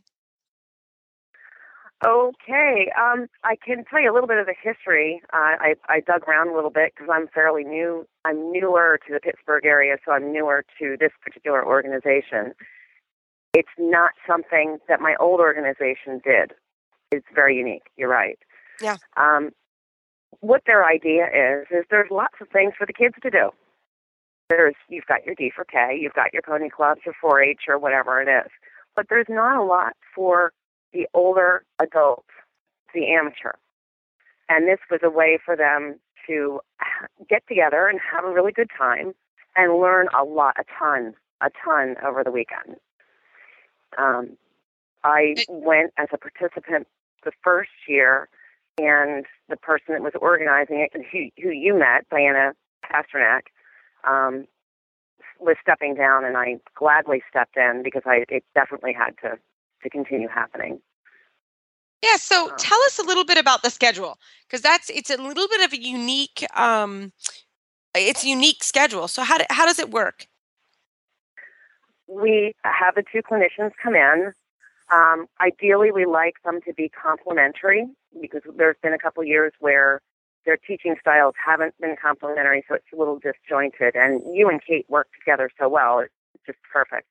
Okay, 2.02 2.90
um, 2.98 3.26
I 3.44 3.56
can 3.62 3.84
tell 3.90 4.00
you 4.00 4.10
a 4.10 4.14
little 4.14 4.28
bit 4.28 4.38
of 4.38 4.46
the 4.46 4.54
history. 4.62 5.20
Uh, 5.30 5.36
I, 5.60 5.74
I 5.86 6.00
dug 6.00 6.26
around 6.26 6.48
a 6.48 6.54
little 6.54 6.70
bit 6.70 6.94
because 6.96 7.10
I'm 7.12 7.28
fairly 7.28 7.64
new. 7.64 8.06
I'm 8.24 8.52
newer 8.52 8.98
to 9.06 9.12
the 9.12 9.20
Pittsburgh 9.20 9.66
area, 9.66 9.96
so 10.06 10.12
I'm 10.12 10.32
newer 10.32 10.64
to 10.80 10.96
this 10.98 11.12
particular 11.22 11.62
organization. 11.62 12.54
It's 13.52 13.68
not 13.78 14.12
something 14.26 14.78
that 14.88 15.02
my 15.02 15.14
old 15.20 15.40
organization 15.40 16.22
did. 16.24 16.54
It's 17.18 17.34
very 17.34 17.56
unique. 17.56 17.84
You're 17.96 18.08
right. 18.08 18.38
Yeah. 18.80 18.96
Um, 19.16 19.50
what 20.40 20.62
their 20.66 20.84
idea 20.86 21.24
is 21.26 21.66
is 21.70 21.84
there's 21.90 22.10
lots 22.10 22.34
of 22.40 22.48
things 22.48 22.74
for 22.76 22.86
the 22.86 22.92
kids 22.92 23.14
to 23.22 23.30
do. 23.30 23.50
There's 24.50 24.74
you've 24.88 25.06
got 25.06 25.24
your 25.24 25.34
D 25.34 25.50
for 25.54 25.64
K, 25.64 25.96
you've 25.98 26.12
got 26.14 26.32
your 26.32 26.42
pony 26.42 26.68
clubs, 26.68 27.00
your 27.06 27.14
4-H, 27.22 27.62
or 27.68 27.78
whatever 27.78 28.20
it 28.20 28.28
is, 28.28 28.50
but 28.94 29.06
there's 29.08 29.26
not 29.28 29.56
a 29.56 29.64
lot 29.64 29.94
for 30.14 30.52
the 30.92 31.06
older 31.14 31.64
adults, 31.80 32.28
the 32.94 33.12
amateur. 33.12 33.52
And 34.48 34.68
this 34.68 34.78
was 34.90 35.00
a 35.02 35.10
way 35.10 35.38
for 35.42 35.56
them 35.56 35.98
to 36.26 36.60
get 37.28 37.42
together 37.48 37.88
and 37.88 37.98
have 38.12 38.24
a 38.24 38.32
really 38.32 38.52
good 38.52 38.70
time 38.76 39.14
and 39.56 39.80
learn 39.80 40.08
a 40.18 40.24
lot, 40.24 40.56
a 40.58 40.64
ton, 40.78 41.14
a 41.40 41.50
ton 41.64 41.96
over 42.04 42.22
the 42.22 42.30
weekend. 42.30 42.76
Um, 43.96 44.36
I 45.04 45.34
went 45.48 45.92
as 45.96 46.08
a 46.12 46.18
participant 46.18 46.86
the 47.24 47.32
first 47.42 47.70
year, 47.88 48.28
and 48.78 49.24
the 49.48 49.56
person 49.56 49.94
that 49.94 50.02
was 50.02 50.12
organizing 50.20 50.80
it, 50.80 50.92
who, 51.10 51.30
who 51.42 51.50
you 51.50 51.78
met, 51.78 52.08
Diana 52.10 52.52
Pasternak, 52.84 53.42
um, 54.08 54.46
was 55.40 55.56
stepping 55.60 55.94
down, 55.94 56.24
and 56.24 56.36
I 56.36 56.56
gladly 56.76 57.22
stepped 57.28 57.56
in 57.56 57.82
because 57.82 58.02
I 58.06 58.24
it 58.28 58.44
definitely 58.54 58.92
had 58.92 59.16
to 59.22 59.38
to 59.82 59.90
continue 59.90 60.28
happening. 60.28 60.80
Yeah, 62.02 62.16
so 62.16 62.50
Oh. 62.50 62.54
tell 62.58 62.78
us 62.86 62.98
a 62.98 63.02
little 63.02 63.24
bit 63.24 63.38
about 63.38 63.62
the 63.62 63.70
schedule 63.70 64.18
because 64.46 64.60
that's 64.60 64.90
it's 64.90 65.10
a 65.10 65.16
little 65.16 65.48
bit 65.48 65.60
of 65.62 65.72
a 65.72 65.80
unique 65.80 66.44
um 66.56 67.12
it's 67.94 68.24
unique 68.24 68.62
schedule. 68.64 69.08
So 69.08 69.22
how 69.22 69.38
do, 69.38 69.44
how 69.50 69.66
does 69.66 69.78
it 69.78 69.90
work? 69.90 70.26
We 72.06 72.54
have 72.64 72.94
the 72.94 73.04
two 73.10 73.22
clinicians 73.22 73.72
come 73.82 73.94
in. 73.94 74.32
Um, 74.92 75.26
ideally, 75.40 75.90
we 75.90 76.04
like 76.04 76.34
them 76.44 76.60
to 76.66 76.74
be 76.74 76.90
complementary 76.90 77.86
because 78.20 78.42
there's 78.56 78.76
been 78.82 78.92
a 78.92 78.98
couple 78.98 79.24
years 79.24 79.52
where 79.58 80.00
their 80.44 80.58
teaching 80.58 80.94
styles 81.00 81.34
haven't 81.44 81.74
been 81.80 81.96
complementary, 82.00 82.64
so 82.68 82.74
it's 82.74 82.84
a 82.92 82.96
little 82.96 83.18
disjointed. 83.18 83.96
And 83.96 84.20
you 84.34 84.48
and 84.48 84.60
Kate 84.62 84.86
work 84.88 85.08
together 85.18 85.50
so 85.58 85.68
well; 85.68 86.00
it's 86.00 86.12
just 86.46 86.58
perfect. 86.70 87.08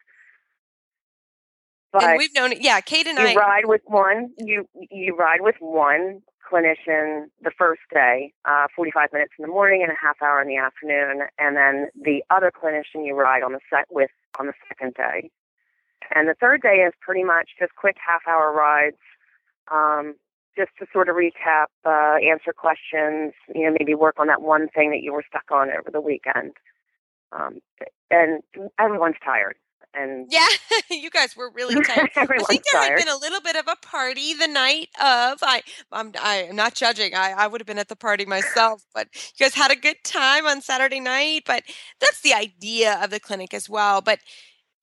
and 1.94 2.02
But 2.04 2.18
we've 2.18 2.34
known. 2.36 2.54
Yeah, 2.60 2.80
Kate 2.82 3.08
and 3.08 3.18
you 3.18 3.26
I 3.26 3.36
ride 3.36 3.66
with 3.66 3.82
one. 3.86 4.32
You 4.38 4.68
you 4.92 5.16
ride 5.16 5.42
with 5.42 5.56
one 5.60 6.22
clinician 6.52 7.26
the 7.42 7.52
first 7.58 7.82
day, 7.92 8.34
uh, 8.46 8.68
45 8.76 9.10
minutes 9.14 9.32
in 9.40 9.44
the 9.44 9.52
morning 9.52 9.82
and 9.82 9.92
a 9.92 9.96
half 10.00 10.22
hour 10.22 10.42
in 10.42 10.48
the 10.48 10.58
afternoon, 10.58 11.28
and 11.40 11.56
then 11.56 11.88
the 11.96 12.24
other 12.30 12.52
clinician 12.52 13.06
you 13.06 13.16
ride 13.16 13.44
on 13.44 13.54
the 13.54 13.60
set 13.70 13.86
with 13.90 14.12
on 14.40 14.48
the 14.48 14.54
second 14.68 14.94
day. 14.94 15.32
And 16.14 16.28
the 16.28 16.36
third 16.40 16.62
day 16.62 16.84
is 16.88 16.94
pretty 17.02 17.24
much 17.24 17.50
just 17.60 17.76
quick 17.76 17.98
half 18.06 18.22
hour 18.28 18.52
rides, 18.52 18.98
um, 19.72 20.16
just 20.56 20.72
to 20.80 20.86
sort 20.94 21.10
of 21.10 21.16
recap, 21.16 21.68
uh, 21.86 22.18
answer 22.24 22.54
questions, 22.54 23.34
you 23.54 23.66
know, 23.66 23.76
maybe 23.78 23.96
work 23.96 24.16
on 24.20 24.28
that 24.28 24.42
one 24.42 24.68
thing 24.70 24.92
that 24.92 25.02
you 25.02 25.14
were 25.14 25.24
stuck 25.28 25.52
on 25.52 25.70
over 25.70 25.90
the 25.92 26.02
weekend. 26.02 26.54
Um, 27.32 27.60
and 28.12 28.44
everyone's 28.80 29.16
tired. 29.24 29.56
And 29.96 30.28
yeah, 30.30 30.48
you 30.90 31.10
guys 31.10 31.36
were 31.36 31.52
really 31.52 31.76
tired. 31.84 32.10
I 32.16 32.26
think 32.26 32.64
there 32.72 32.82
tired. 32.82 33.00
had 33.00 33.06
been 33.06 33.14
a 33.14 33.18
little 33.18 33.42
bit 33.42 33.56
of 33.56 33.68
a 33.68 33.76
party 33.76 34.34
the 34.34 34.48
night 34.48 34.90
of. 35.00 35.40
I, 35.42 35.62
I'm, 35.92 36.12
I'm 36.20 36.56
not 36.56 36.74
judging. 36.74 37.14
I, 37.14 37.34
I 37.38 37.48
would 37.48 37.62
have 37.62 37.68
been 37.68 37.80
at 37.80 37.90
the 37.90 37.96
party 37.96 38.26
myself, 38.26 38.86
but 38.94 39.08
you 39.14 39.46
guys 39.46 39.54
had 39.54 39.72
a 39.72 39.76
good 39.76 39.98
time 40.04 40.46
on 40.46 40.62
Saturday 40.62 41.00
night. 41.00 41.44
But 41.46 41.64
that's 42.00 42.22
the 42.22 42.34
idea 42.34 43.00
of 43.04 43.12
the 43.12 43.20
clinic 43.20 43.54
as 43.54 43.70
well. 43.70 44.02
But 44.02 44.20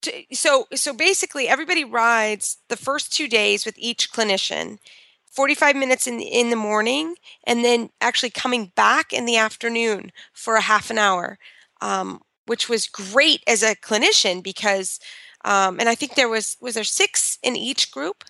to, 0.01 0.23
so, 0.33 0.67
so 0.73 0.93
basically, 0.93 1.47
everybody 1.47 1.83
rides 1.83 2.57
the 2.69 2.77
first 2.77 3.13
two 3.13 3.27
days 3.27 3.65
with 3.65 3.75
each 3.77 4.11
clinician. 4.11 4.79
45 5.27 5.77
minutes 5.77 6.07
in 6.07 6.19
in 6.19 6.49
the 6.49 6.57
morning 6.57 7.15
and 7.45 7.63
then 7.63 7.89
actually 8.01 8.29
coming 8.29 8.73
back 8.75 9.13
in 9.13 9.23
the 9.23 9.37
afternoon 9.37 10.11
for 10.33 10.55
a 10.55 10.61
half 10.61 10.89
an 10.89 10.97
hour 10.97 11.39
um, 11.81 12.21
which 12.45 12.69
was 12.69 12.87
great 12.87 13.43
as 13.47 13.63
a 13.63 13.75
clinician 13.75 14.41
because, 14.43 14.99
um, 15.45 15.79
and 15.79 15.89
I 15.89 15.95
think 15.95 16.15
there 16.15 16.29
was 16.29 16.57
was 16.61 16.75
there 16.75 16.83
six 16.83 17.37
in 17.43 17.55
each 17.55 17.91
group. 17.91 18.23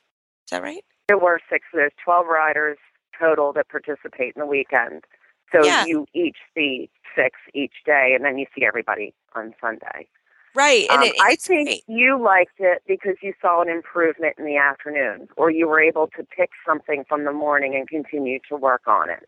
Is 0.46 0.52
that 0.52 0.64
right? 0.64 0.84
There 1.08 1.18
were 1.18 1.40
six. 1.50 1.66
There's 1.74 1.92
twelve 2.04 2.28
riders 2.28 2.78
total 3.20 3.54
that 3.54 3.70
participate 3.70 4.34
in 4.36 4.40
the 4.40 4.46
weekend. 4.46 5.04
So 5.52 5.66
Yeah. 5.66 5.86
you 5.86 6.08
each 6.14 6.38
see 6.56 6.90
six 7.16 7.38
each 7.54 7.84
day, 7.86 8.14
and 8.16 8.24
then 8.24 8.38
you 8.38 8.46
see 8.56 8.66
everybody 8.66 9.14
on 9.36 9.54
Sunday. 9.60 10.08
Right, 10.54 10.86
and 10.90 11.02
Um, 11.02 11.10
it, 11.10 11.16
I 11.20 11.36
think 11.48 11.68
great. 11.68 11.84
you 11.88 12.22
liked 12.22 12.60
it 12.60 12.84
because 12.88 13.16
you 13.22 13.34
saw 13.42 13.62
an 13.62 13.70
improvement 13.70 14.36
in 14.38 14.46
the 14.46 14.58
afternoon, 14.58 15.30
or 15.38 15.50
you 15.50 15.68
were 15.68 15.80
able 15.82 16.08
to 16.18 16.24
pick 16.26 16.50
something 16.66 17.06
from 17.08 17.24
the 17.26 17.32
morning 17.32 17.76
and 17.76 17.88
continue 17.88 18.40
to 18.50 18.58
work 18.58 18.82
on 18.88 19.10
it. 19.10 19.28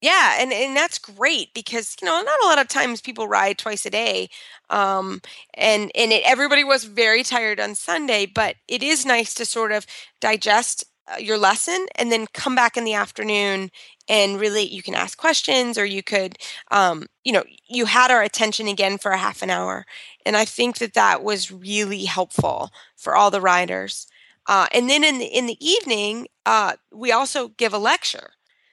Yeah, 0.00 0.36
and 0.40 0.52
and 0.52 0.76
that's 0.76 0.98
great 0.98 1.54
because 1.54 1.96
you 2.02 2.06
know 2.06 2.20
not 2.22 2.40
a 2.42 2.46
lot 2.46 2.58
of 2.58 2.66
times 2.66 3.00
people 3.00 3.28
ride 3.28 3.56
twice 3.56 3.86
a 3.86 3.90
day, 3.90 4.30
um, 4.68 5.20
and 5.54 5.92
and 5.94 6.12
it, 6.12 6.24
everybody 6.26 6.64
was 6.64 6.84
very 6.84 7.22
tired 7.22 7.60
on 7.60 7.76
Sunday, 7.76 8.26
but 8.26 8.56
it 8.66 8.82
is 8.82 9.06
nice 9.06 9.32
to 9.34 9.46
sort 9.46 9.70
of 9.70 9.86
digest 10.20 10.84
your 11.18 11.38
lesson 11.38 11.86
and 11.96 12.10
then 12.12 12.26
come 12.32 12.54
back 12.54 12.76
in 12.76 12.84
the 12.84 12.94
afternoon 12.94 13.70
and 14.08 14.40
really 14.40 14.62
you 14.62 14.82
can 14.82 14.94
ask 14.94 15.18
questions 15.18 15.78
or 15.78 15.84
you 15.84 16.02
could 16.02 16.36
um, 16.70 17.06
you 17.24 17.32
know 17.32 17.44
you 17.68 17.86
had 17.86 18.10
our 18.10 18.22
attention 18.22 18.68
again 18.68 18.98
for 18.98 19.12
a 19.12 19.18
half 19.18 19.42
an 19.42 19.50
hour, 19.50 19.84
and 20.26 20.36
I 20.36 20.44
think 20.44 20.78
that 20.78 20.94
that 20.94 21.22
was 21.22 21.50
really 21.50 22.04
helpful 22.04 22.70
for 22.96 23.16
all 23.16 23.30
the 23.30 23.40
riders. 23.40 24.06
Uh, 24.46 24.66
and 24.72 24.90
then 24.90 25.04
in 25.04 25.18
the 25.18 25.26
in 25.26 25.46
the 25.46 25.64
evening, 25.64 26.28
uh, 26.46 26.74
we 26.92 27.12
also 27.12 27.48
give 27.48 27.72
a 27.72 27.78
lecture. 27.78 28.30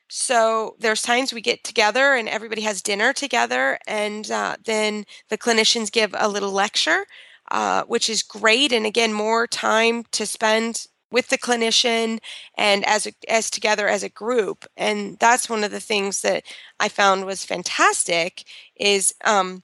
So 0.09 0.75
there's 0.79 1.03
times 1.03 1.31
we 1.31 1.41
get 1.41 1.63
together 1.63 2.15
and 2.15 2.27
everybody 2.27 2.61
has 2.63 2.81
dinner 2.81 3.13
together, 3.13 3.77
and 3.87 4.29
uh, 4.31 4.57
then 4.65 5.05
the 5.29 5.37
clinicians 5.37 5.91
give 5.91 6.15
a 6.17 6.27
little 6.27 6.51
lecture, 6.51 7.05
uh, 7.51 7.83
which 7.83 8.09
is 8.09 8.23
great. 8.23 8.71
And 8.73 8.85
again, 8.85 9.13
more 9.13 9.45
time 9.47 10.03
to 10.11 10.25
spend 10.25 10.87
with 11.11 11.29
the 11.29 11.37
clinician 11.37 12.19
and 12.57 12.85
as 12.85 13.07
a, 13.07 13.13
as 13.27 13.49
together 13.49 13.87
as 13.87 14.03
a 14.03 14.09
group. 14.09 14.65
And 14.77 15.17
that's 15.19 15.49
one 15.49 15.63
of 15.63 15.71
the 15.71 15.79
things 15.79 16.21
that 16.21 16.43
I 16.79 16.89
found 16.89 17.25
was 17.25 17.45
fantastic. 17.45 18.43
Is 18.75 19.13
um, 19.25 19.63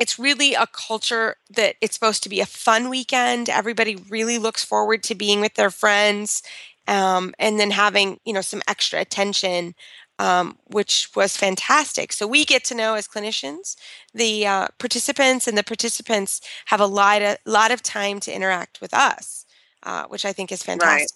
it's 0.00 0.18
really 0.18 0.54
a 0.54 0.66
culture 0.66 1.36
that 1.50 1.76
it's 1.80 1.94
supposed 1.94 2.22
to 2.22 2.28
be 2.28 2.40
a 2.40 2.46
fun 2.46 2.88
weekend. 2.88 3.48
Everybody 3.48 3.96
really 3.96 4.38
looks 4.38 4.64
forward 4.64 5.02
to 5.04 5.14
being 5.14 5.40
with 5.40 5.54
their 5.54 5.70
friends 5.70 6.42
um, 6.88 7.34
and 7.38 7.58
then 7.60 7.70
having 7.70 8.18
you 8.24 8.32
know 8.32 8.40
some 8.40 8.62
extra 8.66 9.00
attention 9.00 9.74
um, 10.18 10.58
which 10.66 11.08
was 11.14 11.36
fantastic 11.36 12.12
so 12.12 12.26
we 12.26 12.44
get 12.44 12.64
to 12.64 12.74
know 12.74 12.94
as 12.94 13.08
clinicians 13.08 13.76
the 14.14 14.46
uh, 14.46 14.68
participants 14.78 15.46
and 15.46 15.56
the 15.56 15.62
participants 15.62 16.40
have 16.66 16.80
a 16.80 16.86
lot 16.86 17.22
of, 17.22 17.36
lot 17.46 17.70
of 17.70 17.82
time 17.82 18.20
to 18.20 18.34
interact 18.34 18.80
with 18.80 18.92
us 18.92 19.46
uh, 19.84 20.04
which 20.06 20.24
i 20.24 20.32
think 20.32 20.50
is 20.52 20.62
fantastic 20.62 21.08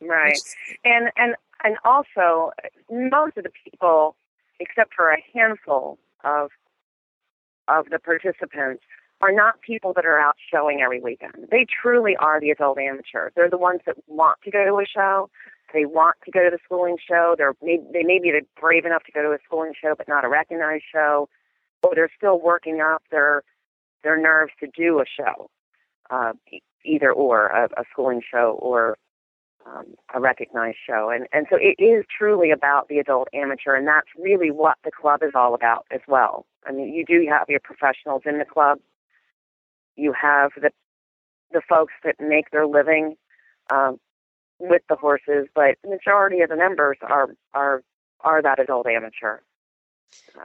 Right. 0.00 0.34
Which- 0.34 0.78
And 0.84 1.10
and 1.16 1.34
and 1.64 1.76
also 1.84 2.52
most 2.88 3.36
of 3.36 3.42
the 3.42 3.50
people, 3.64 4.14
except 4.60 4.94
for 4.94 5.10
a 5.10 5.18
handful 5.34 5.98
of 6.22 6.50
of 7.66 7.90
the 7.90 7.98
participants, 7.98 8.84
are 9.20 9.32
not 9.32 9.60
people 9.60 9.92
that 9.94 10.06
are 10.06 10.18
out 10.20 10.36
showing 10.52 10.80
every 10.80 11.00
weekend. 11.00 11.48
They 11.50 11.66
truly 11.82 12.14
are 12.16 12.40
the 12.40 12.50
adult 12.50 12.78
amateur. 12.78 13.30
They're 13.34 13.50
the 13.50 13.58
ones 13.58 13.80
that 13.86 13.96
want 14.06 14.38
to 14.44 14.50
go 14.52 14.64
to 14.64 14.74
a 14.78 14.86
show. 14.86 15.28
They 15.74 15.84
want 15.84 16.16
to 16.24 16.30
go 16.30 16.44
to 16.44 16.50
the 16.50 16.60
schooling 16.64 16.96
show. 17.04 17.34
They're 17.36 17.54
may- 17.60 17.82
they 17.92 18.04
may 18.04 18.20
be 18.20 18.32
brave 18.60 18.84
enough 18.84 19.02
to 19.04 19.12
go 19.12 19.22
to 19.22 19.32
a 19.32 19.38
schooling 19.44 19.74
show, 19.74 19.94
but 19.98 20.06
not 20.06 20.24
a 20.24 20.28
recognized 20.28 20.84
show, 20.90 21.28
or 21.82 21.94
they're 21.96 22.10
still 22.16 22.38
working 22.40 22.80
up 22.80 23.02
their 23.10 23.42
their 24.04 24.16
nerves 24.16 24.52
to 24.60 24.68
do 24.68 25.00
a 25.00 25.04
show, 25.06 25.50
uh, 26.08 26.32
either 26.88 27.12
or 27.12 27.46
a, 27.46 27.64
a 27.76 27.84
schooling 27.92 28.22
show 28.28 28.58
or 28.60 28.96
um, 29.66 29.94
a 30.14 30.20
recognized 30.20 30.78
show. 30.86 31.10
And, 31.10 31.26
and 31.32 31.46
so 31.50 31.58
it 31.60 31.82
is 31.82 32.04
truly 32.16 32.50
about 32.50 32.88
the 32.88 32.98
adult 32.98 33.28
amateur, 33.34 33.74
and 33.74 33.86
that's 33.86 34.08
really 34.18 34.50
what 34.50 34.76
the 34.84 34.90
club 34.90 35.22
is 35.22 35.32
all 35.34 35.54
about 35.54 35.86
as 35.90 36.00
well. 36.08 36.46
I 36.66 36.72
mean, 36.72 36.92
you 36.92 37.04
do 37.04 37.26
have 37.30 37.48
your 37.48 37.60
professionals 37.60 38.22
in 38.24 38.38
the 38.38 38.44
club. 38.44 38.78
You 39.96 40.12
have 40.20 40.52
the 40.60 40.70
the 41.50 41.62
folks 41.66 41.94
that 42.04 42.16
make 42.20 42.50
their 42.50 42.66
living 42.66 43.16
um, 43.70 43.98
with 44.58 44.82
the 44.88 44.96
horses, 44.96 45.48
but 45.54 45.76
the 45.82 45.88
majority 45.88 46.40
of 46.40 46.50
the 46.50 46.56
members 46.56 46.98
are 47.02 47.30
are 47.54 47.82
are 48.20 48.42
that 48.42 48.58
adult 48.58 48.86
amateur. 48.86 49.38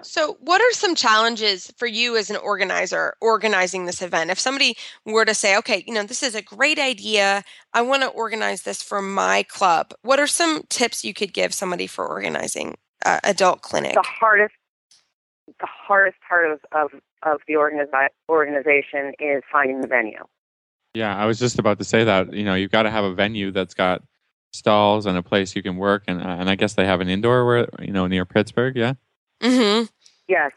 So, 0.01 0.37
what 0.41 0.61
are 0.61 0.71
some 0.71 0.95
challenges 0.95 1.71
for 1.77 1.85
you 1.85 2.17
as 2.17 2.29
an 2.29 2.37
organizer 2.37 3.15
organizing 3.21 3.85
this 3.85 4.01
event? 4.01 4.31
If 4.31 4.39
somebody 4.39 4.75
were 5.05 5.25
to 5.25 5.33
say, 5.33 5.57
okay, 5.57 5.83
you 5.87 5.93
know, 5.93 6.03
this 6.03 6.23
is 6.23 6.35
a 6.35 6.41
great 6.41 6.79
idea, 6.79 7.43
I 7.73 7.81
want 7.81 8.01
to 8.01 8.09
organize 8.09 8.63
this 8.63 8.81
for 8.81 9.01
my 9.01 9.43
club, 9.43 9.93
what 10.01 10.19
are 10.19 10.27
some 10.27 10.63
tips 10.69 11.05
you 11.05 11.13
could 11.13 11.33
give 11.33 11.53
somebody 11.53 11.87
for 11.87 12.07
organizing 12.07 12.75
uh, 13.05 13.19
adult 13.23 13.61
clinic? 13.61 13.93
The 13.93 14.03
hardest 14.03 14.55
the 15.59 15.67
hardest 15.67 16.17
part 16.27 16.51
of 16.51 16.59
of, 16.71 16.91
of 17.21 17.41
the 17.47 17.53
organizi- 17.53 18.09
organization 18.29 19.13
is 19.19 19.43
finding 19.51 19.81
the 19.81 19.87
venue. 19.87 20.23
Yeah, 20.93 21.15
I 21.15 21.25
was 21.25 21.39
just 21.39 21.59
about 21.59 21.79
to 21.79 21.83
say 21.83 22.03
that. 22.03 22.33
You 22.33 22.43
know, 22.43 22.55
you've 22.55 22.71
got 22.71 22.83
to 22.83 22.91
have 22.91 23.03
a 23.03 23.13
venue 23.13 23.51
that's 23.51 23.73
got 23.73 24.03
stalls 24.51 25.05
and 25.05 25.17
a 25.17 25.23
place 25.23 25.55
you 25.55 25.63
can 25.63 25.77
work, 25.77 26.03
and 26.07 26.21
and 26.21 26.49
I 26.49 26.55
guess 26.55 26.73
they 26.73 26.85
have 26.85 27.01
an 27.01 27.09
indoor 27.09 27.45
where 27.45 27.67
you 27.79 27.91
know 27.91 28.07
near 28.07 28.25
Pittsburgh. 28.25 28.75
Yeah. 28.75 28.93
Mm-hmm. 29.43 29.85
Yes. 30.27 30.51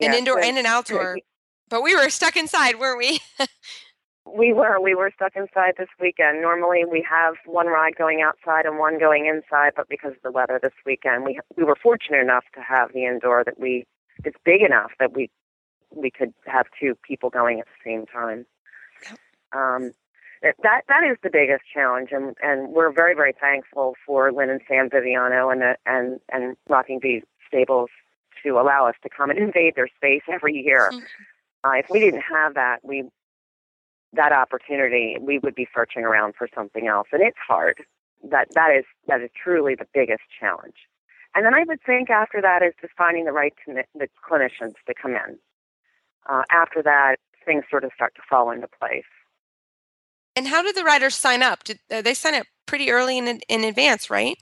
An 0.00 0.12
yes. 0.12 0.16
indoor 0.16 0.38
And- 0.38 0.46
and 0.50 0.58
an 0.58 0.66
outdoor. 0.66 1.18
But 1.70 1.82
we 1.82 1.94
were 1.94 2.08
stuck 2.08 2.36
inside, 2.36 2.78
weren't 2.78 2.98
we? 2.98 3.20
We 4.36 4.52
were. 4.52 4.80
We 4.80 4.94
were 4.94 5.10
stuck 5.14 5.36
inside 5.36 5.74
this 5.78 5.88
weekend. 5.98 6.42
Normally, 6.42 6.84
we 6.84 7.06
have 7.08 7.36
one 7.46 7.66
ride 7.66 7.96
going 7.96 8.20
outside 8.20 8.66
and 8.66 8.78
one 8.78 8.98
going 8.98 9.26
inside, 9.26 9.72
but 9.74 9.88
because 9.88 10.12
of 10.12 10.22
the 10.22 10.30
weather 10.30 10.58
this 10.62 10.74
weekend, 10.84 11.24
we 11.24 11.40
we 11.56 11.64
were 11.64 11.76
fortunate 11.82 12.20
enough 12.20 12.44
to 12.54 12.60
have 12.60 12.92
the 12.92 13.06
indoor 13.06 13.42
that 13.44 13.58
we 13.58 13.86
it's 14.24 14.36
big 14.44 14.60
enough 14.62 14.90
that 14.98 15.14
we 15.14 15.30
we 15.90 16.10
could 16.10 16.34
have 16.46 16.66
two 16.78 16.94
people 17.06 17.30
going 17.30 17.60
at 17.60 17.66
the 17.66 17.90
same 17.90 18.04
time. 18.06 18.44
Um, 19.52 19.92
that 20.42 20.56
that 20.62 20.82
that 20.88 21.04
is 21.10 21.16
the 21.22 21.30
biggest 21.32 21.62
challenge, 21.72 22.10
and 22.12 22.36
and 22.42 22.68
we're 22.68 22.92
very 22.92 23.14
very 23.14 23.32
thankful 23.40 23.94
for 24.04 24.30
Lynn 24.30 24.50
and 24.50 24.60
Sam 24.68 24.90
Viviano 24.90 25.50
and 25.50 25.62
the, 25.62 25.76
and 25.86 26.20
and 26.30 26.56
Rocking 26.68 26.98
Bee 27.00 27.22
Stables 27.46 27.88
to 28.48 28.58
allow 28.58 28.86
us 28.88 28.94
to 29.02 29.08
come 29.08 29.30
and 29.30 29.38
invade 29.38 29.74
their 29.76 29.88
space 29.96 30.22
every 30.32 30.54
year. 30.54 30.90
Uh, 31.64 31.72
if 31.72 31.86
we 31.90 32.00
didn't 32.00 32.22
have 32.22 32.54
that, 32.54 32.78
we 32.82 33.04
that 34.14 34.32
opportunity, 34.32 35.16
we 35.20 35.38
would 35.38 35.54
be 35.54 35.68
searching 35.74 36.02
around 36.02 36.34
for 36.36 36.48
something 36.54 36.86
else, 36.88 37.08
and 37.12 37.20
it's 37.22 37.36
hard. 37.46 37.84
That 38.30 38.48
that 38.54 38.70
is 38.76 38.84
that 39.06 39.20
is 39.20 39.30
truly 39.42 39.74
the 39.74 39.86
biggest 39.92 40.22
challenge. 40.40 40.76
And 41.34 41.44
then 41.44 41.54
I 41.54 41.64
would 41.68 41.80
think 41.84 42.08
after 42.10 42.40
that 42.40 42.62
is 42.62 42.72
just 42.80 42.94
finding 42.96 43.26
the 43.26 43.32
right 43.32 43.52
commi- 43.66 43.84
the 43.94 44.08
clinicians 44.28 44.74
to 44.86 44.94
come 45.00 45.12
in. 45.12 45.38
Uh, 46.28 46.42
after 46.50 46.82
that, 46.82 47.16
things 47.44 47.64
sort 47.70 47.84
of 47.84 47.90
start 47.94 48.14
to 48.16 48.22
fall 48.28 48.50
into 48.50 48.68
place. 48.80 49.04
and 50.36 50.46
how 50.48 50.62
did 50.62 50.74
the 50.74 50.84
riders 50.84 51.14
sign 51.14 51.42
up? 51.42 51.64
Did 51.64 51.78
uh, 51.90 52.00
they 52.02 52.14
sign 52.14 52.34
up 52.34 52.46
pretty 52.66 52.90
early 52.90 53.18
in 53.18 53.26
in 53.48 53.64
advance, 53.64 54.08
right? 54.08 54.36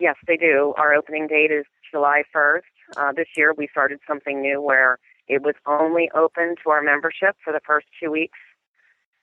Yes, 0.00 0.16
they 0.26 0.36
do. 0.36 0.74
Our 0.76 0.94
opening 0.94 1.26
date 1.26 1.50
is 1.50 1.64
July 1.90 2.22
1st. 2.34 2.62
Uh, 2.96 3.12
this 3.12 3.28
year, 3.36 3.52
we 3.56 3.68
started 3.70 4.00
something 4.06 4.40
new 4.40 4.60
where 4.60 4.98
it 5.28 5.42
was 5.42 5.54
only 5.66 6.10
open 6.14 6.54
to 6.64 6.70
our 6.70 6.82
membership 6.82 7.36
for 7.44 7.52
the 7.52 7.60
first 7.66 7.86
two 8.02 8.10
weeks, 8.10 8.38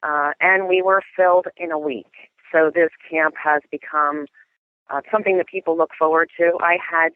uh, 0.04 0.32
and 0.40 0.68
we 0.68 0.82
were 0.82 1.02
filled 1.16 1.48
in 1.58 1.72
a 1.72 1.80
week. 1.80 2.12
So 2.52 2.72
this 2.74 2.90
camp 3.10 3.36
has 3.44 3.62
become 3.72 4.28
uh, 4.90 5.02
something 5.12 5.38
that 5.38 5.48
people 5.48 5.78
look 5.78 5.92
forward 5.98 6.30
to. 6.38 6.58
I 6.62 6.78
had 6.80 7.10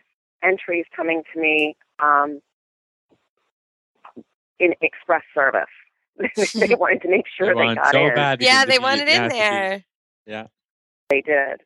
entries 0.43 0.85
coming 0.95 1.21
to 1.33 1.39
me 1.39 1.77
um, 1.99 2.41
in 4.59 4.73
express 4.81 5.21
service. 5.33 5.65
they 6.55 6.75
wanted 6.75 7.01
to 7.03 7.09
make 7.09 7.25
sure 7.37 7.53
They 7.55 7.67
they, 7.67 7.75
got 7.75 7.91
so 7.93 8.07
in. 8.07 8.15
bad 8.15 8.41
Yeah, 8.41 8.65
they 8.65 8.77
to 8.77 8.81
want 8.81 8.97
be- 8.97 9.01
it 9.03 9.07
in 9.09 9.13
yeah, 9.15 9.23
to 9.23 9.29
be- 9.29 9.39
there. 9.39 9.83
Yeah. 10.25 10.47
They 11.09 11.21
did. 11.21 11.61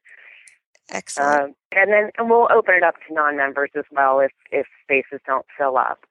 Excellent. 0.90 1.42
Um, 1.42 1.56
and 1.76 1.92
then 1.92 2.12
and 2.18 2.30
we'll 2.30 2.48
open 2.52 2.76
it 2.76 2.84
up 2.84 2.96
to 3.08 3.14
non-members 3.14 3.72
as 3.76 3.86
well 3.92 4.20
if 4.20 4.32
if 4.52 4.68
spaces 4.84 5.22
don't 5.26 5.46
fill 5.58 5.78
up. 5.78 6.06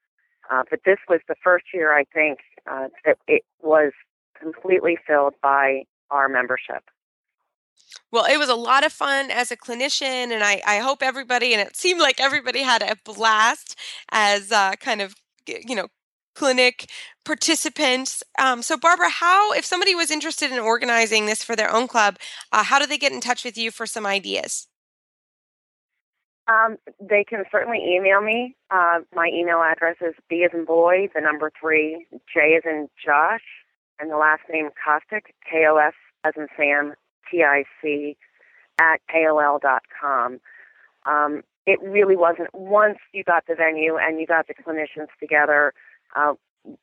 Uh, 0.50 0.62
but 0.68 0.80
this 0.84 0.98
was 1.08 1.20
the 1.28 1.36
first 1.42 1.66
year 1.72 1.96
I 1.96 2.04
think 2.12 2.40
uh, 2.70 2.88
that 3.04 3.18
it 3.26 3.42
was 3.60 3.92
completely 4.38 4.98
filled 5.06 5.34
by 5.42 5.84
our 6.10 6.28
membership. 6.28 6.82
Well, 8.10 8.26
it 8.26 8.38
was 8.38 8.48
a 8.48 8.54
lot 8.54 8.84
of 8.84 8.92
fun 8.92 9.30
as 9.30 9.50
a 9.50 9.56
clinician, 9.56 10.30
and 10.32 10.42
I, 10.44 10.60
I 10.66 10.78
hope 10.78 11.02
everybody, 11.02 11.54
and 11.54 11.66
it 11.66 11.76
seemed 11.76 12.00
like 12.00 12.20
everybody 12.20 12.60
had 12.60 12.82
a 12.82 12.96
blast 13.04 13.78
as 14.10 14.52
uh, 14.52 14.72
kind 14.72 15.00
of, 15.00 15.14
you 15.46 15.74
know, 15.74 15.88
clinic 16.34 16.90
participants. 17.24 18.22
Um, 18.38 18.62
so, 18.62 18.76
Barbara, 18.76 19.10
how, 19.10 19.52
if 19.52 19.64
somebody 19.64 19.94
was 19.94 20.10
interested 20.10 20.50
in 20.52 20.58
organizing 20.58 21.26
this 21.26 21.44
for 21.44 21.56
their 21.56 21.72
own 21.72 21.88
club, 21.88 22.18
uh, 22.52 22.62
how 22.62 22.78
do 22.78 22.86
they 22.86 22.98
get 22.98 23.12
in 23.12 23.20
touch 23.20 23.44
with 23.44 23.56
you 23.56 23.70
for 23.70 23.86
some 23.86 24.06
ideas? 24.06 24.68
Um, 26.48 26.76
they 27.00 27.24
can 27.24 27.44
certainly 27.52 27.78
email 27.78 28.20
me. 28.20 28.56
Uh, 28.70 29.00
my 29.14 29.30
email 29.32 29.62
address 29.62 29.96
is 30.00 30.14
B 30.28 30.44
as 30.44 30.50
in 30.52 30.64
boy, 30.64 31.08
the 31.14 31.20
number 31.20 31.52
three, 31.60 32.06
J 32.32 32.56
as 32.56 32.62
in 32.64 32.88
Josh, 33.02 33.42
and 34.00 34.10
the 34.10 34.16
last 34.16 34.42
name 34.52 34.70
Kostic, 34.70 35.26
K 35.48 35.66
O 35.68 35.76
S 35.76 35.94
as 36.24 36.34
in 36.36 36.48
Sam, 36.56 36.94
T 37.30 37.44
I 37.44 37.64
C, 37.80 38.16
at 38.80 39.00
AOL 39.14 39.60
dot 39.60 39.82
com. 40.00 40.40
Um, 41.06 41.42
it 41.64 41.80
really 41.80 42.16
wasn't, 42.16 42.52
once 42.52 42.98
you 43.12 43.22
got 43.22 43.44
the 43.46 43.54
venue 43.54 43.96
and 43.96 44.18
you 44.18 44.26
got 44.26 44.48
the 44.48 44.54
clinicians 44.54 45.08
together, 45.20 45.72
uh, 46.16 46.34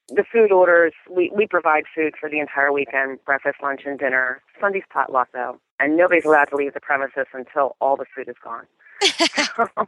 the 0.09 0.23
food 0.31 0.51
orders, 0.51 0.93
we, 1.09 1.31
we 1.35 1.47
provide 1.47 1.83
food 1.95 2.13
for 2.19 2.29
the 2.29 2.39
entire 2.39 2.71
weekend 2.71 3.19
breakfast, 3.25 3.57
lunch, 3.61 3.81
and 3.85 3.97
dinner. 3.99 4.41
Sunday's 4.59 4.83
potluck, 4.91 5.29
though, 5.33 5.59
and 5.79 5.95
nobody's 5.97 6.25
allowed 6.25 6.45
to 6.45 6.55
leave 6.55 6.73
the 6.73 6.81
premises 6.81 7.27
until 7.33 7.75
all 7.81 7.95
the 7.97 8.05
food 8.15 8.27
is 8.29 8.35
gone. 8.43 8.65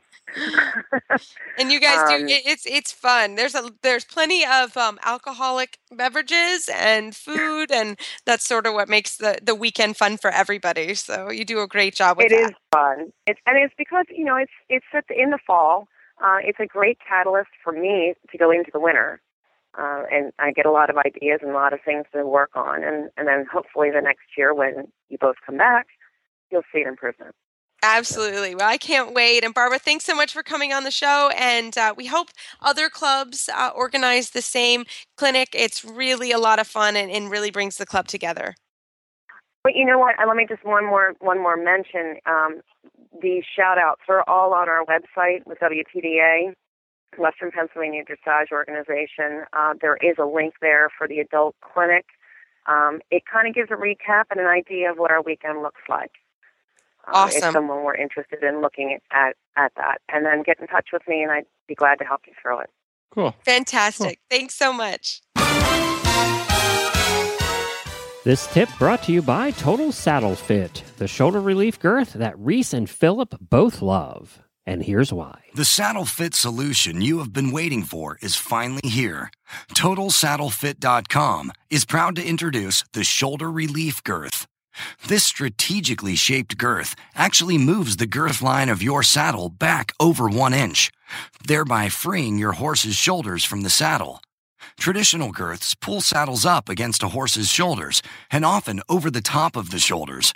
and 1.58 1.72
you 1.72 1.80
guys 1.80 2.04
do 2.04 2.14
Um, 2.16 2.28
it, 2.28 2.44
it's 2.46 2.66
it's 2.66 2.92
fun. 2.92 3.36
There's 3.36 3.56
a 3.56 3.72
there's 3.82 4.06
plenty 4.06 4.46
of 4.46 4.76
um, 4.78 5.00
alcoholic 5.04 5.80
beverages 5.92 6.70
and 6.74 7.16
food, 7.16 7.72
and 7.72 8.00
that's 8.26 8.46
sort 8.46 8.66
of 8.68 8.74
what 8.74 8.90
makes 8.90 9.18
the 9.18 9.40
the 9.42 9.56
weekend 9.56 9.98
fun 9.98 10.18
for 10.18 10.30
everybody. 10.32 10.94
So 10.96 11.30
you 11.32 11.46
do 11.46 11.62
a 11.62 11.68
great 11.68 11.96
job 11.96 12.18
with 12.18 12.28
It 12.28 12.32
that. 12.32 12.52
is 12.52 12.56
fun. 12.74 13.12
It's 13.26 13.40
and 13.46 13.58
it's 13.58 13.74
because 13.78 14.06
you 14.10 14.26
know 14.26 14.36
it's 14.36 14.52
it's 14.70 14.86
in 15.10 15.32
the 15.32 15.40
fall. 15.46 15.88
Uh, 16.24 16.38
it's 16.44 16.60
a 16.60 16.66
great 16.68 16.98
catalyst 17.08 17.50
for 17.64 17.74
me 17.74 18.14
to 18.32 18.38
go 18.38 18.52
into 18.52 18.70
the 18.72 18.80
winter, 18.80 19.22
uh, 19.78 20.04
and 20.12 20.32
I 20.40 20.52
get 20.52 20.66
a 20.66 20.72
lot 20.72 20.90
of 20.90 20.98
ideas 20.98 21.40
and 21.42 21.52
a 21.52 21.56
lot 21.56 21.74
of 21.74 21.80
things 21.84 22.06
to 22.14 22.26
work 22.26 22.52
on, 22.56 22.84
and 22.84 23.10
and 23.18 23.28
then 23.28 23.46
hopefully 23.52 23.90
the 23.92 24.02
next 24.02 24.26
year 24.38 24.54
when 24.54 24.92
you 25.10 25.18
both 25.20 25.36
come 25.46 25.58
back, 25.58 25.88
you'll 26.52 26.64
see 26.74 26.82
an 26.82 26.88
improvement. 26.88 27.36
Absolutely. 27.84 28.54
Well, 28.54 28.70
I 28.70 28.78
can't 28.78 29.14
wait. 29.16 29.44
And 29.44 29.56
Barbara, 29.56 29.80
thanks 29.80 30.06
so 30.06 30.16
much 30.16 30.34
for 30.34 30.44
coming 30.44 30.72
on 30.72 30.84
the 30.84 30.92
show. 30.92 31.32
And 31.36 31.76
uh, 31.76 31.96
we 31.98 32.06
hope 32.06 32.30
other 32.62 32.90
clubs 32.90 33.50
uh, 33.56 33.72
organize 33.76 34.32
the 34.32 34.42
same 34.44 34.86
clinic. 35.18 35.50
It's 35.56 35.84
really 35.84 36.32
a 36.32 36.38
lot 36.38 36.60
of 36.60 36.68
fun 36.68 36.96
and, 36.96 37.10
and 37.10 37.32
really 37.32 37.50
brings 37.50 37.78
the 37.78 37.88
club 37.88 38.08
together. 38.08 38.54
But 39.64 39.76
you 39.76 39.86
know 39.86 39.98
what? 39.98 40.20
Uh, 40.20 40.28
Let 40.28 40.38
me 40.38 40.46
just 40.48 40.64
one 40.64 40.86
more 40.86 41.14
one 41.20 41.42
more 41.42 41.58
mention. 41.58 42.18
Um, 42.26 42.62
these 43.20 43.44
shout 43.56 43.78
outs 43.78 44.02
are 44.08 44.24
all 44.28 44.54
on 44.54 44.70
our 44.70 44.86
website 44.86 45.46
with 45.46 45.60
WPDA, 45.60 46.54
Western 47.18 47.52
Pennsylvania 47.52 48.04
Dressage 48.04 48.52
Organization. 48.52 49.44
Uh, 49.54 49.74
there 49.82 49.98
is 49.98 50.16
a 50.20 50.26
link 50.26 50.56
there 50.62 50.90
for 50.98 51.08
the 51.08 51.20
adult 51.20 51.56
clinic. 51.62 52.06
Um, 52.68 53.00
it 53.10 53.24
kind 53.32 53.48
of 53.48 53.56
gives 53.56 53.72
a 53.72 53.76
recap 53.76 54.26
and 54.32 54.40
an 54.40 54.48
idea 54.48 54.92
of 54.92 54.98
what 54.98 55.12
our 55.12 55.22
weekend 55.22 55.62
looks 55.62 55.82
like. 55.90 56.12
Uh, 57.12 57.30
If 57.32 57.42
someone 57.42 57.84
were 57.84 57.96
interested 57.96 58.44
in 58.44 58.62
looking 58.62 59.00
at, 59.12 59.36
at 59.58 59.72
that, 59.76 59.98
and 60.10 60.26
then 60.26 60.44
get 60.44 60.60
in 60.60 60.68
touch 60.68 60.90
with 60.94 61.02
me, 61.08 61.24
and 61.24 61.32
I'd 61.32 61.46
be 61.68 61.74
glad 61.74 61.98
to 62.00 62.06
help 62.06 62.22
you 62.28 62.34
through 62.40 62.60
it. 62.60 62.70
Cool. 63.10 63.36
Fantastic. 63.44 64.20
Thanks 64.30 64.54
so 64.54 64.72
much. 64.72 65.22
This 68.24 68.46
tip 68.54 68.70
brought 68.78 69.02
to 69.04 69.12
you 69.12 69.24
by 69.24 69.50
Total 69.50 69.92
Saddle 69.92 70.36
Fit, 70.36 70.84
the 70.98 71.08
shoulder 71.08 71.42
relief 71.42 71.80
girth 71.80 72.14
that 72.14 72.38
Reese 72.38 72.72
and 72.72 72.88
Philip 72.88 73.34
both 73.42 73.82
love. 73.82 74.44
And 74.72 74.84
here's 74.84 75.12
why. 75.12 75.42
The 75.54 75.66
saddle 75.66 76.06
fit 76.06 76.34
solution 76.34 77.02
you 77.02 77.20
have 77.20 77.34
been 77.34 77.52
waiting 77.52 77.84
for 77.84 78.18
is 78.22 78.38
finally 78.38 78.88
here. 78.88 79.30
TotalSaddleFit.com 79.74 81.52
is 81.70 81.84
proud 81.84 82.16
to 82.16 82.26
introduce 82.26 82.86
the 82.94 83.04
Shoulder 83.04 83.52
Relief 83.52 84.02
Girth. 84.06 84.48
This 85.06 85.26
strategically 85.26 86.16
shaped 86.16 86.58
girth 86.58 86.96
actually 87.16 87.58
moves 87.58 87.98
the 87.98 88.08
girth 88.08 88.42
line 88.42 88.70
of 88.70 88.82
your 88.82 89.04
saddle 89.04 89.50
back 89.50 89.92
over 90.00 90.30
one 90.30 90.54
inch, 90.54 90.90
thereby 91.46 91.90
freeing 91.90 92.38
your 92.38 92.54
horse's 92.54 92.96
shoulders 92.96 93.44
from 93.44 93.64
the 93.64 93.70
saddle. 93.70 94.22
Traditional 94.80 95.34
girths 95.34 95.76
pull 95.76 96.00
saddles 96.00 96.46
up 96.46 96.70
against 96.70 97.04
a 97.04 97.10
horse's 97.10 97.50
shoulders 97.50 98.02
and 98.32 98.46
often 98.46 98.80
over 98.88 99.12
the 99.12 99.20
top 99.20 99.58
of 99.58 99.72
the 99.72 99.80
shoulders. 99.80 100.34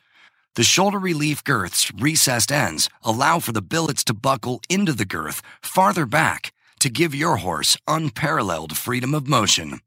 The 0.55 0.63
shoulder 0.63 0.99
relief 0.99 1.43
girth's 1.43 1.91
recessed 1.95 2.49
ends 2.49 2.89
allow 3.03 3.39
for 3.39 3.51
the 3.51 3.61
billets 3.61 4.05
to 4.05 4.13
buckle 4.13 4.61
into 4.69 4.93
the 4.93 5.03
girth 5.03 5.41
farther 5.61 6.05
back 6.05 6.53
to 6.79 6.89
give 6.89 7.13
your 7.13 7.37
horse 7.37 7.75
unparalleled 7.89 8.77
freedom 8.77 9.13
of 9.13 9.27
motion. 9.27 9.81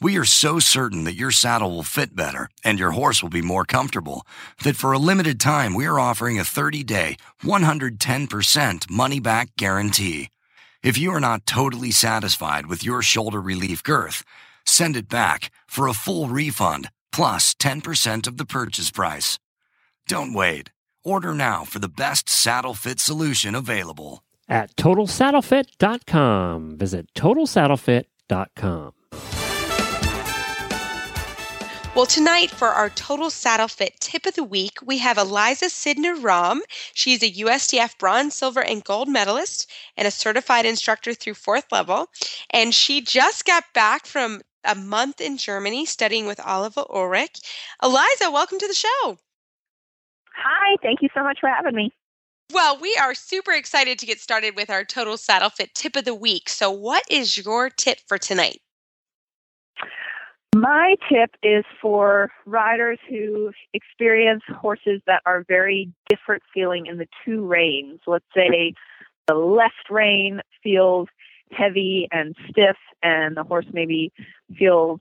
We 0.00 0.16
are 0.16 0.24
so 0.24 0.60
certain 0.60 1.02
that 1.04 1.16
your 1.16 1.32
saddle 1.32 1.72
will 1.72 1.82
fit 1.82 2.14
better 2.14 2.48
and 2.62 2.78
your 2.78 2.92
horse 2.92 3.20
will 3.20 3.30
be 3.30 3.42
more 3.42 3.64
comfortable 3.64 4.24
that 4.62 4.76
for 4.76 4.92
a 4.92 4.98
limited 4.98 5.40
time 5.40 5.74
we 5.74 5.86
are 5.86 5.98
offering 5.98 6.38
a 6.38 6.44
30 6.44 6.84
day, 6.84 7.16
110% 7.42 8.88
money 8.88 9.18
back 9.18 9.56
guarantee. 9.56 10.28
If 10.84 10.96
you 10.96 11.10
are 11.10 11.26
not 11.28 11.46
totally 11.46 11.90
satisfied 11.90 12.66
with 12.66 12.84
your 12.84 13.02
shoulder 13.02 13.40
relief 13.40 13.82
girth, 13.82 14.22
send 14.64 14.94
it 14.96 15.08
back 15.08 15.50
for 15.66 15.88
a 15.88 15.94
full 15.94 16.28
refund 16.28 16.90
plus 17.10 17.54
10% 17.54 18.28
of 18.28 18.36
the 18.36 18.46
purchase 18.46 18.92
price. 18.92 19.40
Don't 20.08 20.32
wait. 20.32 20.70
Order 21.04 21.34
now 21.34 21.64
for 21.64 21.80
the 21.80 21.88
best 21.88 22.28
saddle 22.28 22.74
fit 22.74 23.00
solution 23.00 23.54
available. 23.54 24.22
At 24.48 24.76
TotalSaddleFit.com. 24.76 26.78
Visit 26.78 27.12
TotalSaddleFit.com. 27.14 28.92
Well, 31.96 32.06
tonight 32.06 32.50
for 32.50 32.68
our 32.68 32.90
Total 32.90 33.30
Saddle 33.30 33.68
Fit 33.68 33.98
tip 34.00 34.26
of 34.26 34.34
the 34.34 34.44
week, 34.44 34.78
we 34.84 34.98
have 34.98 35.16
Elisa 35.16 35.70
Sydnor 35.70 36.20
Romm. 36.20 36.60
She's 36.92 37.22
a 37.22 37.32
USDF 37.32 37.96
bronze, 37.98 38.34
silver, 38.34 38.62
and 38.62 38.84
gold 38.84 39.08
medalist 39.08 39.70
and 39.96 40.06
a 40.06 40.10
certified 40.10 40.66
instructor 40.66 41.14
through 41.14 41.34
fourth 41.34 41.72
level. 41.72 42.08
And 42.50 42.74
she 42.74 43.00
just 43.00 43.46
got 43.46 43.64
back 43.72 44.04
from 44.04 44.42
a 44.62 44.74
month 44.74 45.22
in 45.22 45.38
Germany 45.38 45.86
studying 45.86 46.26
with 46.26 46.38
Oliver 46.40 46.84
Ulrich. 46.90 47.40
Elisa, 47.80 48.30
welcome 48.30 48.58
to 48.58 48.68
the 48.68 48.74
show. 48.74 49.16
Hi, 50.36 50.76
thank 50.82 51.02
you 51.02 51.08
so 51.14 51.22
much 51.22 51.38
for 51.40 51.48
having 51.48 51.74
me. 51.74 51.92
Well, 52.52 52.78
we 52.80 52.96
are 53.00 53.14
super 53.14 53.52
excited 53.52 53.98
to 53.98 54.06
get 54.06 54.20
started 54.20 54.54
with 54.54 54.70
our 54.70 54.84
Total 54.84 55.16
Saddle 55.16 55.50
Fit 55.50 55.74
tip 55.74 55.96
of 55.96 56.04
the 56.04 56.14
week. 56.14 56.48
So, 56.48 56.70
what 56.70 57.02
is 57.10 57.36
your 57.36 57.70
tip 57.70 57.98
for 58.06 58.18
tonight? 58.18 58.60
My 60.54 60.94
tip 61.10 61.30
is 61.42 61.64
for 61.82 62.30
riders 62.46 62.98
who 63.10 63.50
experience 63.74 64.42
horses 64.48 65.02
that 65.06 65.22
are 65.26 65.44
very 65.48 65.92
different 66.08 66.42
feeling 66.54 66.86
in 66.86 66.98
the 66.98 67.08
two 67.24 67.44
reins. 67.44 68.00
Let's 68.06 68.24
say 68.34 68.72
the 69.26 69.34
left 69.34 69.90
rein 69.90 70.40
feels 70.62 71.08
heavy 71.50 72.08
and 72.10 72.34
stiff, 72.48 72.76
and 73.02 73.36
the 73.36 73.42
horse 73.42 73.66
maybe 73.72 74.12
feels 74.56 75.00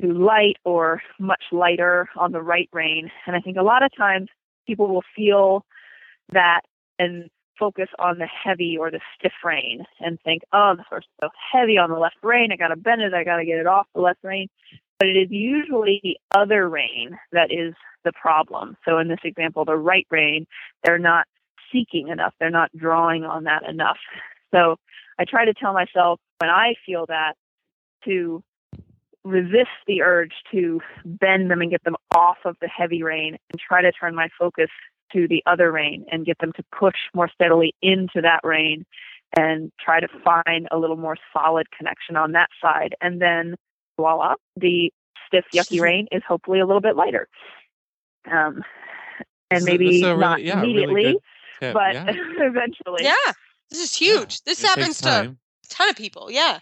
too 0.00 0.12
light 0.12 0.56
or 0.64 1.00
much 1.18 1.42
lighter 1.52 2.08
on 2.16 2.32
the 2.32 2.42
right 2.42 2.68
rein. 2.72 3.10
And 3.26 3.36
I 3.36 3.40
think 3.40 3.56
a 3.56 3.62
lot 3.62 3.82
of 3.82 3.90
times 3.96 4.28
people 4.66 4.88
will 4.88 5.04
feel 5.14 5.64
that 6.32 6.62
and 6.98 7.28
focus 7.58 7.88
on 7.98 8.18
the 8.18 8.26
heavy 8.26 8.76
or 8.78 8.90
the 8.90 9.00
stiff 9.16 9.32
rein 9.44 9.84
and 10.00 10.18
think, 10.24 10.42
oh, 10.52 10.74
the 10.76 10.82
horse 10.82 11.04
is 11.04 11.10
so 11.22 11.28
heavy 11.52 11.78
on 11.78 11.90
the 11.90 11.98
left 11.98 12.16
rein. 12.22 12.50
I 12.52 12.56
got 12.56 12.68
to 12.68 12.76
bend 12.76 13.02
it. 13.02 13.14
I 13.14 13.24
got 13.24 13.36
to 13.36 13.44
get 13.44 13.58
it 13.58 13.66
off 13.66 13.86
the 13.94 14.00
left 14.00 14.18
rein. 14.22 14.48
But 14.98 15.08
it 15.08 15.16
is 15.16 15.30
usually 15.30 16.00
the 16.02 16.16
other 16.36 16.68
rein 16.68 17.18
that 17.32 17.52
is 17.52 17.74
the 18.04 18.12
problem. 18.12 18.76
So 18.84 18.98
in 18.98 19.08
this 19.08 19.20
example, 19.24 19.64
the 19.64 19.76
right 19.76 20.06
rein, 20.10 20.46
they're 20.84 20.98
not 20.98 21.26
seeking 21.72 22.08
enough. 22.08 22.34
They're 22.38 22.50
not 22.50 22.70
drawing 22.76 23.24
on 23.24 23.44
that 23.44 23.68
enough. 23.68 23.98
So 24.54 24.76
I 25.18 25.24
try 25.24 25.44
to 25.44 25.54
tell 25.54 25.72
myself 25.72 26.20
when 26.38 26.50
I 26.50 26.74
feel 26.84 27.06
that 27.06 27.34
to 28.04 28.42
resist 29.24 29.70
the 29.86 30.02
urge 30.02 30.32
to 30.50 30.80
bend 31.04 31.50
them 31.50 31.60
and 31.60 31.70
get 31.70 31.84
them 31.84 31.96
off 32.14 32.38
of 32.44 32.56
the 32.60 32.68
heavy 32.68 33.02
rein 33.02 33.36
and 33.50 33.60
try 33.60 33.80
to 33.82 33.92
turn 33.92 34.14
my 34.14 34.28
focus 34.38 34.68
to 35.12 35.28
the 35.28 35.42
other 35.46 35.70
rein 35.70 36.04
and 36.10 36.26
get 36.26 36.38
them 36.38 36.52
to 36.56 36.64
push 36.76 36.96
more 37.14 37.28
steadily 37.32 37.74
into 37.82 38.20
that 38.20 38.40
rein 38.42 38.84
and 39.36 39.70
try 39.80 40.00
to 40.00 40.08
find 40.24 40.68
a 40.70 40.78
little 40.78 40.96
more 40.96 41.16
solid 41.32 41.66
connection 41.76 42.16
on 42.16 42.32
that 42.32 42.48
side. 42.60 42.94
And 43.00 43.20
then 43.20 43.54
voila, 43.96 44.34
the 44.56 44.92
stiff, 45.26 45.44
yucky 45.54 45.80
rein 45.82 46.08
is 46.10 46.22
hopefully 46.26 46.60
a 46.60 46.66
little 46.66 46.80
bit 46.80 46.96
lighter. 46.96 47.28
Um, 48.30 48.62
and 49.50 49.64
maybe 49.64 50.02
really, 50.02 50.16
not 50.16 50.42
yeah, 50.42 50.58
immediately, 50.58 51.04
really 51.04 51.18
but 51.70 51.94
yeah. 51.94 52.06
eventually. 52.38 53.04
Yeah, 53.04 53.32
this 53.70 53.80
is 53.80 53.94
huge. 53.94 54.34
Yeah, 54.34 54.50
this 54.50 54.62
happens 54.62 55.00
to 55.02 55.08
a 55.08 55.36
ton 55.68 55.88
of 55.88 55.96
people. 55.96 56.30
Yeah. 56.30 56.58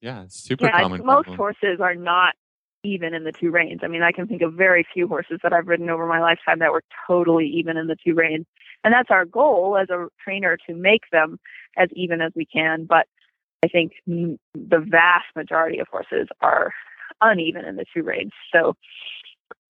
Yeah, 0.00 0.22
it's 0.24 0.42
super 0.42 0.66
yeah, 0.66 0.82
common. 0.82 1.04
Most 1.04 1.26
problem. 1.26 1.36
horses 1.36 1.80
are 1.80 1.94
not 1.94 2.34
even 2.82 3.12
in 3.12 3.24
the 3.24 3.32
two 3.32 3.50
reins. 3.50 3.80
I 3.82 3.88
mean, 3.88 4.02
I 4.02 4.12
can 4.12 4.26
think 4.26 4.42
of 4.42 4.54
very 4.54 4.86
few 4.94 5.06
horses 5.06 5.40
that 5.42 5.52
I've 5.52 5.68
ridden 5.68 5.90
over 5.90 6.06
my 6.06 6.20
lifetime 6.20 6.60
that 6.60 6.72
were 6.72 6.82
totally 7.06 7.46
even 7.46 7.76
in 7.76 7.86
the 7.86 7.96
two 8.04 8.14
reins. 8.14 8.46
And 8.82 8.94
that's 8.94 9.10
our 9.10 9.26
goal 9.26 9.76
as 9.76 9.90
a 9.90 10.06
trainer 10.22 10.56
to 10.66 10.74
make 10.74 11.02
them 11.12 11.38
as 11.76 11.88
even 11.92 12.22
as 12.22 12.32
we 12.34 12.46
can. 12.46 12.86
But 12.86 13.06
I 13.62 13.68
think 13.68 13.92
the 14.06 14.38
vast 14.54 15.26
majority 15.36 15.78
of 15.80 15.88
horses 15.88 16.28
are 16.40 16.72
uneven 17.20 17.66
in 17.66 17.76
the 17.76 17.84
two 17.94 18.02
reins. 18.02 18.32
So 18.54 18.74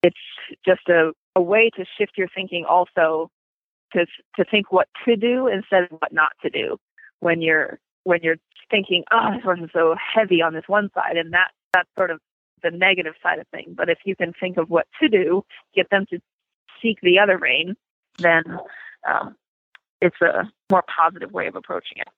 it's 0.03 0.17
just 0.65 0.89
a, 0.89 1.11
a 1.35 1.43
way 1.43 1.71
to 1.77 1.85
shift 1.99 2.13
your 2.17 2.29
thinking 2.35 2.65
also 2.69 3.31
to 3.93 4.07
to 4.37 4.45
think 4.49 4.71
what 4.71 4.87
to 5.05 5.17
do 5.17 5.49
instead 5.49 5.85
of 5.85 5.91
what 5.99 6.13
not 6.13 6.33
to 6.43 6.51
do 6.51 6.77
when 7.19 7.43
you're 7.43 7.81
when 8.11 8.19
you're 8.23 8.39
thinking, 8.73 9.05
oh, 9.13 9.31
this 9.33 9.45
horse 9.45 9.61
is 9.63 9.71
so 9.73 9.95
heavy 9.97 10.43
on 10.43 10.53
this 10.53 10.65
one 10.67 10.91
side, 10.95 11.17
and 11.17 11.33
that 11.33 11.53
that's 11.73 11.89
sort 11.97 12.11
of 12.11 12.19
the 12.63 12.73
negative 12.73 13.15
side 13.23 13.39
of 13.39 13.47
things. 13.55 13.71
But 13.77 13.89
if 13.89 13.99
you 14.05 14.17
can 14.17 14.33
think 14.39 14.57
of 14.57 14.69
what 14.69 14.89
to 15.01 15.09
do, 15.09 15.45
get 15.77 15.89
them 15.91 16.07
to 16.11 16.19
seek 16.83 16.99
the 17.03 17.21
other 17.21 17.39
rein, 17.39 17.77
then 18.19 18.43
um, 19.09 19.37
it's 20.01 20.21
a 20.21 20.51
more 20.73 20.83
positive 20.83 21.31
way 21.31 21.47
of 21.47 21.55
approaching 21.55 21.99
it. 21.99 22.09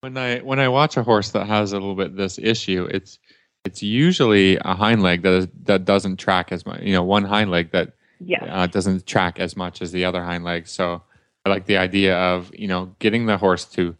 When 0.00 0.16
I 0.16 0.38
when 0.38 0.60
I 0.60 0.68
watch 0.68 0.96
a 0.96 1.02
horse 1.02 1.30
that 1.30 1.46
has 1.46 1.72
a 1.72 1.76
little 1.76 1.96
bit 1.96 2.16
this 2.16 2.38
issue, 2.38 2.88
it's 2.88 3.18
it's 3.64 3.82
usually 3.82 4.58
a 4.58 4.74
hind 4.74 5.02
leg 5.02 5.22
that 5.22 5.32
is, 5.32 5.48
that 5.64 5.84
doesn't 5.84 6.18
track 6.18 6.52
as 6.52 6.64
much. 6.64 6.82
You 6.82 6.92
know, 6.92 7.02
one 7.02 7.24
hind 7.24 7.50
leg 7.50 7.72
that 7.72 7.94
yes. 8.20 8.44
uh, 8.48 8.68
doesn't 8.68 9.06
track 9.06 9.40
as 9.40 9.56
much 9.56 9.82
as 9.82 9.90
the 9.90 10.04
other 10.04 10.22
hind 10.22 10.44
leg. 10.44 10.68
So 10.68 11.02
I 11.44 11.48
like 11.48 11.66
the 11.66 11.78
idea 11.78 12.16
of 12.16 12.52
you 12.54 12.68
know 12.68 12.94
getting 13.00 13.26
the 13.26 13.38
horse 13.38 13.64
to 13.76 13.96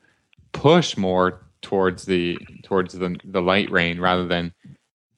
push 0.53 0.97
more 0.97 1.47
towards 1.63 2.05
the 2.05 2.37
towards 2.65 2.93
the 2.93 3.17
the 3.25 3.41
light 3.41 3.71
rein 3.71 4.01
rather 4.01 4.27
than 4.27 4.53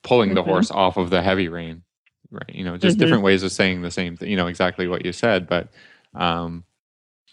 pulling 0.03 0.31
mm-hmm. 0.31 0.37
the 0.37 0.43
horse 0.43 0.71
off 0.71 0.97
of 0.97 1.11
the 1.11 1.23
heavy 1.23 1.49
rein 1.49 1.83
right 2.31 2.55
you 2.55 2.65
know 2.65 2.77
just 2.77 2.97
mm-hmm. 2.97 3.05
different 3.05 3.23
ways 3.23 3.43
of 3.43 3.51
saying 3.51 3.83
the 3.83 3.91
same 3.91 4.17
thing 4.17 4.31
you 4.31 4.37
know 4.37 4.47
exactly 4.47 4.87
what 4.87 5.05
you 5.05 5.13
said 5.13 5.49
but 5.49 5.69
um 6.15 6.65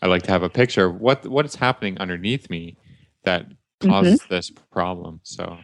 i 0.01 0.07
like 0.07 0.23
to 0.23 0.31
have 0.31 0.43
a 0.43 0.49
picture 0.49 0.85
of 0.85 0.99
what 0.99 1.27
what 1.27 1.45
is 1.45 1.55
happening 1.55 1.97
underneath 1.99 2.49
me 2.49 2.77
that 3.23 3.45
causes 3.81 4.19
mm-hmm. 4.21 4.33
this 4.33 4.49
problem 4.71 5.19
so 5.23 5.57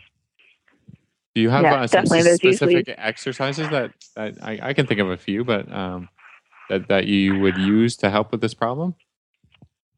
do 1.34 1.42
you 1.42 1.50
have 1.50 1.64
yeah, 1.64 1.82
uh, 1.82 1.88
specific 1.88 2.44
usually... 2.44 2.98
exercises 2.98 3.70
that, 3.70 3.92
that 4.16 4.34
I, 4.42 4.60
I, 4.70 4.74
can 4.74 4.88
think 4.88 5.00
of 5.00 5.10
a 5.12 5.18
few 5.18 5.44
but 5.44 5.72
um 5.72 6.10
that 6.70 6.88
that 6.90 7.06
you 7.06 7.40
would 7.40 7.58
use 7.58 7.96
to 7.98 8.10
help 8.10 8.32
with 8.32 8.42
this 8.42 8.54
problem 8.54 8.96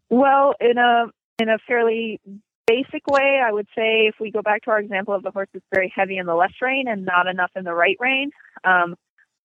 well 0.10 0.54
in 0.60 0.78
a 0.78 1.06
in 1.40 1.50
a 1.50 1.58
fairly 1.68 2.20
basic 2.68 3.08
way, 3.08 3.42
I 3.44 3.52
would 3.52 3.68
say 3.76 4.08
if 4.08 4.16
we 4.20 4.32
go 4.32 4.42
back 4.42 4.64
to 4.64 4.72
our 4.72 4.80
example 4.80 5.16
of 5.16 5.24
the 5.24 5.32
horse 5.32 5.48
that's 5.54 5.66
very 5.74 5.92
heavy 5.96 6.18
in 6.18 6.26
the 6.26 6.36
left 6.36 6.62
rein 6.62 6.88
and 6.88 7.06
not 7.06 7.28
enough 7.28 7.52
in 7.56 7.64
the 7.64 7.74
right 7.74 7.98
rein, 8.00 8.32
um, 8.64 8.96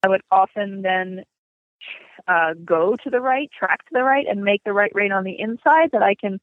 I 0.02 0.09
would 0.09 0.20
often 0.30 0.83
then 0.83 1.22
uh, 2.28 2.54
go 2.64 2.96
to 3.02 3.11
the 3.11 3.20
right, 3.20 3.50
track 3.59 3.78
to 3.87 3.90
the 3.92 4.02
right, 4.02 4.26
and 4.28 4.44
make 4.44 4.62
the 4.64 4.72
right 4.72 4.92
rein 4.94 5.12
on 5.12 5.24
the 5.24 5.38
inside 5.38 5.90
that 5.92 6.02
I 6.02 6.14
can 6.14 6.38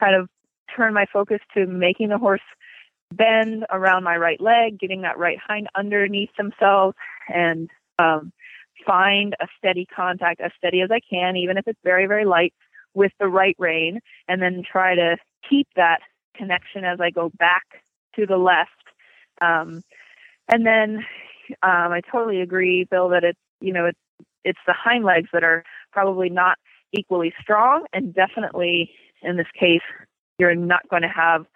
kind 0.00 0.14
of 0.16 0.28
turn 0.74 0.94
my 0.94 1.06
focus 1.12 1.40
to 1.54 1.66
making 1.66 2.08
the 2.08 2.18
horse 2.18 2.40
bend 3.12 3.64
around 3.70 4.04
my 4.04 4.16
right 4.16 4.40
leg, 4.40 4.78
getting 4.78 5.02
that 5.02 5.18
right 5.18 5.38
hind 5.46 5.68
underneath 5.74 6.30
themselves, 6.36 6.96
and 7.28 7.70
um, 7.98 8.32
find 8.86 9.34
a 9.40 9.46
steady 9.58 9.86
contact, 9.86 10.40
as 10.40 10.50
steady 10.56 10.80
as 10.80 10.90
I 10.90 11.00
can, 11.08 11.36
even 11.36 11.58
if 11.58 11.68
it's 11.68 11.78
very, 11.84 12.06
very 12.06 12.24
light, 12.24 12.54
with 12.94 13.12
the 13.18 13.28
right 13.28 13.56
rein, 13.58 14.00
and 14.28 14.40
then 14.40 14.62
try 14.70 14.94
to 14.94 15.16
keep 15.48 15.68
that 15.76 16.00
connection 16.36 16.84
as 16.84 17.00
I 17.00 17.10
go 17.10 17.30
back 17.38 17.64
to 18.16 18.26
the 18.26 18.36
left. 18.36 18.70
Um, 19.40 19.82
and 20.52 20.66
then 20.66 21.04
um, 21.62 21.92
I 21.92 22.00
totally 22.10 22.40
agree, 22.40 22.84
Bill, 22.90 23.08
that 23.10 23.24
it's 23.24 23.38
you 23.60 23.72
know 23.72 23.86
it's 23.86 23.98
it's 24.44 24.58
the 24.66 24.74
hind 24.74 25.04
legs 25.04 25.28
that 25.32 25.44
are 25.44 25.64
probably 25.92 26.28
not 26.28 26.56
equally 26.92 27.32
strong, 27.40 27.84
and 27.92 28.14
definitely 28.14 28.90
in 29.22 29.36
this 29.36 29.46
case, 29.58 29.80
you're 30.38 30.54
not 30.54 30.88
going 30.88 31.02
to 31.02 31.08
have 31.08 31.46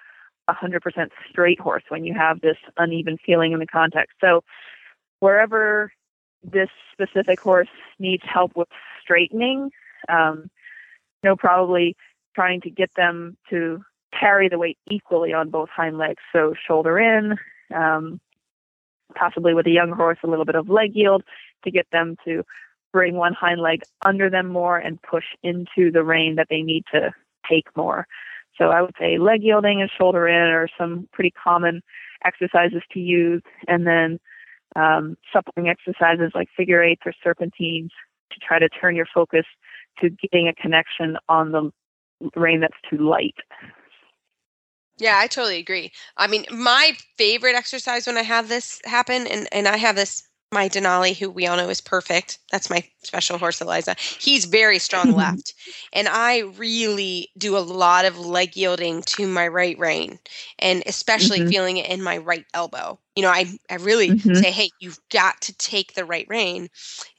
a 0.48 0.52
hundred 0.54 0.82
percent 0.82 1.12
straight 1.30 1.60
horse 1.60 1.82
when 1.88 2.04
you 2.04 2.14
have 2.14 2.40
this 2.40 2.56
uneven 2.76 3.18
feeling 3.24 3.52
in 3.52 3.58
the 3.58 3.66
context. 3.66 4.16
So 4.20 4.42
wherever 5.20 5.92
this 6.42 6.70
specific 6.92 7.40
horse 7.40 7.68
needs 7.98 8.22
help 8.26 8.52
with 8.56 8.68
straightening, 9.02 9.70
um, 10.08 10.48
you 11.22 11.30
know, 11.30 11.36
probably 11.36 11.96
trying 12.34 12.60
to 12.62 12.70
get 12.70 12.90
them 12.96 13.36
to 13.50 13.82
carry 14.18 14.48
the 14.48 14.58
weight 14.58 14.78
equally 14.90 15.32
on 15.32 15.50
both 15.50 15.68
hind 15.68 15.98
legs. 15.98 16.22
So 16.32 16.54
shoulder 16.66 16.98
in, 16.98 17.36
um, 17.74 18.20
possibly 19.14 19.54
with 19.54 19.66
a 19.66 19.70
young 19.70 19.90
horse, 19.90 20.18
a 20.22 20.28
little 20.28 20.44
bit 20.44 20.54
of 20.54 20.68
leg 20.68 20.94
yield 20.94 21.22
to 21.64 21.70
get 21.70 21.86
them 21.90 22.16
to 22.24 22.44
bring 22.92 23.16
one 23.16 23.34
hind 23.34 23.60
leg 23.60 23.82
under 24.04 24.30
them 24.30 24.48
more 24.48 24.78
and 24.78 25.02
push 25.02 25.24
into 25.42 25.90
the 25.90 26.02
rein 26.02 26.36
that 26.36 26.46
they 26.48 26.62
need 26.62 26.84
to 26.92 27.12
take 27.48 27.66
more. 27.76 28.06
So 28.56 28.70
I 28.70 28.82
would 28.82 28.94
say 28.98 29.18
leg 29.18 29.42
yielding 29.42 29.80
and 29.80 29.90
shoulder 29.90 30.26
in 30.26 30.48
are 30.48 30.68
some 30.78 31.08
pretty 31.12 31.30
common 31.30 31.82
exercises 32.24 32.82
to 32.92 33.00
use. 33.00 33.42
And 33.66 33.86
then 33.86 34.18
um, 34.74 35.16
suppling 35.32 35.68
exercises 35.68 36.32
like 36.34 36.48
figure 36.56 36.82
eights 36.82 37.02
or 37.06 37.12
serpentines 37.22 37.92
to 38.32 38.38
try 38.40 38.58
to 38.58 38.68
turn 38.68 38.96
your 38.96 39.06
focus 39.12 39.44
to 40.00 40.10
getting 40.10 40.48
a 40.48 40.54
connection 40.54 41.16
on 41.28 41.52
the 41.52 41.70
rein 42.36 42.60
that's 42.60 42.74
too 42.90 42.98
light. 42.98 43.36
Yeah, 44.98 45.16
I 45.16 45.28
totally 45.28 45.58
agree. 45.58 45.92
I 46.16 46.26
mean, 46.26 46.44
my 46.50 46.96
favorite 47.16 47.54
exercise 47.54 48.06
when 48.06 48.18
I 48.18 48.22
have 48.22 48.48
this 48.48 48.80
happen, 48.84 49.26
and, 49.28 49.48
and 49.52 49.68
I 49.68 49.76
have 49.76 49.94
this 49.96 50.24
my 50.50 50.68
Denali, 50.68 51.16
who 51.16 51.30
we 51.30 51.46
all 51.46 51.56
know 51.56 51.68
is 51.68 51.80
perfect. 51.80 52.38
That's 52.50 52.70
my 52.70 52.82
special 53.02 53.38
horse, 53.38 53.60
Elisa. 53.60 53.94
He's 53.98 54.44
very 54.44 54.78
strong 54.78 55.12
left. 55.12 55.54
And 55.92 56.08
I 56.08 56.40
really 56.56 57.30
do 57.38 57.56
a 57.56 57.60
lot 57.60 58.04
of 58.04 58.18
leg 58.18 58.56
yielding 58.56 59.02
to 59.02 59.26
my 59.26 59.48
right 59.48 59.78
rein 59.78 60.18
and 60.58 60.82
especially 60.86 61.40
mm-hmm. 61.40 61.48
feeling 61.48 61.76
it 61.78 61.90
in 61.90 62.02
my 62.02 62.18
right 62.18 62.44
elbow. 62.54 62.98
You 63.16 63.22
know, 63.22 63.30
I, 63.30 63.46
I 63.68 63.76
really 63.76 64.10
mm-hmm. 64.10 64.34
say, 64.34 64.50
hey, 64.50 64.70
you've 64.80 65.00
got 65.10 65.40
to 65.42 65.56
take 65.56 65.94
the 65.94 66.04
right 66.04 66.26
rein. 66.28 66.68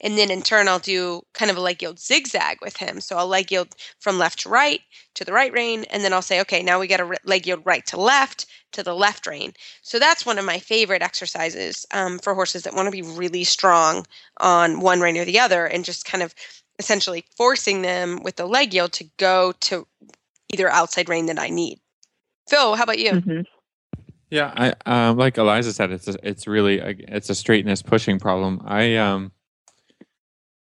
And 0.00 0.16
then 0.16 0.30
in 0.30 0.42
turn, 0.42 0.68
I'll 0.68 0.78
do 0.78 1.22
kind 1.34 1.50
of 1.50 1.56
a 1.56 1.60
leg 1.60 1.82
yield 1.82 1.98
zigzag 1.98 2.58
with 2.62 2.76
him. 2.76 3.00
So 3.00 3.16
I'll 3.16 3.26
leg 3.26 3.50
yield 3.50 3.68
from 3.98 4.18
left 4.18 4.40
to 4.40 4.48
right 4.48 4.80
to 5.14 5.24
the 5.24 5.32
right 5.32 5.52
rein. 5.52 5.84
And 5.90 6.02
then 6.02 6.12
I'll 6.12 6.22
say, 6.22 6.40
okay, 6.40 6.62
now 6.62 6.80
we 6.80 6.86
got 6.86 7.00
a 7.00 7.18
leg 7.24 7.46
yield 7.46 7.62
right 7.64 7.84
to 7.86 8.00
left 8.00 8.46
to 8.72 8.82
the 8.82 8.94
left 8.94 9.26
rein. 9.26 9.52
So 9.82 9.98
that's 9.98 10.24
one 10.24 10.38
of 10.38 10.44
my 10.44 10.58
favorite 10.58 11.02
exercises 11.02 11.84
um, 11.90 12.18
for 12.18 12.34
horses 12.34 12.62
that 12.62 12.74
want 12.74 12.86
to 12.86 12.92
be 12.92 13.02
really 13.02 13.44
strong 13.44 14.06
on 14.38 14.80
one 14.80 15.00
rein 15.00 15.16
or 15.16 15.24
the 15.24 15.40
other, 15.40 15.66
and 15.70 15.84
just 15.84 16.04
kind 16.04 16.22
of 16.22 16.34
essentially 16.78 17.24
forcing 17.36 17.82
them 17.82 18.22
with 18.22 18.36
the 18.36 18.46
leg 18.46 18.72
yield 18.74 18.92
to 18.92 19.04
go 19.18 19.52
to 19.60 19.86
either 20.52 20.68
outside 20.68 21.08
rein 21.08 21.26
that 21.26 21.38
I 21.38 21.48
need. 21.48 21.78
Phil, 22.48 22.74
how 22.74 22.84
about 22.84 22.98
you? 22.98 23.12
Mm-hmm. 23.12 23.40
Yeah, 24.30 24.74
I 24.86 25.08
um, 25.08 25.16
like 25.16 25.38
Elisa 25.38 25.72
said, 25.72 25.90
it's 25.90 26.08
a, 26.08 26.16
it's 26.22 26.46
really 26.46 26.78
a, 26.78 26.94
it's 27.08 27.30
a 27.30 27.34
straightness 27.34 27.82
pushing 27.82 28.20
problem. 28.20 28.62
I 28.64 28.96
um, 28.96 29.32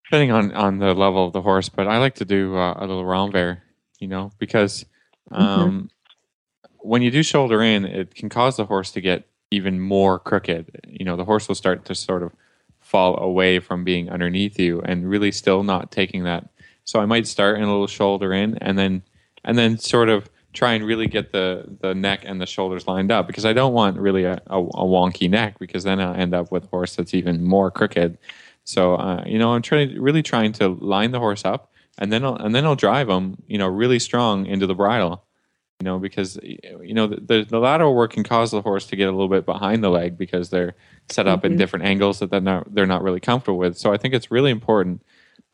depending 0.05 0.31
on 0.31 0.51
on 0.53 0.79
the 0.79 0.93
level 0.93 1.27
of 1.27 1.33
the 1.33 1.41
horse, 1.41 1.69
but 1.69 1.87
I 1.87 1.99
like 1.99 2.15
to 2.15 2.25
do 2.25 2.57
uh, 2.57 2.73
a 2.77 2.81
little 2.81 3.03
renvers, 3.03 3.61
you 3.99 4.07
know, 4.07 4.31
because 4.39 4.85
mm-hmm. 5.31 5.41
um, 5.41 5.69
mm-hmm 5.69 5.85
when 6.83 7.01
you 7.01 7.09
do 7.09 7.23
shoulder 7.23 7.61
in, 7.63 7.85
it 7.85 8.13
can 8.13 8.29
cause 8.29 8.57
the 8.57 8.65
horse 8.65 8.91
to 8.91 9.01
get 9.01 9.27
even 9.51 9.79
more 9.79 10.19
crooked. 10.19 10.81
You 10.85 11.05
know, 11.05 11.15
the 11.15 11.25
horse 11.25 11.47
will 11.47 11.55
start 11.55 11.85
to 11.85 11.95
sort 11.95 12.23
of 12.23 12.31
fall 12.93 13.19
away 13.19 13.57
from 13.57 13.83
being 13.83 14.07
underneath 14.11 14.59
you 14.59 14.79
and 14.81 15.09
really 15.09 15.31
still 15.31 15.63
not 15.63 15.91
taking 15.91 16.23
that. 16.25 16.47
So 16.85 16.99
I 16.99 17.07
might 17.07 17.25
start 17.25 17.57
in 17.57 17.63
a 17.63 17.71
little 17.71 17.87
shoulder 17.87 18.31
in 18.31 18.55
and 18.59 18.77
then 18.77 19.01
and 19.43 19.57
then 19.57 19.79
sort 19.79 20.09
of 20.09 20.29
try 20.53 20.73
and 20.73 20.85
really 20.85 21.07
get 21.07 21.31
the 21.31 21.65
the 21.81 21.95
neck 21.95 22.21
and 22.23 22.39
the 22.39 22.45
shoulders 22.45 22.87
lined 22.87 23.11
up 23.11 23.25
because 23.25 23.45
I 23.45 23.53
don't 23.53 23.73
want 23.73 23.97
really 23.97 24.25
a, 24.25 24.39
a, 24.45 24.59
a 24.59 24.85
wonky 24.85 25.27
neck 25.27 25.57
because 25.57 25.83
then 25.83 25.99
I'll 25.99 26.13
end 26.13 26.35
up 26.35 26.51
with 26.51 26.65
a 26.65 26.67
horse 26.67 26.95
that's 26.95 27.15
even 27.15 27.43
more 27.43 27.71
crooked. 27.71 28.19
So 28.63 28.93
uh, 28.93 29.23
you 29.25 29.39
know, 29.39 29.53
I'm 29.53 29.63
trying 29.63 29.99
really 29.99 30.21
trying 30.21 30.51
to 30.53 30.67
line 30.67 31.09
the 31.09 31.19
horse 31.19 31.43
up 31.43 31.71
and 31.97 32.13
then 32.13 32.23
I'll, 32.23 32.35
and 32.35 32.53
then 32.53 32.63
I'll 32.63 32.75
drive 32.75 33.07
them, 33.07 33.41
you 33.47 33.57
know, 33.57 33.67
really 33.67 33.97
strong 33.97 34.45
into 34.45 34.67
the 34.67 34.75
bridle 34.75 35.25
you 35.79 35.85
know, 35.85 35.99
because 35.99 36.39
you 36.43 36.93
know 36.93 37.07
the, 37.07 37.45
the 37.49 37.59
lateral 37.59 37.93
work 37.93 38.13
can 38.13 38.23
cause 38.23 38.51
the 38.51 38.61
horse 38.61 38.85
to 38.87 38.95
get 38.95 39.09
a 39.09 39.11
little 39.11 39.27
bit 39.27 39.45
behind 39.45 39.83
the 39.83 39.89
leg 39.89 40.17
because 40.17 40.49
they're 40.49 40.75
set 41.09 41.27
up 41.27 41.39
mm-hmm. 41.39 41.53
in 41.53 41.57
different 41.57 41.85
angles 41.85 42.19
that 42.19 42.29
they're 42.29 42.39
not 42.39 42.73
they're 42.73 42.85
not 42.85 43.03
really 43.03 43.19
comfortable 43.19 43.57
with. 43.57 43.77
So 43.77 43.91
I 43.91 43.97
think 43.97 44.13
it's 44.13 44.31
really 44.31 44.51
important 44.51 45.01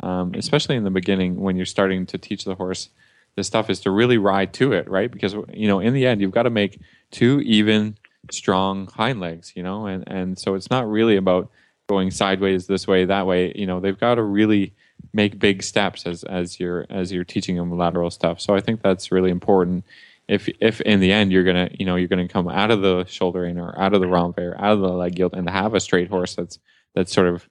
um, 0.01 0.33
especially 0.35 0.75
in 0.75 0.83
the 0.83 0.91
beginning 0.91 1.39
when 1.39 1.55
you're 1.55 1.65
starting 1.65 2.05
to 2.07 2.17
teach 2.17 2.45
the 2.45 2.55
horse 2.55 2.89
this 3.35 3.47
stuff, 3.47 3.69
is 3.69 3.79
to 3.81 3.91
really 3.91 4.17
ride 4.17 4.53
to 4.53 4.73
it, 4.73 4.89
right? 4.89 5.11
Because 5.11 5.35
you 5.53 5.67
know, 5.67 5.79
in 5.79 5.93
the 5.93 6.05
end, 6.05 6.21
you've 6.21 6.31
got 6.31 6.43
to 6.43 6.49
make 6.49 6.79
two 7.11 7.41
even, 7.41 7.97
strong 8.31 8.87
hind 8.87 9.19
legs, 9.19 9.53
you 9.55 9.63
know, 9.63 9.85
and 9.85 10.03
and 10.07 10.39
so 10.39 10.55
it's 10.55 10.69
not 10.69 10.89
really 10.89 11.15
about 11.15 11.49
going 11.87 12.11
sideways 12.11 12.67
this 12.67 12.87
way 12.87 13.05
that 13.05 13.25
way. 13.25 13.53
You 13.55 13.67
know, 13.67 13.79
they've 13.79 13.99
got 13.99 14.15
to 14.15 14.23
really 14.23 14.73
make 15.13 15.39
big 15.39 15.63
steps 15.63 16.05
as 16.05 16.23
as 16.23 16.59
you're 16.59 16.85
as 16.89 17.11
you're 17.11 17.23
teaching 17.23 17.55
them 17.55 17.77
lateral 17.77 18.09
stuff. 18.09 18.39
So 18.41 18.55
I 18.55 18.61
think 18.61 18.81
that's 18.81 19.11
really 19.11 19.31
important. 19.31 19.85
If 20.29 20.47
if 20.61 20.79
in 20.81 20.99
the 20.99 21.11
end 21.11 21.31
you're 21.31 21.43
gonna 21.43 21.69
you 21.77 21.85
know 21.85 21.95
you're 21.95 22.07
gonna 22.07 22.27
come 22.27 22.47
out 22.47 22.71
of 22.71 22.81
the 22.81 23.05
shoulder 23.05 23.45
in 23.45 23.57
or 23.57 23.77
out 23.79 23.93
of 23.93 24.01
the 24.01 24.07
renvers, 24.07 24.55
out 24.57 24.73
of 24.73 24.79
the 24.79 24.89
leg 24.89 25.17
yield, 25.17 25.33
and 25.33 25.49
have 25.49 25.73
a 25.73 25.79
straight 25.79 26.09
horse 26.09 26.35
that's 26.35 26.59
that's 26.93 27.11
sort 27.11 27.27
of 27.27 27.49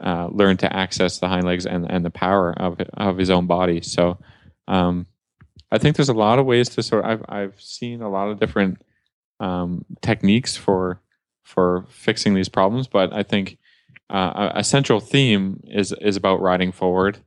uh, 0.00 0.28
learned 0.30 0.58
to 0.60 0.74
access 0.74 1.18
the 1.18 1.28
hind 1.28 1.46
legs 1.46 1.64
and 1.66 1.90
and 1.90 2.04
the 2.04 2.10
power 2.10 2.52
of 2.52 2.78
of 2.94 3.16
his 3.16 3.30
own 3.30 3.46
body. 3.46 3.80
So 3.80 4.18
um, 4.68 5.06
I 5.72 5.78
think 5.78 5.96
there's 5.96 6.10
a 6.10 6.14
lot 6.14 6.38
of 6.38 6.46
ways 6.46 6.68
to 6.70 6.82
sort. 6.82 7.06
I've 7.06 7.24
I've 7.28 7.60
seen 7.60 8.02
a 8.02 8.10
lot 8.10 8.28
of 8.28 8.38
different 8.38 8.82
um, 9.40 9.86
techniques 10.02 10.56
for 10.56 11.00
for 11.42 11.86
fixing 11.88 12.34
these 12.34 12.50
problems, 12.50 12.86
but 12.86 13.12
I 13.12 13.22
think 13.22 13.58
uh, 14.10 14.50
a 14.54 14.64
central 14.64 15.00
theme 15.00 15.62
is 15.64 15.94
is 16.00 16.16
about 16.16 16.42
riding 16.42 16.70
forward 16.70 17.18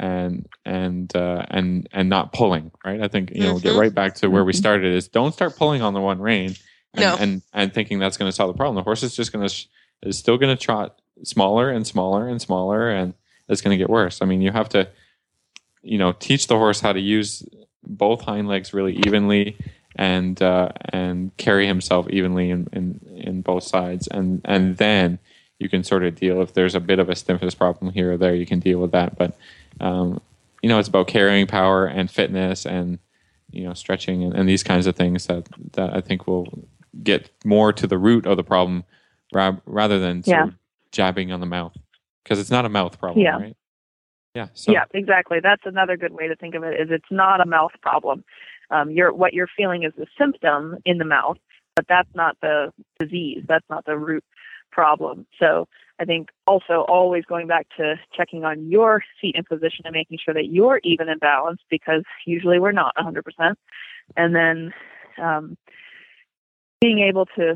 and 0.00 0.46
and 0.64 1.14
uh, 1.14 1.44
and 1.50 1.88
and 1.92 2.08
not 2.08 2.32
pulling. 2.32 2.72
Right. 2.84 3.00
I 3.00 3.08
think 3.08 3.30
you 3.34 3.42
know 3.42 3.54
Mhm. 3.54 3.62
get 3.62 3.74
right 3.76 3.94
back 3.94 4.14
to 4.16 4.28
where 4.30 4.44
we 4.44 4.52
Mhm. 4.52 4.56
started. 4.56 4.94
Is 4.94 5.08
don't 5.08 5.32
start 5.32 5.56
pulling 5.56 5.82
on 5.82 5.94
the 5.94 6.00
one 6.00 6.20
rein. 6.20 6.56
And, 6.94 7.00
No. 7.02 7.16
and 7.20 7.42
and 7.52 7.72
thinking 7.72 7.98
that's 8.00 8.16
going 8.16 8.28
to 8.28 8.34
solve 8.34 8.52
the 8.52 8.56
problem. 8.56 8.74
The 8.76 8.82
horse 8.82 9.02
is 9.04 9.14
just 9.14 9.32
going 9.32 9.46
to 9.46 9.54
is 10.02 10.18
still 10.18 10.38
going 10.38 10.56
to 10.56 10.60
trot 10.60 10.98
smaller 11.22 11.70
and 11.70 11.86
smaller 11.86 12.26
and 12.26 12.40
smaller, 12.40 12.90
and 12.90 13.14
it's 13.48 13.60
going 13.60 13.74
to 13.74 13.78
get 13.78 13.90
worse. 13.90 14.22
I 14.22 14.24
mean, 14.24 14.40
you 14.40 14.50
have 14.50 14.68
to, 14.70 14.88
you 15.82 15.98
know, 15.98 16.12
teach 16.12 16.46
the 16.46 16.56
horse 16.56 16.80
how 16.80 16.92
to 16.92 17.00
use 17.00 17.44
both 17.84 18.22
hind 18.22 18.48
legs 18.48 18.72
really 18.74 18.96
evenly 19.06 19.56
and 19.96 20.40
uh, 20.42 20.70
and 20.92 21.36
carry 21.36 21.66
himself 21.66 22.08
evenly 22.08 22.50
in, 22.50 22.66
in 22.72 23.00
in 23.16 23.42
both 23.42 23.64
sides, 23.64 24.06
and 24.08 24.40
and 24.44 24.78
then 24.78 25.18
you 25.60 25.68
can 25.68 25.84
sort 25.84 26.02
of 26.02 26.16
deal 26.16 26.40
if 26.42 26.54
there's 26.54 26.74
a 26.74 26.80
bit 26.80 26.98
of 26.98 27.08
a 27.08 27.14
stiffness 27.14 27.54
problem 27.54 27.92
here 27.92 28.12
or 28.14 28.16
there, 28.16 28.34
you 28.34 28.46
can 28.46 28.58
deal 28.58 28.80
with 28.80 28.90
that. 28.92 29.16
But 29.16 29.36
um, 29.80 30.20
you 30.62 30.68
know, 30.68 30.78
it's 30.78 30.88
about 30.88 31.06
carrying 31.06 31.46
power 31.46 31.86
and 31.86 32.10
fitness 32.10 32.66
and 32.66 32.98
you 33.52 33.64
know 33.64 33.74
stretching 33.74 34.24
and, 34.24 34.34
and 34.34 34.48
these 34.48 34.62
kinds 34.64 34.86
of 34.86 34.96
things 34.96 35.26
that 35.26 35.46
that 35.74 35.94
I 35.94 36.00
think 36.00 36.26
will 36.26 36.66
get 37.04 37.30
more 37.44 37.72
to 37.74 37.86
the 37.86 37.98
root 37.98 38.26
of 38.26 38.36
the 38.36 38.42
problem 38.42 38.84
ra- 39.32 39.58
rather 39.66 40.00
than 40.00 40.22
sort 40.24 40.36
Yeah. 40.36 40.44
of 40.48 40.54
jabbing 40.90 41.30
on 41.30 41.38
the 41.40 41.46
mouth 41.46 41.76
because 42.24 42.40
it's 42.40 42.50
not 42.50 42.64
a 42.64 42.68
mouth 42.68 42.98
problem, 42.98 43.22
Yeah. 43.24 43.36
right? 43.36 43.56
Yeah. 44.34 44.48
So 44.54 44.72
yeah, 44.72 44.84
exactly. 44.94 45.38
That's 45.42 45.62
another 45.66 45.96
good 45.96 46.12
way 46.12 46.28
to 46.28 46.36
think 46.36 46.54
of 46.54 46.62
it. 46.64 46.80
Is 46.80 46.88
it's 46.90 47.10
not 47.10 47.40
a 47.40 47.46
mouth 47.46 47.72
problem. 47.82 48.24
Um, 48.70 48.90
you're 48.90 49.12
what 49.12 49.34
you're 49.34 49.48
feeling 49.56 49.82
is 49.82 49.92
the 49.96 50.06
symptom 50.16 50.78
in 50.86 50.98
the 50.98 51.04
mouth, 51.04 51.36
but 51.76 51.86
that's 51.88 52.08
not 52.14 52.36
the 52.40 52.72
disease. 52.98 53.44
That's 53.46 53.68
not 53.68 53.84
the 53.84 53.98
root 53.98 54.24
problem. 54.70 55.26
So 55.38 55.68
I 55.98 56.04
think 56.04 56.28
also 56.46 56.84
always 56.88 57.24
going 57.24 57.46
back 57.46 57.66
to 57.76 57.96
checking 58.16 58.44
on 58.44 58.70
your 58.70 59.02
seat 59.20 59.34
and 59.36 59.46
position 59.46 59.84
and 59.84 59.92
making 59.92 60.18
sure 60.24 60.34
that 60.34 60.46
you're 60.46 60.80
even 60.82 61.08
and 61.08 61.20
balanced 61.20 61.64
because 61.70 62.02
usually 62.26 62.58
we're 62.58 62.72
not 62.72 62.94
100%. 62.96 63.22
And 64.16 64.34
then 64.34 64.72
um, 65.22 65.56
being 66.80 67.00
able 67.00 67.26
to, 67.36 67.54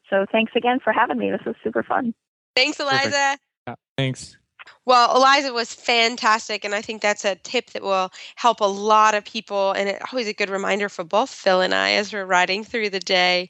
So 0.09 0.25
thanks 0.31 0.53
again 0.55 0.79
for 0.83 0.91
having 0.91 1.19
me. 1.19 1.29
This 1.31 1.45
was 1.45 1.55
super 1.63 1.83
fun. 1.83 2.13
Thanks, 2.55 2.79
Elisa. 2.79 3.37
Yeah, 3.67 3.75
thanks. 3.97 4.37
Well, 4.85 5.17
Elisa 5.17 5.53
was 5.53 5.73
fantastic, 5.73 6.65
and 6.65 6.75
I 6.75 6.81
think 6.81 7.01
that's 7.01 7.25
a 7.25 7.35
tip 7.35 7.71
that 7.71 7.83
will 7.83 8.11
help 8.35 8.59
a 8.59 8.65
lot 8.65 9.15
of 9.15 9.25
people, 9.25 9.71
and 9.73 9.89
it's 9.89 10.03
always 10.11 10.27
a 10.27 10.33
good 10.33 10.49
reminder 10.49 10.89
for 10.89 11.03
both 11.03 11.29
Phil 11.29 11.61
and 11.61 11.73
I 11.73 11.91
as 11.91 12.13
we're 12.13 12.25
riding 12.25 12.63
through 12.63 12.89
the 12.89 12.99
day. 12.99 13.49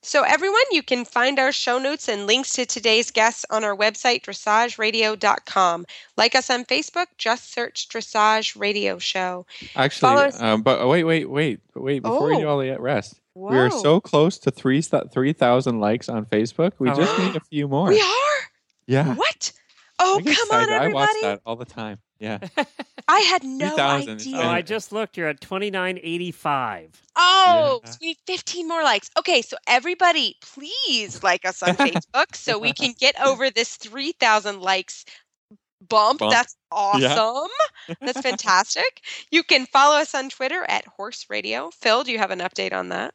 So, 0.00 0.22
everyone, 0.22 0.62
you 0.70 0.82
can 0.82 1.04
find 1.04 1.38
our 1.40 1.50
show 1.50 1.78
notes 1.78 2.08
and 2.08 2.26
links 2.26 2.52
to 2.52 2.64
today's 2.64 3.10
guests 3.10 3.44
on 3.50 3.64
our 3.64 3.76
website, 3.76 4.22
dressageradio.com. 4.22 5.86
Like 6.16 6.34
us 6.36 6.50
on 6.50 6.64
Facebook, 6.64 7.06
just 7.18 7.52
search 7.52 7.88
Dressage 7.88 8.58
Radio 8.58 8.98
Show. 8.98 9.44
Actually, 9.74 10.32
um, 10.38 10.62
but 10.62 10.86
wait, 10.86 11.02
wait, 11.04 11.28
wait, 11.28 11.60
wait. 11.74 12.02
Before 12.02 12.28
we 12.28 12.36
do 12.36 12.46
Oh. 12.46 12.50
all 12.50 12.58
the 12.58 12.76
rest, 12.78 13.20
we 13.34 13.56
are 13.56 13.70
so 13.70 14.00
close 14.00 14.38
to 14.38 14.52
three 14.52 14.80
three 14.82 15.32
thousand 15.32 15.80
likes 15.80 16.08
on 16.08 16.24
Facebook. 16.26 16.72
We 16.78 16.88
just 16.90 17.18
Oh. 17.18 17.26
need 17.26 17.34
a 17.36 17.40
few 17.50 17.66
more. 17.66 17.88
We 17.88 18.00
are? 18.00 18.38
Yeah. 18.86 19.14
What? 19.14 19.52
Oh, 19.98 20.20
come 20.24 20.28
on, 20.28 20.32
excited. 20.62 20.72
I 20.74 20.88
watch 20.88 21.08
everybody. 21.10 21.20
that 21.34 21.40
all 21.44 21.56
the 21.56 21.64
time. 21.64 21.98
Yeah. 22.20 22.38
I 23.08 23.20
had 23.20 23.44
no 23.44 23.68
3,000. 23.68 24.08
It's 24.16 24.26
idea. 24.26 24.40
Oh, 24.40 24.48
I 24.48 24.62
just 24.62 24.92
looked. 24.92 25.16
You're 25.16 25.28
at 25.28 25.40
2985. 25.40 27.02
Oh, 27.16 27.80
Yeah. 27.84 27.90
so 27.90 27.98
we 28.00 28.06
need 28.08 28.16
15 28.26 28.68
more 28.68 28.82
likes. 28.82 29.10
Okay, 29.18 29.40
so 29.42 29.56
everybody, 29.66 30.36
please 30.42 31.22
like 31.22 31.44
us 31.46 31.62
on 31.62 31.70
Facebook 31.76 32.34
so 32.34 32.58
we 32.58 32.72
can 32.72 32.94
get 32.98 33.20
over 33.20 33.50
this 33.50 33.76
3,000 33.76 34.60
likes 34.60 35.04
bump. 35.88 36.18
Bump. 36.20 36.32
That's 36.32 36.56
Yeah. 36.96 37.14
awesome. 37.18 37.50
That's 38.00 38.20
fantastic. 38.22 39.00
You 39.30 39.42
can 39.42 39.66
follow 39.66 39.96
us 39.96 40.14
on 40.14 40.28
Twitter 40.28 40.64
at 40.68 40.86
Horse 40.86 41.26
Radio. 41.30 41.70
Phil, 41.70 42.04
do 42.04 42.12
you 42.12 42.18
have 42.18 42.30
an 42.30 42.40
update 42.40 42.72
on 42.72 42.88
that? 42.90 43.14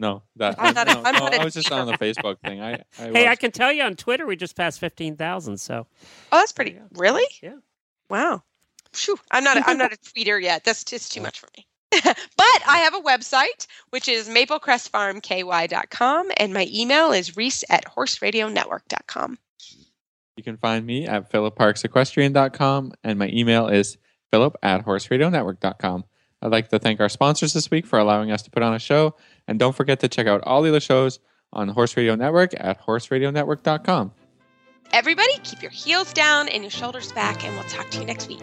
No, 0.00 0.22
that 0.36 0.56
I'm 0.58 0.74
not 0.74 0.86
no, 0.88 1.02
I'm 1.04 1.14
no, 1.14 1.28
not 1.28 1.44
was 1.44 1.54
just 1.54 1.70
on 1.70 1.86
the 1.86 1.92
Facebook 1.92 2.38
thing. 2.40 2.60
I, 2.60 2.82
I 2.98 3.10
Hey, 3.12 3.28
I 3.28 3.36
can 3.36 3.52
tell 3.52 3.72
you 3.72 3.82
on 3.84 3.94
Twitter, 3.94 4.26
we 4.26 4.36
just 4.36 4.56
passed 4.56 4.80
15,000. 4.80 5.58
So, 5.58 5.86
Oh, 6.32 6.38
that's 6.38 6.52
pretty. 6.52 6.72
Yeah. 6.72 6.80
Really? 6.94 7.26
Yeah. 7.42 7.56
Wow. 8.10 8.42
Phew. 8.92 9.18
I'm 9.30 9.44
not. 9.44 9.56
A, 9.56 9.68
I'm 9.68 9.78
not 9.78 9.92
a 9.92 9.96
tweeter 9.96 10.40
yet. 10.40 10.64
That's 10.64 10.84
just 10.84 11.12
too 11.12 11.20
oh. 11.20 11.24
much 11.24 11.40
for 11.40 11.48
me. 11.56 11.66
but 12.02 12.62
I 12.66 12.78
have 12.78 12.94
a 12.94 13.00
website, 13.00 13.66
which 13.90 14.08
is 14.08 14.28
maplecrestfarmky.com, 14.28 16.30
and 16.36 16.52
my 16.52 16.68
email 16.72 17.12
is 17.12 17.36
reese 17.36 17.62
at 17.70 17.84
horseradionetwork.com. 17.84 19.38
You 20.36 20.42
can 20.42 20.56
find 20.56 20.84
me 20.84 21.06
at 21.06 21.30
philipparksequestrian.com, 21.30 22.92
and 23.04 23.18
my 23.18 23.28
email 23.28 23.68
is 23.68 23.96
philip 24.32 24.56
at 24.62 24.84
horseradionetwork.com. 24.84 26.04
I'd 26.44 26.52
like 26.52 26.68
to 26.68 26.78
thank 26.78 27.00
our 27.00 27.08
sponsors 27.08 27.54
this 27.54 27.70
week 27.70 27.86
for 27.86 27.98
allowing 27.98 28.30
us 28.30 28.42
to 28.42 28.50
put 28.50 28.62
on 28.62 28.74
a 28.74 28.78
show, 28.78 29.16
and 29.48 29.58
don't 29.58 29.74
forget 29.74 30.00
to 30.00 30.08
check 30.08 30.26
out 30.26 30.42
all 30.44 30.60
the 30.60 30.68
other 30.68 30.80
shows 30.80 31.18
on 31.54 31.68
Horse 31.68 31.96
Radio 31.96 32.14
Network 32.14 32.52
at 32.58 32.84
horseradionetwork.com. 32.84 34.12
Everybody, 34.92 35.38
keep 35.42 35.62
your 35.62 35.70
heels 35.70 36.12
down 36.12 36.48
and 36.48 36.62
your 36.62 36.70
shoulders 36.70 37.10
back, 37.12 37.44
and 37.44 37.54
we'll 37.54 37.64
talk 37.64 37.90
to 37.90 37.98
you 37.98 38.04
next 38.04 38.28
week. 38.28 38.42